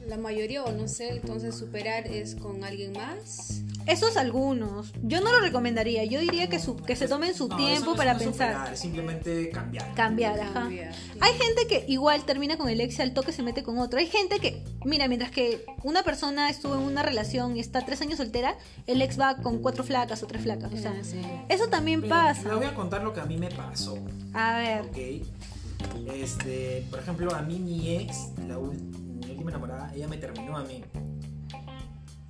la 0.07 0.17
mayoría, 0.17 0.65
o 0.65 0.73
no 0.73 0.89
sé, 0.89 1.09
entonces 1.11 1.55
superar 1.55 2.07
es 2.07 2.35
con 2.37 2.65
alguien 2.65 2.93
más. 2.93 3.63
Esos 3.87 4.17
algunos. 4.17 4.93
Yo 5.03 5.21
no 5.21 5.31
lo 5.33 5.41
recomendaría. 5.41 6.05
Yo 6.05 6.21
diría 6.21 6.49
que, 6.49 6.59
su, 6.59 6.77
que 6.77 6.97
se 6.97 7.07
tomen 7.09 7.35
su 7.35 7.47
No, 7.49 7.57
tiempo 7.57 7.77
eso 7.83 7.91
no 7.93 7.97
para 7.97 8.13
es 8.13 8.19
pensar. 8.19 8.49
superar, 8.53 8.73
es 8.75 8.81
simplemente 8.81 9.51
cambiar. 9.51 9.95
Cambiar, 9.95 10.41
ajá. 10.41 10.53
Cambiar. 10.53 10.93
Hay 11.21 11.33
gente 11.35 11.67
que 11.69 11.85
igual 11.87 12.25
termina 12.25 12.57
con 12.57 12.69
el 12.69 12.81
ex 12.81 12.99
y 12.99 13.03
al 13.03 13.13
toque 13.15 13.33
se 13.33 13.43
mete 13.43 13.63
con 13.63 13.79
otro. 13.79 13.99
Hay 13.99 14.07
gente 14.07 14.41
que, 14.41 14.63
mira, 14.85 15.07
mientras 15.09 15.31
que 15.31 15.65
una 15.85 16.03
persona 16.03 16.51
estuvo 16.51 16.75
en 16.75 16.81
una 16.81 17.03
relación 17.03 17.57
y 17.57 17.61
está 17.61 17.81
tres 17.87 18.01
años 18.03 18.17
soltera, 18.19 18.57
el 18.87 19.01
ex 19.03 19.19
va 19.21 19.37
con 19.37 19.59
cuatro 19.59 19.85
flacas 19.85 20.23
o 20.23 20.27
tres 20.27 20.43
flacas. 20.43 20.73
O 20.73 20.77
sea, 20.77 20.93
Ah, 20.99 21.05
sí. 21.05 21.21
eso 21.49 21.69
también 21.69 22.09
pasa. 22.09 22.55
voy 22.57 22.67
a 22.67 22.75
contar 22.75 23.03
lo 23.03 23.13
que 23.13 23.21
a 23.21 23.25
mí 23.27 23.37
me 23.37 23.51
pasó. 23.51 23.99
A 24.35 24.57
ver. 24.59 24.81
Ok. 24.83 25.27
Este, 26.13 26.85
por 26.91 26.99
ejemplo, 27.01 27.35
a 27.35 27.43
mí 27.43 27.59
mi 27.59 27.97
ex, 27.97 28.31
la 28.49 28.59
mi 28.59 29.31
última 29.31 29.51
enamorada, 29.51 29.93
ella 29.95 30.09
me 30.09 30.17
terminó 30.17 30.57
a 30.57 30.65
mí. 30.65 30.83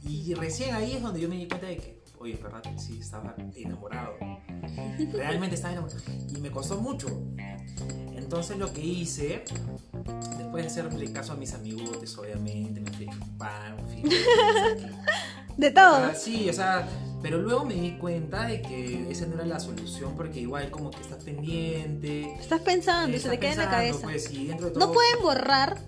Y 0.07 0.35
recién 0.35 0.75
ahí 0.75 0.93
es 0.95 1.03
donde 1.03 1.21
yo 1.21 1.29
me 1.29 1.37
di 1.37 1.47
cuenta 1.49 1.67
de 1.67 1.77
que, 1.77 2.03
oye, 2.19 2.35
en 2.35 2.43
verdad, 2.43 2.63
sí, 2.79 2.99
estaba 3.01 3.35
enamorado. 3.55 4.15
Realmente 5.13 5.57
estaba 5.57 5.73
enamorado. 5.73 6.01
Y 6.35 6.41
me 6.41 6.51
costó 6.51 6.77
mucho. 6.81 7.09
Entonces 8.17 8.57
lo 8.59 8.73
que 8.73 8.81
hice, 8.85 9.45
después 10.39 10.65
de 10.65 10.67
hacerle 10.67 11.13
caso 11.13 11.33
a 11.33 11.37
mis 11.37 11.53
amigos, 11.55 12.17
obviamente, 12.19 12.81
me 12.81 12.91
fui 12.93 13.09
a 13.09 13.13
chupar, 13.13 13.77
me 13.77 13.83
fui 14.03 14.11
De 15.57 15.71
todo. 15.71 15.97
Ah, 15.97 16.13
Sí, 16.15 16.49
o 16.51 16.53
sea, 16.53 16.87
pero 17.23 17.39
luego 17.39 17.65
me 17.65 17.75
di 17.75 17.93
cuenta 17.99 18.47
de 18.47 18.61
que 18.63 19.11
esa 19.11 19.27
no 19.27 19.37
era 19.37 19.47
la 19.47 19.59
solución 19.61 20.15
porque 20.17 20.41
igual 20.41 20.71
como 20.71 20.91
que 20.91 21.01
estás 21.01 21.23
pendiente. 21.25 22.35
Estás 22.35 22.61
pensando 22.61 23.09
y 23.09 23.13
se 23.13 23.29
estás 23.29 23.33
te 23.33 23.39
queda 23.39 23.53
en 23.53 23.59
la 23.59 23.71
cabeza. 23.71 24.01
pues, 24.03 24.31
y 24.33 24.47
dentro 24.49 24.67
de 24.69 24.75
No 24.75 24.81
todo- 24.87 24.93
pueden 24.95 25.23
borrar 25.23 25.79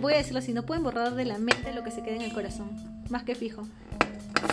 voy 0.00 0.12
a 0.12 0.16
decirlo 0.18 0.40
así, 0.40 0.52
no 0.52 0.66
pueden 0.66 0.82
borrar 0.82 1.14
de 1.14 1.24
la 1.24 1.38
mente 1.38 1.72
lo 1.72 1.82
que 1.82 1.90
se 1.90 2.02
queda 2.02 2.16
en 2.16 2.22
el 2.22 2.32
corazón. 2.34 2.70
Más 3.10 3.22
que 3.24 3.34
fijo. 3.34 3.62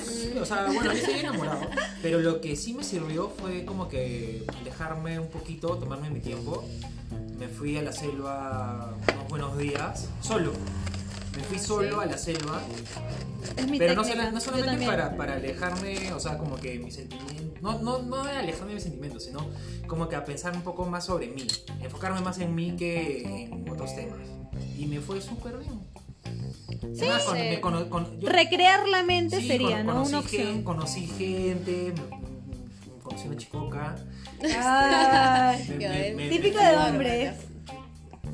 Sí, 0.03 0.33
o 0.39 0.45
sea, 0.45 0.65
bueno, 0.65 0.85
yo 0.85 0.91
estoy 0.91 1.19
enamorado. 1.19 1.61
Pero 2.01 2.19
lo 2.19 2.41
que 2.41 2.55
sí 2.55 2.73
me 2.73 2.83
sirvió 2.83 3.29
fue 3.29 3.65
como 3.65 3.87
que 3.87 4.45
dejarme 4.63 5.19
un 5.19 5.29
poquito, 5.29 5.77
tomarme 5.77 6.09
mi 6.09 6.19
tiempo. 6.19 6.63
Me 7.37 7.47
fui 7.47 7.77
a 7.77 7.81
la 7.81 7.91
selva 7.91 8.95
unos 9.13 9.27
buenos 9.29 9.57
días, 9.57 10.07
solo. 10.21 10.53
Me 11.35 11.43
fui 11.43 11.59
solo 11.59 12.01
a 12.01 12.05
la 12.05 12.17
selva. 12.17 12.61
Es 13.55 13.67
mi 13.67 13.79
Pero 13.79 13.95
no, 13.95 14.03
técnica. 14.03 14.31
no 14.31 14.39
solamente 14.39 14.85
para, 14.85 15.15
para 15.17 15.33
alejarme, 15.35 16.13
o 16.13 16.19
sea, 16.19 16.37
como 16.37 16.57
que 16.57 16.77
mis 16.79 16.95
sentimientos. 16.95 17.61
No, 17.61 17.79
no, 17.79 18.01
no 18.01 18.23
alejarme 18.23 18.69
de 18.69 18.73
mis 18.75 18.83
sentimientos, 18.83 19.23
sino 19.23 19.47
como 19.87 20.09
que 20.09 20.15
a 20.15 20.25
pensar 20.25 20.53
un 20.53 20.61
poco 20.61 20.85
más 20.85 21.05
sobre 21.05 21.27
mí. 21.27 21.47
Enfocarme 21.81 22.21
más 22.21 22.39
en 22.39 22.53
mí 22.53 22.75
que 22.75 23.45
en 23.45 23.69
otros 23.69 23.95
temas. 23.95 24.19
Y 24.77 24.85
me 24.85 24.99
fue 24.99 25.21
súper 25.21 25.57
bien. 25.57 25.79
Sí, 26.81 27.01
Además, 27.01 27.23
con- 27.23 27.37
sí. 27.37 27.43
me 27.43 27.61
cono- 27.61 27.89
con- 27.89 28.19
yo- 28.19 28.29
Recrear 28.29 28.87
la 28.87 29.03
mente 29.03 29.39
Sí, 29.39 29.47
sería, 29.47 29.83
¿no? 29.83 29.93
conocí 29.93 30.09
Una 30.09 30.19
opción. 30.19 30.63
conocí 30.63 31.07
gente, 31.07 31.93
me, 31.95 32.17
me- 32.17 33.03
conocí 33.03 33.27
una 33.27 33.37
chicoca. 33.37 33.95
Me- 34.41 36.13
me- 36.15 36.29
típico 36.29 36.57
de 36.59 36.75
hombres. 36.77 37.33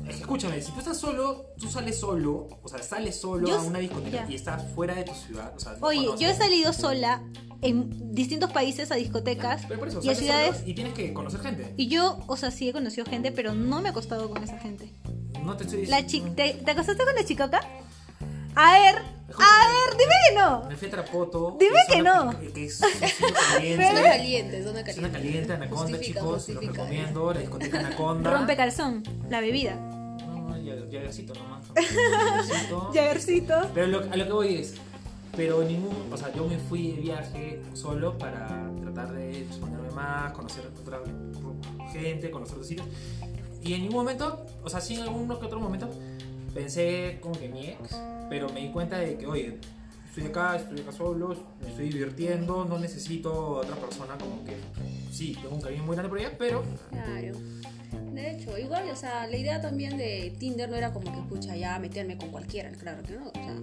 Escúchame, 0.08 0.60
si 0.62 0.72
tú 0.72 0.78
estás 0.78 0.96
solo, 0.96 1.46
tú 1.58 1.68
sales 1.68 1.98
solo, 2.00 2.48
o 2.62 2.68
sea, 2.68 2.82
sales 2.82 3.20
solo 3.20 3.46
Yo 3.46 3.58
a 3.58 3.62
una 3.62 3.78
discoteca 3.78 4.24
ya. 4.24 4.30
y 4.30 4.34
estás 4.36 4.62
fuera 4.74 4.94
de 4.94 5.04
tu 5.04 5.12
ciudad. 5.14 5.52
O 5.54 5.60
sea, 5.60 5.72
no 5.74 5.86
Oye, 5.86 5.98
conoces. 6.06 6.20
yo 6.20 6.28
he 6.28 6.34
salido 6.34 6.72
sola 6.72 7.22
en 7.60 8.14
distintos 8.14 8.50
países 8.50 8.90
a 8.90 8.94
discotecas 8.94 9.64
Pero 9.68 9.78
por 9.80 9.88
eso, 9.88 10.00
y 10.02 10.08
a 10.08 10.14
ciudades. 10.14 10.62
y 10.64 10.72
tienes 10.72 10.94
que 10.94 11.12
conocer 11.12 11.40
gente. 11.40 11.74
Y 11.76 11.88
yo, 11.88 12.20
o 12.26 12.36
sea, 12.38 12.50
sí 12.50 12.68
he 12.70 12.72
conocido 12.72 13.04
gente, 13.04 13.32
pero 13.32 13.54
no 13.54 13.82
me 13.82 13.88
ha 13.88 13.90
acostado 13.90 14.30
con 14.30 14.42
esa 14.42 14.58
gente. 14.58 14.90
No 15.44 15.56
te 15.58 15.64
estoy 15.64 15.84
La 15.86 16.00
diciendo. 16.02 16.30
chi- 16.30 16.34
¿te, 16.36 16.54
¿Te 16.64 16.70
acostaste 16.70 17.04
con 17.04 17.14
la 17.14 17.24
chicoca? 17.24 17.60
A 18.54 18.72
ver, 18.72 18.96
a 18.96 18.98
ver, 18.98 19.96
dime 19.98 20.12
que 20.28 20.34
no. 20.36 20.64
Me 20.68 20.76
fui 20.76 20.88
a 20.88 20.90
Trapoto. 20.90 21.56
Dime 21.60 21.76
es 21.88 21.94
que 21.94 22.02
no. 22.02 22.30
Que 22.52 22.64
es 22.64 22.80
una 22.80 23.08
zona 23.08 23.40
caliente. 23.52 23.84
Zona 23.92 24.02
caliente, 24.02 24.62
zona 24.62 24.84
caliente. 24.84 24.92
Zona 24.94 25.10
caliente, 25.12 25.52
Anaconda, 25.52 25.82
Justifica, 25.96 26.20
chicos. 26.20 26.24
Los 26.32 26.44
justifica. 26.46 26.72
recomiendo. 26.72 27.32
La 27.32 27.40
discoteca 27.40 27.78
Anaconda. 27.86 28.30
Rompe 28.36 28.56
calzón, 28.56 29.02
la 29.30 29.40
bebida. 29.40 29.74
No, 29.76 30.56
ya, 30.58 30.74
Jagercito 30.90 31.34
nomás. 31.34 31.64
Jagercito. 32.94 33.54
Pero 33.74 33.86
lo- 33.86 34.12
a 34.12 34.16
lo 34.16 34.24
que 34.26 34.32
voy 34.32 34.54
es, 34.56 34.74
pero 35.36 35.62
ningún, 35.62 36.12
o 36.12 36.16
sea, 36.16 36.32
yo 36.34 36.46
me 36.46 36.58
fui 36.58 36.92
de 36.92 37.00
viaje 37.00 37.62
solo 37.74 38.16
para 38.18 38.48
tratar 38.82 39.12
de 39.12 39.42
exponerme 39.42 39.90
más, 39.92 40.32
conocer 40.32 40.64
otra 40.80 41.00
gente, 41.92 42.30
conocer 42.30 42.54
otros 42.54 42.66
sitios. 42.68 42.86
Y 43.62 43.74
en 43.74 43.82
ningún 43.82 43.96
momento, 43.98 44.46
o 44.64 44.68
sea, 44.70 44.80
sí 44.80 44.94
en 44.94 45.02
alguno 45.02 45.38
que 45.38 45.46
otro 45.46 45.60
momento, 45.60 45.88
pensé 46.54 47.18
como 47.20 47.38
que 47.38 47.48
mi 47.48 47.68
ex, 47.68 47.96
pero 48.28 48.48
me 48.50 48.60
di 48.60 48.70
cuenta 48.70 48.98
de 48.98 49.16
que, 49.16 49.26
oye, 49.26 49.58
estoy 50.08 50.24
acá, 50.24 50.56
estoy 50.56 50.80
acá 50.80 50.92
solo, 50.92 51.34
me 51.62 51.68
estoy 51.68 51.90
divirtiendo, 51.90 52.64
no 52.64 52.78
necesito 52.78 53.32
otra 53.32 53.76
persona 53.76 54.16
como 54.18 54.44
que, 54.44 54.56
sí, 55.12 55.36
tengo 55.40 55.54
un 55.54 55.60
cariño 55.60 55.84
muy 55.84 55.94
grande 55.94 56.08
por 56.08 56.18
ella, 56.18 56.32
pero 56.38 56.64
Claro. 56.90 57.38
De 58.12 58.32
hecho, 58.32 58.58
igual, 58.58 58.88
o 58.90 58.96
sea, 58.96 59.26
la 59.28 59.36
idea 59.36 59.60
también 59.60 59.96
de 59.96 60.34
Tinder 60.38 60.68
no 60.68 60.76
era 60.76 60.92
como 60.92 61.12
que, 61.12 61.22
pucha, 61.28 61.56
ya 61.56 61.78
meterme 61.78 62.16
con 62.16 62.30
cualquiera, 62.30 62.70
claro 62.72 63.02
que 63.02 63.12
no. 63.12 63.28
O 63.28 63.32
sea, 63.32 63.54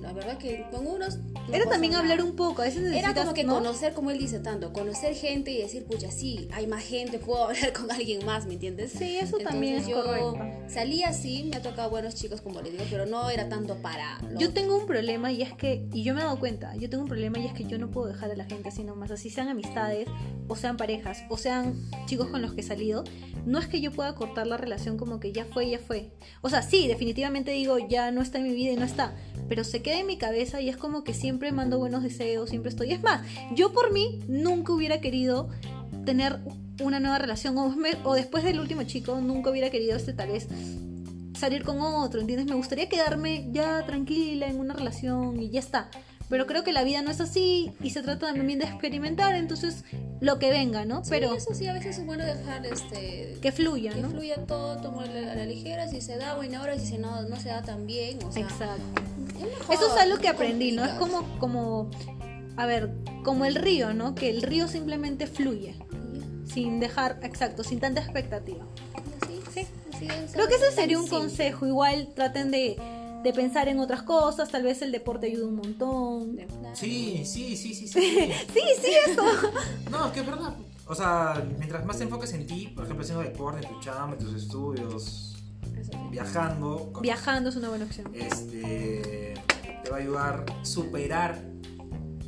la 0.00 0.12
verdad 0.12 0.38
que 0.38 0.64
con 0.70 0.86
unos. 0.86 1.18
no 1.18 1.54
Era 1.54 1.68
también 1.68 1.92
nada. 1.92 2.02
hablar 2.04 2.22
un 2.24 2.36
poco, 2.36 2.62
a 2.62 2.64
veces 2.64 2.82
necesitas, 2.82 3.10
Era 3.12 3.20
como 3.22 3.34
que 3.34 3.44
¿no? 3.44 3.54
conocer, 3.54 3.92
como 3.92 4.10
él 4.10 4.18
dice 4.18 4.40
tanto, 4.40 4.72
conocer 4.72 5.14
gente 5.14 5.50
y 5.50 5.58
decir, 5.58 5.84
pucha, 5.84 6.10
sí, 6.10 6.48
hay 6.52 6.66
más 6.66 6.82
gente, 6.84 7.18
puedo 7.18 7.44
hablar 7.48 7.72
con 7.72 7.90
alguien 7.90 8.24
más, 8.24 8.46
¿me 8.46 8.54
entiendes? 8.54 8.92
Sí, 8.92 9.16
eso 9.18 9.38
también 9.38 9.76
es 9.76 9.86
yo 9.86 10.02
correcto. 10.02 10.38
Salí 10.68 11.02
así, 11.02 11.44
me 11.50 11.56
ha 11.56 11.62
tocado 11.62 11.90
buenos 11.90 12.14
chicos, 12.14 12.40
como 12.40 12.60
les 12.62 12.72
digo, 12.72 12.84
pero 12.90 13.06
no 13.06 13.28
era 13.30 13.48
tanto 13.48 13.76
para. 13.82 14.20
lo- 14.30 14.38
Yo 14.40 14.52
tengo 14.52 14.76
un 14.76 14.86
problema 14.86 15.32
y 15.32 15.42
es 15.42 15.52
que, 15.52 15.86
y 15.92 16.02
yo 16.04 16.14
me 16.14 16.20
he 16.20 16.24
dado 16.24 16.38
cuenta, 16.38 16.74
yo 16.76 16.88
tengo 16.88 17.02
un 17.02 17.08
problema 17.08 17.38
y 17.38 17.46
es 17.46 17.52
que 17.52 17.64
yo 17.64 17.78
no 17.78 17.90
puedo 17.90 18.06
dejar 18.06 18.30
a 18.30 18.36
la 18.36 18.44
gente 18.44 18.68
así 18.68 18.84
nomás, 18.84 19.10
así 19.10 19.30
sean 19.30 19.48
amistades, 19.48 20.06
o 20.48 20.56
sean 20.56 20.76
parejas, 20.76 21.22
o 21.28 21.36
sean 21.36 21.74
chicos 22.06 22.28
con 22.28 22.40
los 22.42 22.54
que 22.54 22.60
he 22.60 22.64
salido, 22.64 23.04
no 23.46 23.58
es 23.58 23.66
que 23.66 23.80
yo 23.80 23.90
pueda 23.92 24.14
cortar 24.14 24.46
la 24.46 24.56
relación 24.56 24.96
como 24.98 25.20
que 25.20 25.32
ya 25.32 25.44
fue, 25.44 25.68
ya 25.70 25.78
fue. 25.78 26.10
O 26.42 26.48
sea, 26.50 26.62
sí, 26.62 26.86
definitivamente 26.88 27.50
digo, 27.52 27.78
ya 27.78 28.10
no 28.12 28.22
está 28.22 28.38
en 28.38 28.44
mi 28.44 28.54
vida 28.54 28.72
y 28.72 28.76
no 28.76 28.84
está, 28.84 29.14
pero 29.48 29.64
se 29.64 29.82
queda 29.90 30.00
en 30.00 30.06
mi 30.06 30.18
cabeza 30.18 30.60
y 30.60 30.68
es 30.68 30.76
como 30.76 31.02
que 31.02 31.14
siempre 31.14 31.50
mando 31.50 31.78
buenos 31.78 32.04
deseos, 32.04 32.48
siempre 32.50 32.70
estoy. 32.70 32.92
Es 32.92 33.02
más, 33.02 33.22
yo 33.56 33.72
por 33.72 33.92
mí 33.92 34.20
nunca 34.28 34.72
hubiera 34.72 35.00
querido 35.00 35.48
tener 36.06 36.38
una 36.80 37.00
nueva 37.00 37.18
relación, 37.18 37.58
o, 37.58 37.70
me- 37.70 37.96
o 38.04 38.14
después 38.14 38.44
del 38.44 38.60
último 38.60 38.84
chico, 38.84 39.20
nunca 39.20 39.50
hubiera 39.50 39.68
querido 39.70 39.96
este 39.96 40.12
tal 40.12 40.28
vez 40.30 40.46
salir 41.36 41.64
con 41.64 41.80
otro, 41.80 42.20
¿entiendes? 42.20 42.46
Me 42.46 42.54
gustaría 42.54 42.88
quedarme 42.88 43.48
ya 43.50 43.84
tranquila 43.84 44.46
en 44.46 44.60
una 44.60 44.74
relación 44.74 45.42
y 45.42 45.50
ya 45.50 45.58
está. 45.58 45.90
Pero 46.28 46.46
creo 46.46 46.62
que 46.62 46.72
la 46.72 46.84
vida 46.84 47.02
no 47.02 47.10
es 47.10 47.20
así 47.20 47.72
y 47.82 47.90
se 47.90 48.02
trata 48.02 48.32
también 48.32 48.60
de 48.60 48.66
experimentar, 48.66 49.34
entonces 49.34 49.82
lo 50.20 50.38
que 50.38 50.50
venga, 50.50 50.84
¿no? 50.84 51.02
Sí, 51.02 51.10
Pero 51.10 51.34
eso 51.34 51.52
sí, 51.54 51.66
a 51.66 51.72
veces 51.72 51.98
es 51.98 52.06
bueno 52.06 52.24
dejar 52.24 52.64
este. 52.64 53.36
que 53.42 53.50
fluya, 53.50 53.92
que 53.92 54.00
¿no? 54.02 54.10
fluya 54.10 54.36
todo, 54.46 54.76
tomarlo 54.80 55.18
a 55.18 55.34
la 55.34 55.44
ligera, 55.46 55.88
si 55.88 56.00
se 56.00 56.16
da, 56.16 56.36
buena 56.36 56.62
hora, 56.62 56.78
si 56.78 56.86
se 56.86 56.98
no, 56.98 57.22
no 57.22 57.34
se 57.40 57.48
da 57.48 57.62
tan 57.62 57.84
bien, 57.88 58.18
o 58.22 58.30
sea, 58.30 58.42
Exacto. 58.42 58.82
Eso 59.70 59.86
es 59.94 60.02
algo 60.02 60.18
que 60.18 60.28
aprendí, 60.28 60.72
¿no? 60.72 60.84
Es 60.84 60.92
como, 60.94 61.38
como, 61.38 61.90
a 62.56 62.66
ver, 62.66 62.90
como 63.24 63.44
el 63.44 63.54
río, 63.54 63.94
¿no? 63.94 64.14
Que 64.14 64.30
el 64.30 64.42
río 64.42 64.68
simplemente 64.68 65.26
fluye, 65.26 65.76
sin 66.52 66.80
dejar, 66.80 67.20
exacto, 67.22 67.64
sin 67.64 67.80
tanta 67.80 68.00
expectativa. 68.00 68.66
Sí, 69.26 69.66
sí, 69.98 70.08
Creo 70.32 70.48
que 70.48 70.54
ese 70.54 70.72
sería 70.72 70.98
un 70.98 71.06
consejo. 71.06 71.66
Igual 71.66 72.08
traten 72.14 72.50
de, 72.50 72.76
de 73.22 73.32
pensar 73.32 73.68
en 73.68 73.80
otras 73.80 74.02
cosas, 74.02 74.48
tal 74.50 74.62
vez 74.62 74.82
el 74.82 74.92
deporte 74.92 75.26
ayuda 75.26 75.46
un 75.46 75.56
montón. 75.56 76.38
Sí, 76.74 77.22
sí, 77.24 77.56
sí, 77.56 77.74
sí, 77.74 77.86
sí. 77.86 78.00
Sí, 78.52 78.60
sí, 78.80 78.90
eso. 79.08 79.22
No, 79.90 80.06
es 80.06 80.12
que 80.12 80.20
es 80.20 80.26
verdad. 80.26 80.54
O 80.86 80.94
sea, 80.94 81.44
mientras 81.56 81.84
más 81.84 81.98
te 81.98 82.04
enfoques 82.04 82.32
en 82.32 82.46
ti, 82.46 82.66
por 82.74 82.84
ejemplo, 82.84 83.04
haciendo 83.04 83.22
deporte, 83.22 83.64
en 83.64 83.72
tu 83.72 83.80
chamba, 83.80 84.16
en 84.18 84.24
tus 84.24 84.34
estudios, 84.34 85.29
Viajando, 86.10 86.92
con- 86.92 87.02
Viajando 87.02 87.48
es 87.50 87.56
una 87.56 87.68
buena 87.68 87.84
opción. 87.84 88.10
este, 88.14 89.34
te 89.84 89.90
va 89.90 89.96
a 89.96 90.00
ayudar 90.00 90.44
a 90.60 90.64
superar 90.64 91.42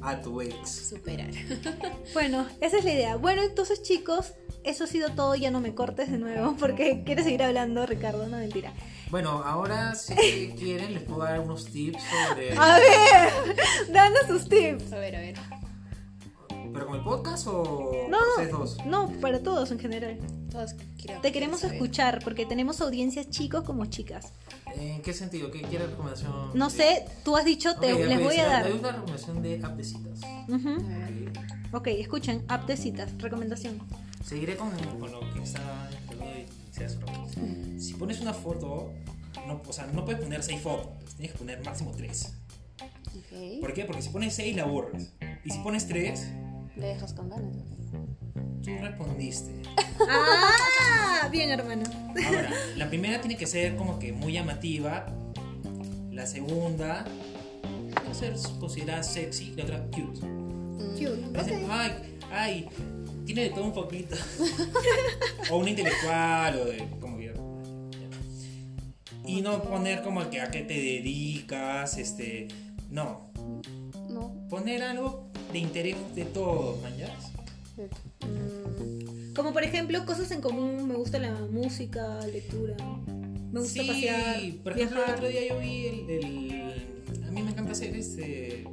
a 0.00 0.20
tu 0.20 0.40
ex. 0.40 0.68
Superar. 0.90 1.30
Bueno, 2.14 2.46
esa 2.60 2.78
es 2.78 2.84
la 2.84 2.92
idea. 2.92 3.16
Bueno, 3.16 3.42
entonces 3.42 3.82
chicos, 3.82 4.32
eso 4.64 4.84
ha 4.84 4.86
sido 4.86 5.10
todo. 5.10 5.34
Ya 5.34 5.50
no 5.50 5.60
me 5.60 5.74
cortes 5.74 6.10
de 6.10 6.18
nuevo 6.18 6.56
porque 6.60 7.02
quieres 7.04 7.24
seguir 7.24 7.42
hablando, 7.42 7.86
Ricardo. 7.86 8.26
No, 8.28 8.36
mentira. 8.38 8.72
Bueno, 9.10 9.42
ahora 9.44 9.94
si 9.94 10.54
quieren 10.58 10.94
les 10.94 11.02
puedo 11.02 11.20
dar 11.24 11.38
unos 11.40 11.66
tips 11.66 12.02
sobre... 12.28 12.52
A 12.58 12.78
ver, 12.78 13.56
danos 13.92 14.22
sus 14.26 14.48
tips. 14.48 14.92
A 14.92 14.98
ver, 14.98 15.16
a 15.16 15.20
ver. 15.20 15.34
¿Pero 16.72 16.86
con 16.86 16.96
el 16.96 17.02
podcast 17.04 17.46
o 17.48 18.06
No, 18.08 18.18
ustedes 18.36 18.50
dos? 18.50 18.76
no, 18.86 19.10
para 19.20 19.42
todos 19.42 19.70
en 19.70 19.78
general. 19.78 20.18
Todos 20.50 20.74
Te 21.22 21.32
queremos 21.32 21.60
saber. 21.60 21.76
escuchar 21.76 22.20
porque 22.24 22.46
tenemos 22.46 22.80
audiencias 22.80 23.28
chicos 23.30 23.64
como 23.64 23.86
chicas. 23.86 24.32
¿En 24.76 25.02
qué 25.02 25.12
sentido? 25.12 25.50
¿Qué 25.50 25.62
quiere 25.62 25.86
recomendación? 25.86 26.32
No 26.54 26.70
sé, 26.70 27.04
tú 27.24 27.36
has 27.36 27.44
dicho, 27.44 27.74
te, 27.76 27.92
les 28.06 28.22
voy 28.22 28.36
a 28.38 28.46
dar. 28.46 28.68
doy 28.68 28.78
una 28.78 28.92
recomendación 28.92 29.42
de 29.42 29.60
app 29.62 29.76
de 29.76 29.84
citas. 29.84 30.20
A 30.24 30.56
ver. 30.56 31.32
Ok. 31.72 31.86
Escuchen, 31.88 32.44
app 32.48 32.66
de 32.66 32.76
citas, 32.76 33.10
recomendación. 33.18 33.78
Seguiré 34.24 34.56
con, 34.56 34.70
con 34.98 35.10
lo 35.12 35.20
que 35.34 35.42
está 35.42 35.88
de. 35.90 36.46
Si 37.78 37.94
pones 37.94 38.20
una 38.20 38.32
foto, 38.32 38.90
no, 39.46 39.60
o 39.66 39.72
sea, 39.72 39.86
no 39.86 40.04
puedes 40.04 40.20
poner 40.22 40.42
seis 40.42 40.60
fotos, 40.60 40.88
tienes 41.16 41.32
que 41.32 41.38
poner 41.38 41.64
máximo 41.64 41.92
tres. 41.96 42.32
¿Por 43.60 43.72
qué? 43.72 43.84
Porque 43.84 44.02
si 44.02 44.08
pones 44.10 44.34
seis 44.34 44.56
la 44.56 44.64
borras. 44.64 45.12
Y 45.44 45.50
si 45.50 45.58
pones 45.58 45.86
tres, 45.86 46.28
Le 46.76 46.86
dejas 46.86 47.12
con 47.12 47.28
ganas. 47.28 47.56
tú 48.62 48.70
respondiste. 48.80 49.52
Ah, 50.08 51.28
bien 51.30 51.50
hermano. 51.50 51.84
Ahora, 52.26 52.50
la 52.76 52.88
primera 52.88 53.20
tiene 53.20 53.36
que 53.36 53.46
ser 53.46 53.76
como 53.76 54.00
que 54.00 54.12
muy 54.12 54.32
llamativa. 54.32 55.06
La 56.10 56.26
segunda 56.26 57.04
puede 57.94 58.14
ser 58.14 58.34
considerada 58.58 59.02
sexy. 59.02 59.54
La 59.54 59.64
otra 59.64 59.84
cute. 59.86 60.26
Mm. 60.26 61.36
A 61.36 61.42
veces, 61.42 61.62
ay, 61.70 61.92
ay, 62.32 62.68
tiene 63.24 63.42
de 63.42 63.50
todo 63.50 63.64
un 63.64 63.72
poquito. 63.72 64.16
o 65.50 65.58
una 65.58 65.70
intelectual, 65.70 66.56
o 66.56 66.64
de 66.64 66.88
como 67.00 67.18
que. 67.18 67.32
Y 69.24 69.40
no 69.40 69.62
poner 69.62 70.02
como 70.02 70.28
que 70.30 70.40
a 70.40 70.50
qué 70.50 70.62
te 70.62 70.74
dedicas, 70.74 71.96
este. 71.98 72.48
No. 72.90 73.30
No. 74.08 74.48
Poner 74.48 74.82
algo 74.82 75.31
de 75.52 75.58
interés 75.58 75.96
de 76.14 76.24
todos, 76.24 76.80
mañas. 76.82 77.10
Mm, 78.20 79.34
Como 79.34 79.52
por 79.52 79.62
ejemplo, 79.64 80.04
cosas 80.06 80.30
en 80.30 80.40
común, 80.40 80.86
me 80.88 80.94
gusta 80.94 81.18
la 81.18 81.32
música, 81.50 82.20
lectura, 82.26 82.76
me 83.52 83.60
gusta 83.60 83.82
sí, 83.82 83.88
pasear, 83.88 84.40
por 84.62 84.72
ejemplo, 84.72 85.04
el 85.04 85.10
otro 85.12 85.28
día 85.28 85.40
yo 85.48 85.58
vi 85.58 85.86
el, 85.86 86.10
el- 86.10 87.24
A 87.26 87.30
mí 87.30 87.42
me 87.42 87.50
encanta 87.50 87.72
hacer 87.72 87.96
este. 87.96 88.64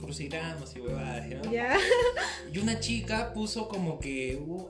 crucigramas 0.00 0.74
y 0.76 0.80
huevadas, 0.80 1.28
¿no? 1.44 1.52
Ya. 1.52 1.76
Y 2.52 2.58
una 2.58 2.80
chica 2.80 3.32
puso 3.34 3.68
como 3.68 3.98
que 3.98 4.36
un, 4.36 4.66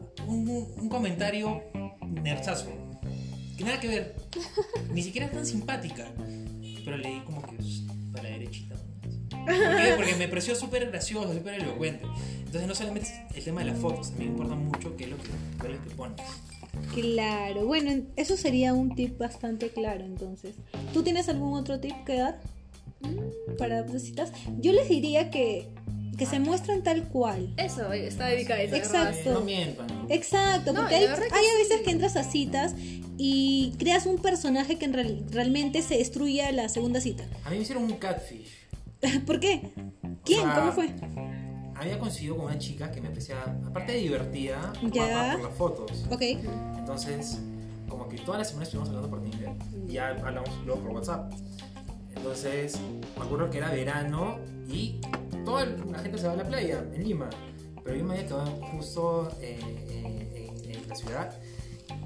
un- 0.76 0.88
comentario 0.88 1.62
nerzazo. 2.22 2.66
que 3.56 3.64
nada 3.64 3.78
que 3.80 3.88
ver. 3.88 4.16
Ni 4.92 5.02
siquiera 5.02 5.26
es 5.26 5.32
tan 5.32 5.46
simpática. 5.46 6.11
Pero 6.84 6.96
le 6.96 7.08
di 7.08 7.20
como 7.20 7.42
que 7.42 7.58
¿Por 9.44 9.55
qué? 9.77 9.92
Porque 9.96 10.14
me 10.16 10.29
pareció 10.29 10.55
súper 10.55 10.88
gracioso, 10.90 11.33
súper 11.33 11.55
elocuente. 11.55 12.05
Entonces 12.38 12.66
no 12.66 12.74
solamente 12.74 13.09
es 13.31 13.37
el 13.38 13.44
tema 13.44 13.61
de 13.62 13.70
las 13.70 13.79
fotos, 13.79 14.11
también 14.11 14.33
importa 14.33 14.55
mucho 14.55 14.96
qué 14.96 15.05
es 15.05 15.11
lo 15.11 15.16
que, 15.18 15.24
qué 15.61 15.66
es 15.68 15.72
lo 15.79 15.85
que 15.85 15.90
pones. 15.94 16.20
Claro, 16.94 17.66
bueno, 17.66 17.90
en- 17.90 18.09
eso 18.16 18.37
sería 18.37 18.72
un 18.74 18.94
tip 18.94 19.18
bastante 19.18 19.70
claro 19.70 20.05
entonces. 20.05 20.55
¿Tú 20.92 21.03
tienes 21.03 21.29
algún 21.29 21.55
otro 21.59 21.81
tip 21.81 21.94
que 22.05 22.16
dar 22.18 22.40
para 23.59 23.83
las 23.83 24.03
citas? 24.03 24.33
Yo 24.61 24.72
les 24.72 24.88
diría 24.88 25.31
que, 25.31 25.68
que 26.16 26.27
se 26.27 26.40
muestren 26.40 26.83
tal 26.83 27.05
cual. 27.09 27.53
Eso, 27.57 27.92
está 27.92 28.27
dedicada 28.27 28.61
a 28.61 28.62
eso. 28.64 28.77
Exacto. 28.77 29.33
No 29.35 29.40
mientan. 29.40 29.87
Exacto, 30.09 30.72
No, 30.72 30.81
porque 30.81 30.96
hay, 30.96 31.07
verdad 31.07 31.27
que 31.29 31.35
hay 31.35 31.46
a 31.46 31.59
veces 31.59 31.81
que 31.83 31.90
entras 31.90 32.16
a 32.16 32.24
citas 32.24 32.74
y 33.16 33.72
creas 33.79 34.07
un 34.07 34.18
personaje 34.18 34.79
que 34.79 34.85
en 34.85 34.92
real- 34.94 35.24
realmente 35.31 35.83
se 35.83 35.98
destruye 35.98 36.42
a 36.42 36.53
la 36.53 36.68
segunda 36.68 37.01
cita. 37.01 37.24
A 37.44 37.51
mí 37.51 37.57
me 37.57 37.62
hicieron 37.62 37.85
un 37.85 37.92
catfish. 37.98 38.48
¿Por 39.26 39.40
qué? 39.40 39.72
¿Quién? 40.24 40.40
O 40.40 40.44
sea, 40.44 40.54
¿Cómo 40.61 40.72
fue? 40.72 40.94
Había 41.74 41.98
conseguido 41.98 42.37
con 42.37 42.46
una 42.46 42.58
chica 42.58 42.90
que 42.90 43.00
me 43.00 43.08
parecía, 43.08 43.40
aparte 43.64 43.92
de 43.92 43.98
divertida, 43.98 44.72
Ya. 44.92 45.32
por 45.34 45.44
las 45.48 45.54
fotos. 45.56 46.04
Ok. 46.11 46.22
Entonces, 46.76 47.38
como 47.88 48.08
que 48.08 48.18
todas 48.18 48.38
las 48.38 48.48
semanas 48.48 48.68
estuvimos 48.68 48.88
hablando 48.88 49.08
por 49.11 49.22
Tinder 49.22 49.50
y 49.87 49.92
ya 49.92 50.08
hablamos 50.08 50.50
luego 50.66 50.80
por 50.82 50.90
WhatsApp. 50.92 51.32
Entonces, 52.16 52.78
me 53.16 53.24
acuerdo 53.24 53.48
que 53.50 53.58
era 53.58 53.70
verano 53.70 54.38
y 54.68 55.00
toda 55.44 55.66
la 55.66 55.98
gente 56.00 56.18
se 56.18 56.26
va 56.26 56.32
a 56.32 56.37
la 56.37 56.44
playa 56.44 56.84
en 56.92 57.04
Lima. 57.04 57.30
Pero 57.84 57.96
yo 57.96 58.04
me 58.04 58.14
había 58.14 58.26
quedado 58.26 58.46
justo 58.72 59.30
eh, 59.40 59.58
eh, 59.88 60.50
en, 60.64 60.70
en 60.74 60.88
la 60.88 60.94
ciudad 60.94 61.32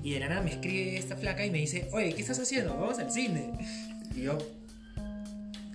Y 0.05 0.12
de 0.12 0.20
la 0.20 0.28
nada 0.28 0.42
me 0.42 0.52
escribe 0.52 0.96
esta 0.96 1.16
flaca 1.16 1.44
y 1.46 1.50
me 1.50 1.59
dice, 1.59 1.88
oye, 1.92 2.12
¿qué 2.14 2.20
estás 2.20 2.38
haciendo? 2.38 2.76
Vamos 2.76 2.98
al 2.98 3.11
cine. 3.11 3.52
Y 4.14 4.22
yo, 4.22 4.38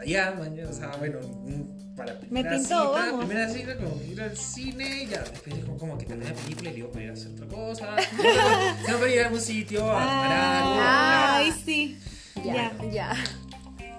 allá, 0.07 0.35
mañana, 0.37 0.69
o 0.69 0.73
sea, 0.73 0.87
bueno, 0.97 1.19
mm, 1.21 1.95
para 1.95 2.13
la 2.13 2.19
primera 2.19 2.49
pintó, 2.51 2.67
cita, 2.67 2.83
vamos. 2.91 3.25
primera 3.25 3.49
cita, 3.49 3.75
como 3.77 3.99
que 3.99 4.07
ir 4.07 4.21
al 4.21 4.37
cine, 4.37 5.07
ya, 5.09 5.19
después 5.19 5.55
como, 5.65 5.77
como 5.77 5.97
que 5.97 6.05
terminé 6.05 6.29
la 6.29 6.35
película 6.35 6.69
y 6.69 6.73
digo, 6.75 6.91
para 6.91 7.03
ir 7.05 7.09
a 7.09 7.13
hacer 7.13 7.31
otra 7.31 7.47
cosa. 7.47 7.95
No, 8.87 8.97
para 8.97 9.11
ir 9.11 9.19
a 9.21 9.25
algún 9.25 9.41
sitio, 9.41 9.91
a. 9.91 9.97
Ah, 9.99 11.35
Ay, 11.37 11.53
sí. 11.65 11.97
Ya, 12.45 12.71
ya. 12.91 13.15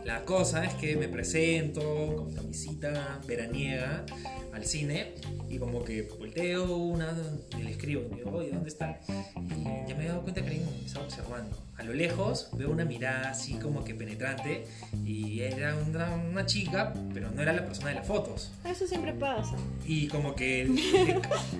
La 0.09 0.25
cosa 0.25 0.65
es 0.65 0.73
que 0.73 0.97
me 0.97 1.07
presento 1.07 1.83
con 2.17 2.35
camisita 2.35 3.21
veraniega 3.27 4.07
al 4.55 4.65
cine 4.65 5.17
y 5.51 5.59
como 5.59 5.85
que 5.85 6.01
volteo 6.01 6.79
una 6.79 7.15
y 7.59 7.63
le 7.63 7.73
escribo 7.73 8.09
y 8.11 8.15
digo, 8.15 8.31
oye, 8.31 8.51
¿dónde 8.51 8.71
está? 8.71 9.01
Y 9.37 9.65
ya 9.87 9.95
me 9.95 10.07
he 10.07 10.09
dado 10.09 10.23
cuenta 10.23 10.41
que 10.41 10.47
alguien 10.47 10.67
me 10.81 10.87
estaba 10.87 11.05
observando. 11.05 11.63
A 11.77 11.83
lo 11.83 11.93
lejos 11.93 12.49
veo 12.55 12.71
una 12.71 12.87
mirada 12.87 13.29
así 13.29 13.59
como 13.59 13.85
que 13.85 13.95
penetrante 13.95 14.65
y 15.05 15.41
era 15.41 15.77
una, 15.77 16.15
una 16.15 16.47
chica, 16.47 16.95
pero 17.13 17.31
no 17.31 17.43
era 17.43 17.53
la 17.53 17.67
persona 17.67 17.91
de 17.91 17.97
las 17.97 18.07
fotos. 18.07 18.51
Eso 18.65 18.87
siempre 18.87 19.13
pasa. 19.13 19.57
Y 19.85 20.09
como 20.09 20.35
que 20.35 20.63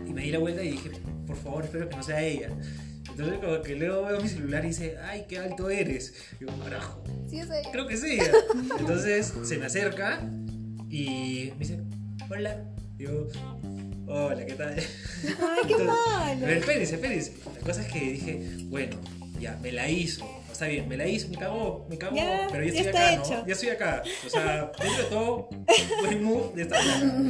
y 0.07 0.11
me 0.11 0.23
di 0.23 0.31
la 0.31 0.39
vuelta 0.39 0.63
y 0.63 0.71
dije, 0.71 0.93
por 1.27 1.37
favor, 1.37 1.65
espero 1.65 1.87
que 1.91 1.97
no 1.97 2.03
sea 2.03 2.23
ella. 2.23 2.49
Entonces 3.19 3.41
como 3.45 3.63
que 3.63 3.75
luego 3.75 4.05
veo 4.05 4.21
mi 4.21 4.29
celular 4.29 4.65
y 4.65 4.69
dice, 4.69 4.97
ay, 5.03 5.25
qué 5.29 5.39
alto 5.39 5.69
eres. 5.71 6.15
Y 6.37 6.45
digo, 6.45 6.57
carajo, 6.63 7.03
Sí, 7.29 7.41
es 7.41 7.51
ella. 7.51 7.69
Creo 7.73 7.89
que 7.89 7.97
sí. 7.97 8.17
Entonces 8.79 9.35
se 9.43 9.59
me 9.59 9.67
acerca 9.67 10.21
y 10.89 11.51
me 11.55 11.59
dice, 11.59 11.81
hola. 12.31 12.63
Digo, 12.97 13.27
hola, 14.07 14.47
¿qué 14.47 14.55
tal? 14.55 14.75
Ay, 14.79 14.85
qué 15.67 15.73
Entonces, 15.73 15.87
malo. 15.87 16.41
Pero 16.43 16.61
espérense, 16.61 16.95
espérense. 16.95 17.33
La 17.57 17.67
cosa 17.67 17.83
es 17.83 17.93
que 17.93 17.99
dije, 17.99 18.57
bueno, 18.67 18.97
ya, 19.41 19.59
me 19.63 19.73
la 19.73 19.89
hizo. 19.91 20.25
O 20.25 20.55
sea, 20.55 20.69
bien, 20.69 20.89
me 20.89 20.97
la 20.97 21.07
hizo, 21.09 21.29
me 21.29 21.37
cagó, 21.39 21.87
me 21.91 21.99
cagó, 21.99 22.15
Ya, 22.15 22.47
pero 22.53 22.63
ya 22.65 22.69
estoy 22.71 22.87
está 22.87 23.09
acá, 23.11 23.15
hecho. 23.15 23.35
¿no? 23.39 23.47
Ya 23.49 23.53
estoy 23.53 23.69
acá. 23.71 24.03
O 24.27 24.31
sea, 24.31 24.73
dentro 24.81 25.03
de 25.03 25.09
todo, 25.11 25.49
buen 26.03 26.23
move 26.23 26.55
de 26.55 26.63
esta 26.63 26.77
flaca. 26.81 27.23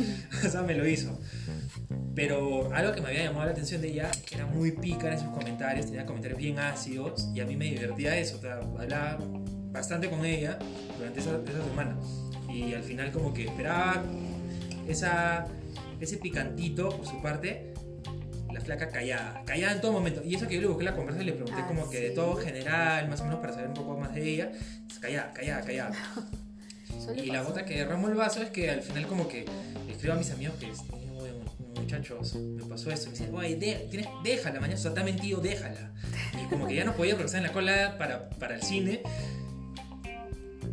O 0.47 0.51
sea, 0.51 0.63
me 0.63 0.75
lo 0.75 0.87
hizo. 0.87 1.19
Pero 2.19 2.69
algo 2.75 2.93
que 2.93 3.01
me 3.01 3.11
había 3.11 3.23
llamado 3.23 3.45
la 3.47 3.53
atención 3.53 3.81
de 3.81 3.91
ella, 3.91 4.11
que 4.27 4.35
era 4.35 4.45
muy 4.45 4.73
pícara 4.73 5.15
en 5.15 5.21
sus 5.21 5.29
comentarios, 5.29 5.87
tenía 5.87 6.05
comentarios 6.05 6.37
bien 6.41 6.59
ácidos 6.59 7.29
y 7.33 7.39
a 7.39 7.45
mí 7.47 7.55
me 7.55 7.67
divertía 7.67 8.19
eso, 8.19 8.39
o 8.39 8.41
sea, 8.41 8.55
hablaba 8.57 9.19
bastante 9.71 10.11
con 10.11 10.25
ella 10.25 10.59
durante 10.97 11.21
esa, 11.21 11.39
esa 11.49 11.65
semana. 11.65 11.97
Y 12.53 12.75
al 12.75 12.83
final 12.83 13.13
como 13.13 13.33
que 13.33 13.45
esperaba 13.45 14.03
esa, 14.89 15.47
ese 16.01 16.17
picantito 16.17 16.89
por 16.89 17.07
su 17.07 17.23
parte, 17.23 17.73
la 18.53 18.61
flaca 18.63 18.89
callada, 18.89 19.45
callada 19.47 19.75
en 19.75 19.81
todo 19.81 19.93
momento. 19.93 20.21
Y 20.25 20.35
eso 20.35 20.49
que 20.49 20.57
yo 20.57 20.61
le 20.61 20.67
busqué 20.67 20.83
la 20.83 20.97
conversa 20.97 21.23
y 21.23 21.27
le 21.27 21.35
pregunté 21.35 21.61
Ah, 21.63 21.69
como 21.69 21.89
que 21.89 22.01
de 22.01 22.09
sí. 22.09 22.15
todo 22.17 22.35
general, 22.35 23.09
más 23.09 23.21
o 23.21 23.27
menos 23.27 23.39
para 23.39 23.53
saber 23.53 23.69
un 23.69 23.75
poco 23.75 23.97
más 23.97 24.13
de 24.13 24.29
ella, 24.29 24.51
callada, 25.01 25.33
callada, 25.33 25.61
callada. 25.63 25.93
Suele 27.05 27.25
Y 27.25 27.31
la 27.31 27.43
gota 27.45 27.65
que 27.65 27.77
derramó 27.77 28.09
el 28.09 28.15
vaso 28.17 28.43
es 28.43 28.51
que 28.51 28.71
al 28.71 28.83
final 28.83 29.07
como 29.07 29.29
que 29.29 29.45
escribo 29.89 30.15
a 30.15 30.17
mis 30.17 30.33
amigos 30.33 30.57
que 30.59 30.69
es, 30.71 30.81
"Oye, 30.91 31.08
muchachos, 31.77 32.35
me 32.35 32.65
pasó 32.65 32.91
esto. 32.91 33.07
Y 33.09 33.13
me 33.13 33.19
dicen, 33.19 33.35
oye, 33.35 33.57
de- 33.57 33.89
tienes- 33.91 34.09
déjala, 34.25 34.61
mañana, 34.61 34.81
ha 35.01 35.05
mentido, 35.05 35.41
déjala. 35.41 35.93
Y 36.43 36.47
como 36.49 36.67
que 36.67 36.75
ya 36.75 36.85
no 36.85 36.95
podía 36.95 37.13
estaba 37.15 37.39
en 37.39 37.43
la 37.45 37.53
cola 37.53 37.97
para, 37.99 38.29
para 38.31 38.55
el 38.57 38.63
cine. 38.63 39.03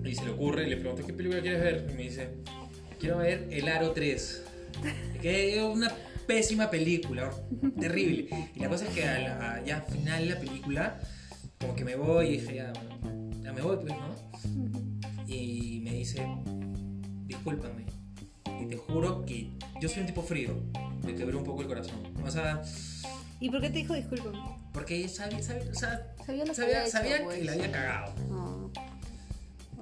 Y 0.03 0.13
se 0.15 0.23
le 0.25 0.31
ocurre, 0.31 0.67
y 0.67 0.69
le 0.69 0.77
pregunto, 0.77 1.05
¿qué 1.05 1.13
película 1.13 1.41
quieres 1.41 1.61
ver? 1.61 1.87
Y 1.89 1.93
me 1.95 2.03
dice, 2.03 2.29
quiero 2.99 3.17
ver 3.17 3.47
El 3.51 3.67
Aro 3.67 3.91
3. 3.91 4.43
Que 5.21 5.55
es 5.57 5.63
una 5.63 5.91
pésima 6.27 6.69
película, 6.69 7.31
terrible. 7.79 8.27
Y 8.55 8.59
la 8.59 8.69
cosa 8.69 8.85
es 8.85 8.91
que 8.93 9.03
a 9.03 9.63
ya 9.65 9.77
al 9.77 9.83
final 9.91 10.27
de 10.27 10.33
la 10.35 10.39
película, 10.39 10.99
como 11.59 11.75
que 11.75 11.83
me 11.85 11.95
voy 11.95 12.27
y 12.27 12.31
dije, 12.37 12.55
ya 12.55 13.53
me 13.53 13.61
voy, 13.61 13.77
pues, 13.77 13.93
¿no? 13.93 14.15
y 15.27 15.79
me 15.83 15.91
dice, 15.93 16.23
discúlpame. 17.25 17.85
Y 18.61 18.67
te 18.67 18.77
juro 18.77 19.25
que 19.25 19.49
yo 19.81 19.89
soy 19.89 20.01
un 20.01 20.05
tipo 20.07 20.21
frío. 20.21 20.55
Me 21.05 21.13
quebró 21.15 21.37
un 21.39 21.43
poco 21.43 21.61
el 21.61 21.67
corazón. 21.67 21.95
O 22.25 22.31
sea, 22.31 22.61
¿Y 23.39 23.49
por 23.49 23.61
qué 23.61 23.69
te 23.69 23.77
dijo 23.79 23.93
discúlpame? 23.93 24.39
porque 24.73 25.07
sabía, 25.07 25.41
sabía, 25.41 25.63
o 25.71 25.75
sea, 25.75 26.13
Sabía 26.25 26.53
sabía, 26.87 27.17
que 27.19 27.23
pues. 27.23 27.45
la 27.45 27.51
había 27.53 27.71
cagado, 27.71 28.13
Ah. 28.31 28.67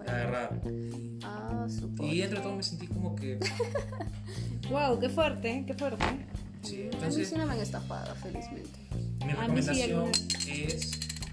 la 0.05 0.13
verdad. 0.13 0.51
Ah, 1.23 1.67
supongo. 1.69 2.11
Y 2.11 2.19
dentro 2.19 2.37
de 2.39 2.43
todo 2.43 2.55
me 2.55 2.63
sentí 2.63 2.87
como 2.87 3.15
que... 3.15 3.39
Wow, 4.69 4.99
qué 4.99 5.09
fuerte, 5.09 5.63
qué 5.67 5.73
fuerte. 5.73 6.03
Sí, 6.61 6.75
A 6.75 6.77
mí 6.77 6.89
entonces 6.93 7.27
sí 7.29 7.35
no 7.35 7.45
me 7.45 7.53
han 7.53 7.59
estafado, 7.59 8.15
felizmente. 8.15 8.79
mi 9.19 9.31
sí 9.31 9.33
recomendación 9.33 10.11
es... 10.47 10.91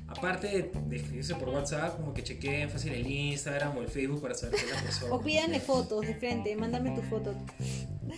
Aparte 0.09 0.49
de, 0.49 0.73
de 0.89 0.97
escribirse 0.97 1.37
por 1.37 1.51
WhatsApp, 1.51 1.97
como 1.97 2.13
que 2.13 2.25
chequeen 2.25 2.69
fácil 2.69 2.93
el 2.93 3.07
Instagram 3.07 3.77
o 3.77 3.81
el 3.83 3.87
Facebook 3.89 4.21
para 4.21 4.35
saber 4.35 4.57
qué 4.59 4.67
es 4.67 4.73
la 4.75 4.83
persona. 4.83 5.15
O 5.15 5.21
pídanle 5.23 5.61
fotos 5.61 6.01
de 6.01 6.15
frente, 6.17 6.57
mándame 6.57 6.91
tu 6.97 7.03
foto. 7.03 7.33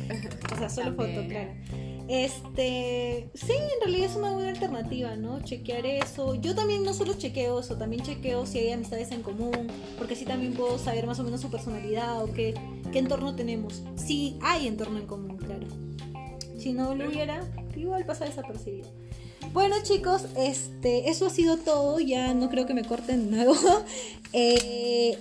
O 0.52 0.58
sea, 0.58 0.68
solo 0.68 0.94
foto, 0.94 1.26
claro. 1.28 1.50
Este, 2.08 3.30
sí, 3.34 3.52
en 3.52 3.80
realidad 3.80 4.10
es 4.10 4.16
una 4.16 4.32
buena 4.32 4.50
alternativa, 4.50 5.16
¿no? 5.16 5.40
Chequear 5.42 5.86
eso. 5.86 6.34
Yo 6.34 6.54
también 6.54 6.84
no 6.84 6.92
solo 6.92 7.14
chequeo 7.14 7.60
eso, 7.60 7.76
también 7.76 8.02
chequeo 8.02 8.44
si 8.44 8.58
hay 8.58 8.72
amistades 8.72 9.12
en 9.12 9.22
común, 9.22 9.68
porque 9.96 10.14
así 10.14 10.24
también 10.24 10.52
puedo 10.52 10.78
saber 10.78 11.06
más 11.06 11.18
o 11.20 11.24
menos 11.24 11.40
su 11.40 11.50
personalidad 11.50 12.22
o 12.22 12.32
qué, 12.32 12.54
qué 12.92 12.98
entorno 12.98 13.34
tenemos. 13.34 13.82
Si 13.96 14.36
hay 14.42 14.66
entorno 14.66 14.98
en 14.98 15.06
común, 15.06 15.38
claro. 15.38 15.66
Si 16.58 16.72
no 16.72 16.94
lo 16.94 17.08
hubiera, 17.08 17.40
igual 17.76 18.04
pasa 18.04 18.24
desapercibido. 18.24 18.90
Bueno 19.52 19.76
chicos, 19.82 20.26
este, 20.36 21.10
eso 21.10 21.26
ha 21.26 21.30
sido 21.30 21.58
todo, 21.58 22.00
ya 22.00 22.32
no 22.32 22.48
creo 22.48 22.64
que 22.66 22.74
me 22.74 22.84
corten 22.84 23.30
de 23.30 23.36
nuevo. 23.36 23.54
Eh, 24.34 25.18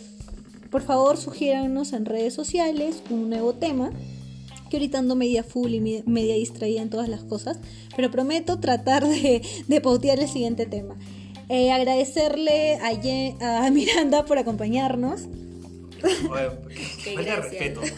por 0.70 0.84
favor, 0.84 1.18
sugiéranos 1.18 1.92
en 1.92 2.06
redes 2.06 2.34
sociales 2.34 3.04
un 3.10 3.30
nuevo 3.30 3.52
tema. 3.52 3.92
Que 4.72 4.78
ahorita 4.78 5.00
ando 5.00 5.16
media 5.16 5.44
full 5.44 5.74
y 5.74 5.80
me- 5.82 6.04
media 6.06 6.34
distraída 6.36 6.82
en 6.82 6.90
todas 6.90 7.10
las 7.10 7.24
cosas. 7.26 7.60
Pero 7.96 8.10
prometo 8.10 8.60
tratar 8.60 9.06
de, 9.06 9.42
de 9.68 9.82
pautear 9.82 10.18
el 10.20 10.30
siguiente 10.30 10.66
tema. 10.66 10.96
Eh, 11.50 11.72
agradecerle 11.74 12.76
a, 12.76 12.94
Ye- 12.94 13.36
a 13.42 13.70
Miranda 13.70 14.24
por 14.26 14.38
acompañarnos. 14.38 15.24
Oye, 16.04 16.50
Qué 17.04 17.16
falta 17.16 17.36
respeto. 17.38 17.82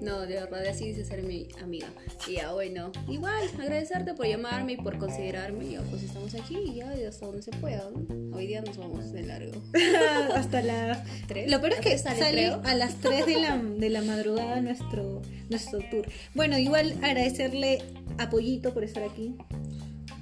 No, 0.00 0.22
de 0.22 0.34
verdad, 0.34 0.66
así 0.66 0.88
dice 0.88 1.04
ser 1.04 1.22
mi 1.22 1.46
amiga. 1.62 1.86
Y 2.26 2.34
ya, 2.34 2.52
bueno, 2.52 2.90
igual, 3.08 3.48
agradecerte 3.60 4.14
por 4.14 4.26
llamarme 4.26 4.72
y 4.72 4.76
por 4.76 4.98
considerarme. 4.98 5.70
Ya, 5.70 5.80
pues 5.82 6.02
estamos 6.02 6.34
aquí 6.34 6.58
y 6.58 6.74
ya, 6.74 6.92
y 6.96 7.04
hasta 7.04 7.26
donde 7.26 7.42
se 7.42 7.52
pueda, 7.52 7.88
¿no? 7.88 8.36
Hoy 8.36 8.48
día 8.48 8.62
nos 8.62 8.76
vamos 8.78 9.12
de 9.12 9.22
largo. 9.22 9.62
Hasta 10.34 10.60
las 10.62 11.06
¿Tres? 11.28 11.48
Lo 11.48 11.60
peor 11.60 11.74
es 11.74 11.80
que 11.80 11.98
Sale, 11.98 12.46
a 12.46 12.74
las 12.74 12.96
3 12.96 13.26
de 13.26 13.40
la, 13.40 13.56
de 13.78 13.90
la 13.90 14.02
madrugada 14.02 14.60
nuestro, 14.60 15.22
nuestro 15.50 15.78
tour. 15.90 16.06
Bueno, 16.34 16.58
igual 16.58 16.98
agradecerle 17.02 17.82
a 18.18 18.28
Pollito 18.28 18.74
por 18.74 18.82
estar 18.82 19.04
aquí. 19.04 19.36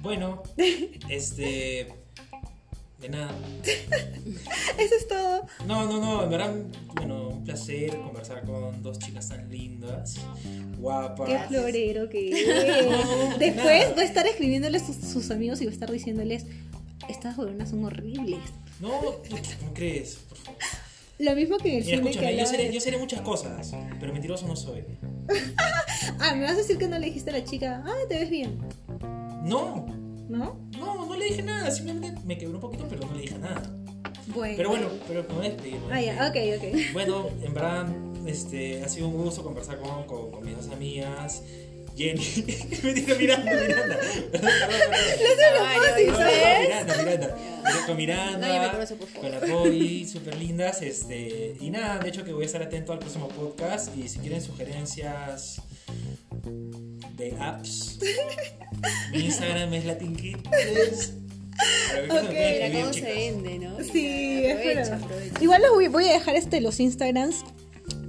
Bueno, 0.01 0.43
este... 1.09 2.00
De 3.01 3.09
nada. 3.09 3.31
Eso 4.77 4.95
es 4.95 5.07
todo. 5.07 5.47
No, 5.65 5.85
no, 5.87 5.99
no, 5.99 6.23
en 6.23 6.29
verdad, 6.29 6.53
bueno, 6.95 7.29
un 7.29 7.43
placer 7.43 7.89
conversar 7.97 8.43
con 8.45 8.81
dos 8.83 8.99
chicas 8.99 9.27
tan 9.29 9.49
lindas, 9.49 10.15
guapas. 10.77 11.27
Qué 11.27 11.39
florero 11.47 12.09
que 12.09 12.29
es. 13.31 13.39
Después 13.39 13.97
va 13.97 14.01
a 14.01 14.05
estar 14.05 14.27
escribiéndoles 14.27 14.83
sus, 14.85 14.95
sus 14.97 15.31
amigos 15.31 15.59
y 15.61 15.65
va 15.65 15.71
a 15.71 15.73
estar 15.73 15.91
diciéndoles, 15.91 16.45
estas 17.09 17.37
huevonas 17.37 17.69
son 17.71 17.83
horribles. 17.85 18.39
No, 18.79 18.89
¿cómo 18.99 19.73
crees? 19.73 20.15
Por 20.29 20.37
favor. 20.37 20.59
Lo 21.19 21.35
mismo 21.35 21.57
que 21.57 21.69
en 21.69 21.75
el 21.77 21.85
Mira, 21.85 21.97
cine 21.97 22.03
que 22.03 22.09
escúchame, 22.11 22.37
yo 22.37 22.45
seré, 22.47 22.63
de- 22.67 22.73
yo 22.73 22.81
seré 22.81 22.97
muchas 22.97 23.21
cosas, 23.21 23.71
pero 23.99 24.13
mentiroso 24.13 24.47
no 24.47 24.55
soy. 24.55 24.83
Ah, 26.19 26.33
me 26.35 26.41
vas 26.43 26.53
a 26.53 26.55
decir 26.57 26.77
que 26.77 26.87
no 26.87 26.97
le 26.99 27.07
dijiste 27.07 27.29
a 27.29 27.33
la 27.33 27.43
chica, 27.43 27.83
ah, 27.85 27.93
te 28.09 28.17
ves 28.19 28.29
bien, 28.29 28.59
No, 29.43 29.85
¿no? 30.31 30.59
no, 30.79 31.05
no 31.05 31.15
le 31.15 31.25
dije 31.25 31.41
nada, 31.43 31.69
simplemente 31.71 32.19
me 32.25 32.37
quebró 32.37 32.55
un 32.55 32.61
poquito, 32.61 32.85
pero 32.89 33.05
no 33.05 33.13
le 33.13 33.21
dije 33.21 33.37
nada. 33.37 33.61
Bueno. 34.27 34.53
Pero 34.55 34.69
bueno, 34.69 34.87
pero 35.07 35.23
me 35.23 35.35
voy 35.35 35.45
a 35.45 35.49
despedir. 35.49 35.73
me 35.73 35.79
voy 35.81 35.93
Ah, 35.93 36.01
ya, 36.01 36.27
ok, 36.29 36.37
ok. 36.57 36.77
Bueno, 36.93 37.29
en 37.41 37.53
verdad, 37.53 37.87
este, 38.25 38.83
ha 38.83 38.87
sido 38.87 39.07
un 39.07 39.17
gusto 39.17 39.43
conversar 39.43 39.79
con, 39.79 40.05
con, 40.05 40.31
con 40.31 40.45
mis 40.45 40.55
dos 40.55 40.69
amigas. 40.69 41.43
Jenny, 41.97 42.21
me 42.83 42.93
dice 42.93 43.15
Miranda, 43.19 43.51
Miranda. 43.51 43.99
No. 44.33 44.49
Miranda, 45.99 46.97
Miranda. 46.97 47.37
Con 47.85 47.97
Miranda, 47.97 48.87
con 49.19 49.31
la 49.31 49.39
Toby, 49.41 50.05
súper 50.05 50.37
lindas. 50.37 50.81
Este, 50.81 51.57
y 51.59 51.69
nada, 51.69 51.99
de 51.99 52.09
hecho 52.09 52.23
que 52.23 52.31
voy 52.31 52.43
a 52.43 52.45
estar 52.45 52.63
atento 52.63 52.93
al 52.93 52.99
próximo 52.99 53.27
podcast. 53.27 53.95
Y 53.97 54.07
si 54.07 54.19
quieren 54.19 54.41
sugerencias 54.41 55.61
de 57.21 57.37
apps, 57.39 57.99
mi 59.11 59.19
Instagram 59.25 59.73
es 59.73 59.85
que 59.85 59.91
Ok. 62.09 62.29
escribir, 62.31 62.81
cómo 62.81 62.93
se 62.93 63.01
vende, 63.01 63.59
¿no? 63.59 63.77
Sí, 63.83 64.41
es 64.45 64.55
aprovecha, 64.55 64.79
verdad. 64.89 65.03
aprovecha. 65.03 65.43
Igual 65.43 65.61
los 65.61 65.71
voy, 65.71 65.87
voy 65.89 66.07
a 66.07 66.13
dejar 66.13 66.35
este, 66.35 66.59
los 66.61 66.79
Instagrams 66.79 67.43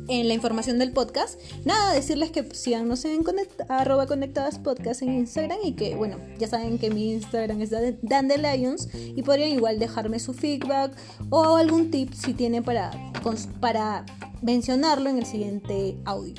en 0.08 0.26
la 0.28 0.34
información 0.34 0.78
del 0.78 0.92
podcast. 0.92 1.38
Nada, 1.64 1.92
decirles 1.94 2.30
que 2.30 2.44
síganos 2.54 3.04
en 3.04 3.22
conect- 3.24 3.66
arroba 3.68 4.06
conectadas 4.06 4.58
podcast 4.58 5.02
en 5.02 5.12
Instagram 5.14 5.58
y 5.64 5.72
que, 5.72 5.94
bueno, 5.94 6.18
ya 6.38 6.48
saben 6.48 6.78
que 6.78 6.90
mi 6.90 7.12
Instagram 7.12 7.60
es 7.60 7.70
Dan- 7.70 7.98
Dandelions 8.02 8.88
y 8.94 9.22
podrían 9.22 9.50
igual 9.50 9.78
dejarme 9.78 10.18
su 10.18 10.32
feedback 10.32 10.96
o 11.30 11.56
algún 11.56 11.90
tip 11.90 12.12
si 12.14 12.32
tienen 12.34 12.62
para, 12.64 12.90
para 13.60 14.04
mencionarlo 14.42 15.08
en 15.10 15.18
el 15.18 15.26
siguiente 15.26 15.96
audio. 16.04 16.34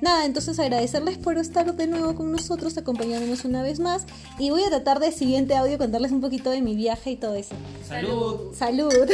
Nada, 0.00 0.24
entonces 0.24 0.58
agradecerles 0.58 1.18
por 1.18 1.38
estar 1.38 1.74
de 1.74 1.86
nuevo 1.86 2.14
con 2.14 2.32
nosotros, 2.32 2.76
acompañándonos 2.78 3.44
una 3.44 3.62
vez 3.62 3.80
más. 3.80 4.06
Y 4.38 4.50
voy 4.50 4.62
a 4.64 4.68
tratar 4.68 5.00
de 5.00 5.12
siguiente 5.12 5.56
audio 5.56 5.78
contarles 5.78 6.12
un 6.12 6.20
poquito 6.20 6.50
de 6.50 6.62
mi 6.62 6.74
viaje 6.74 7.12
y 7.12 7.16
todo 7.16 7.34
eso. 7.34 7.54
Salud. 7.86 8.54
Salud. 8.54 9.08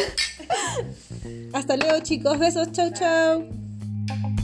Hasta 1.53 1.77
luego 1.77 2.01
chicos, 2.01 2.39
besos, 2.39 2.73
chau 2.73 2.91
chau. 2.93 4.44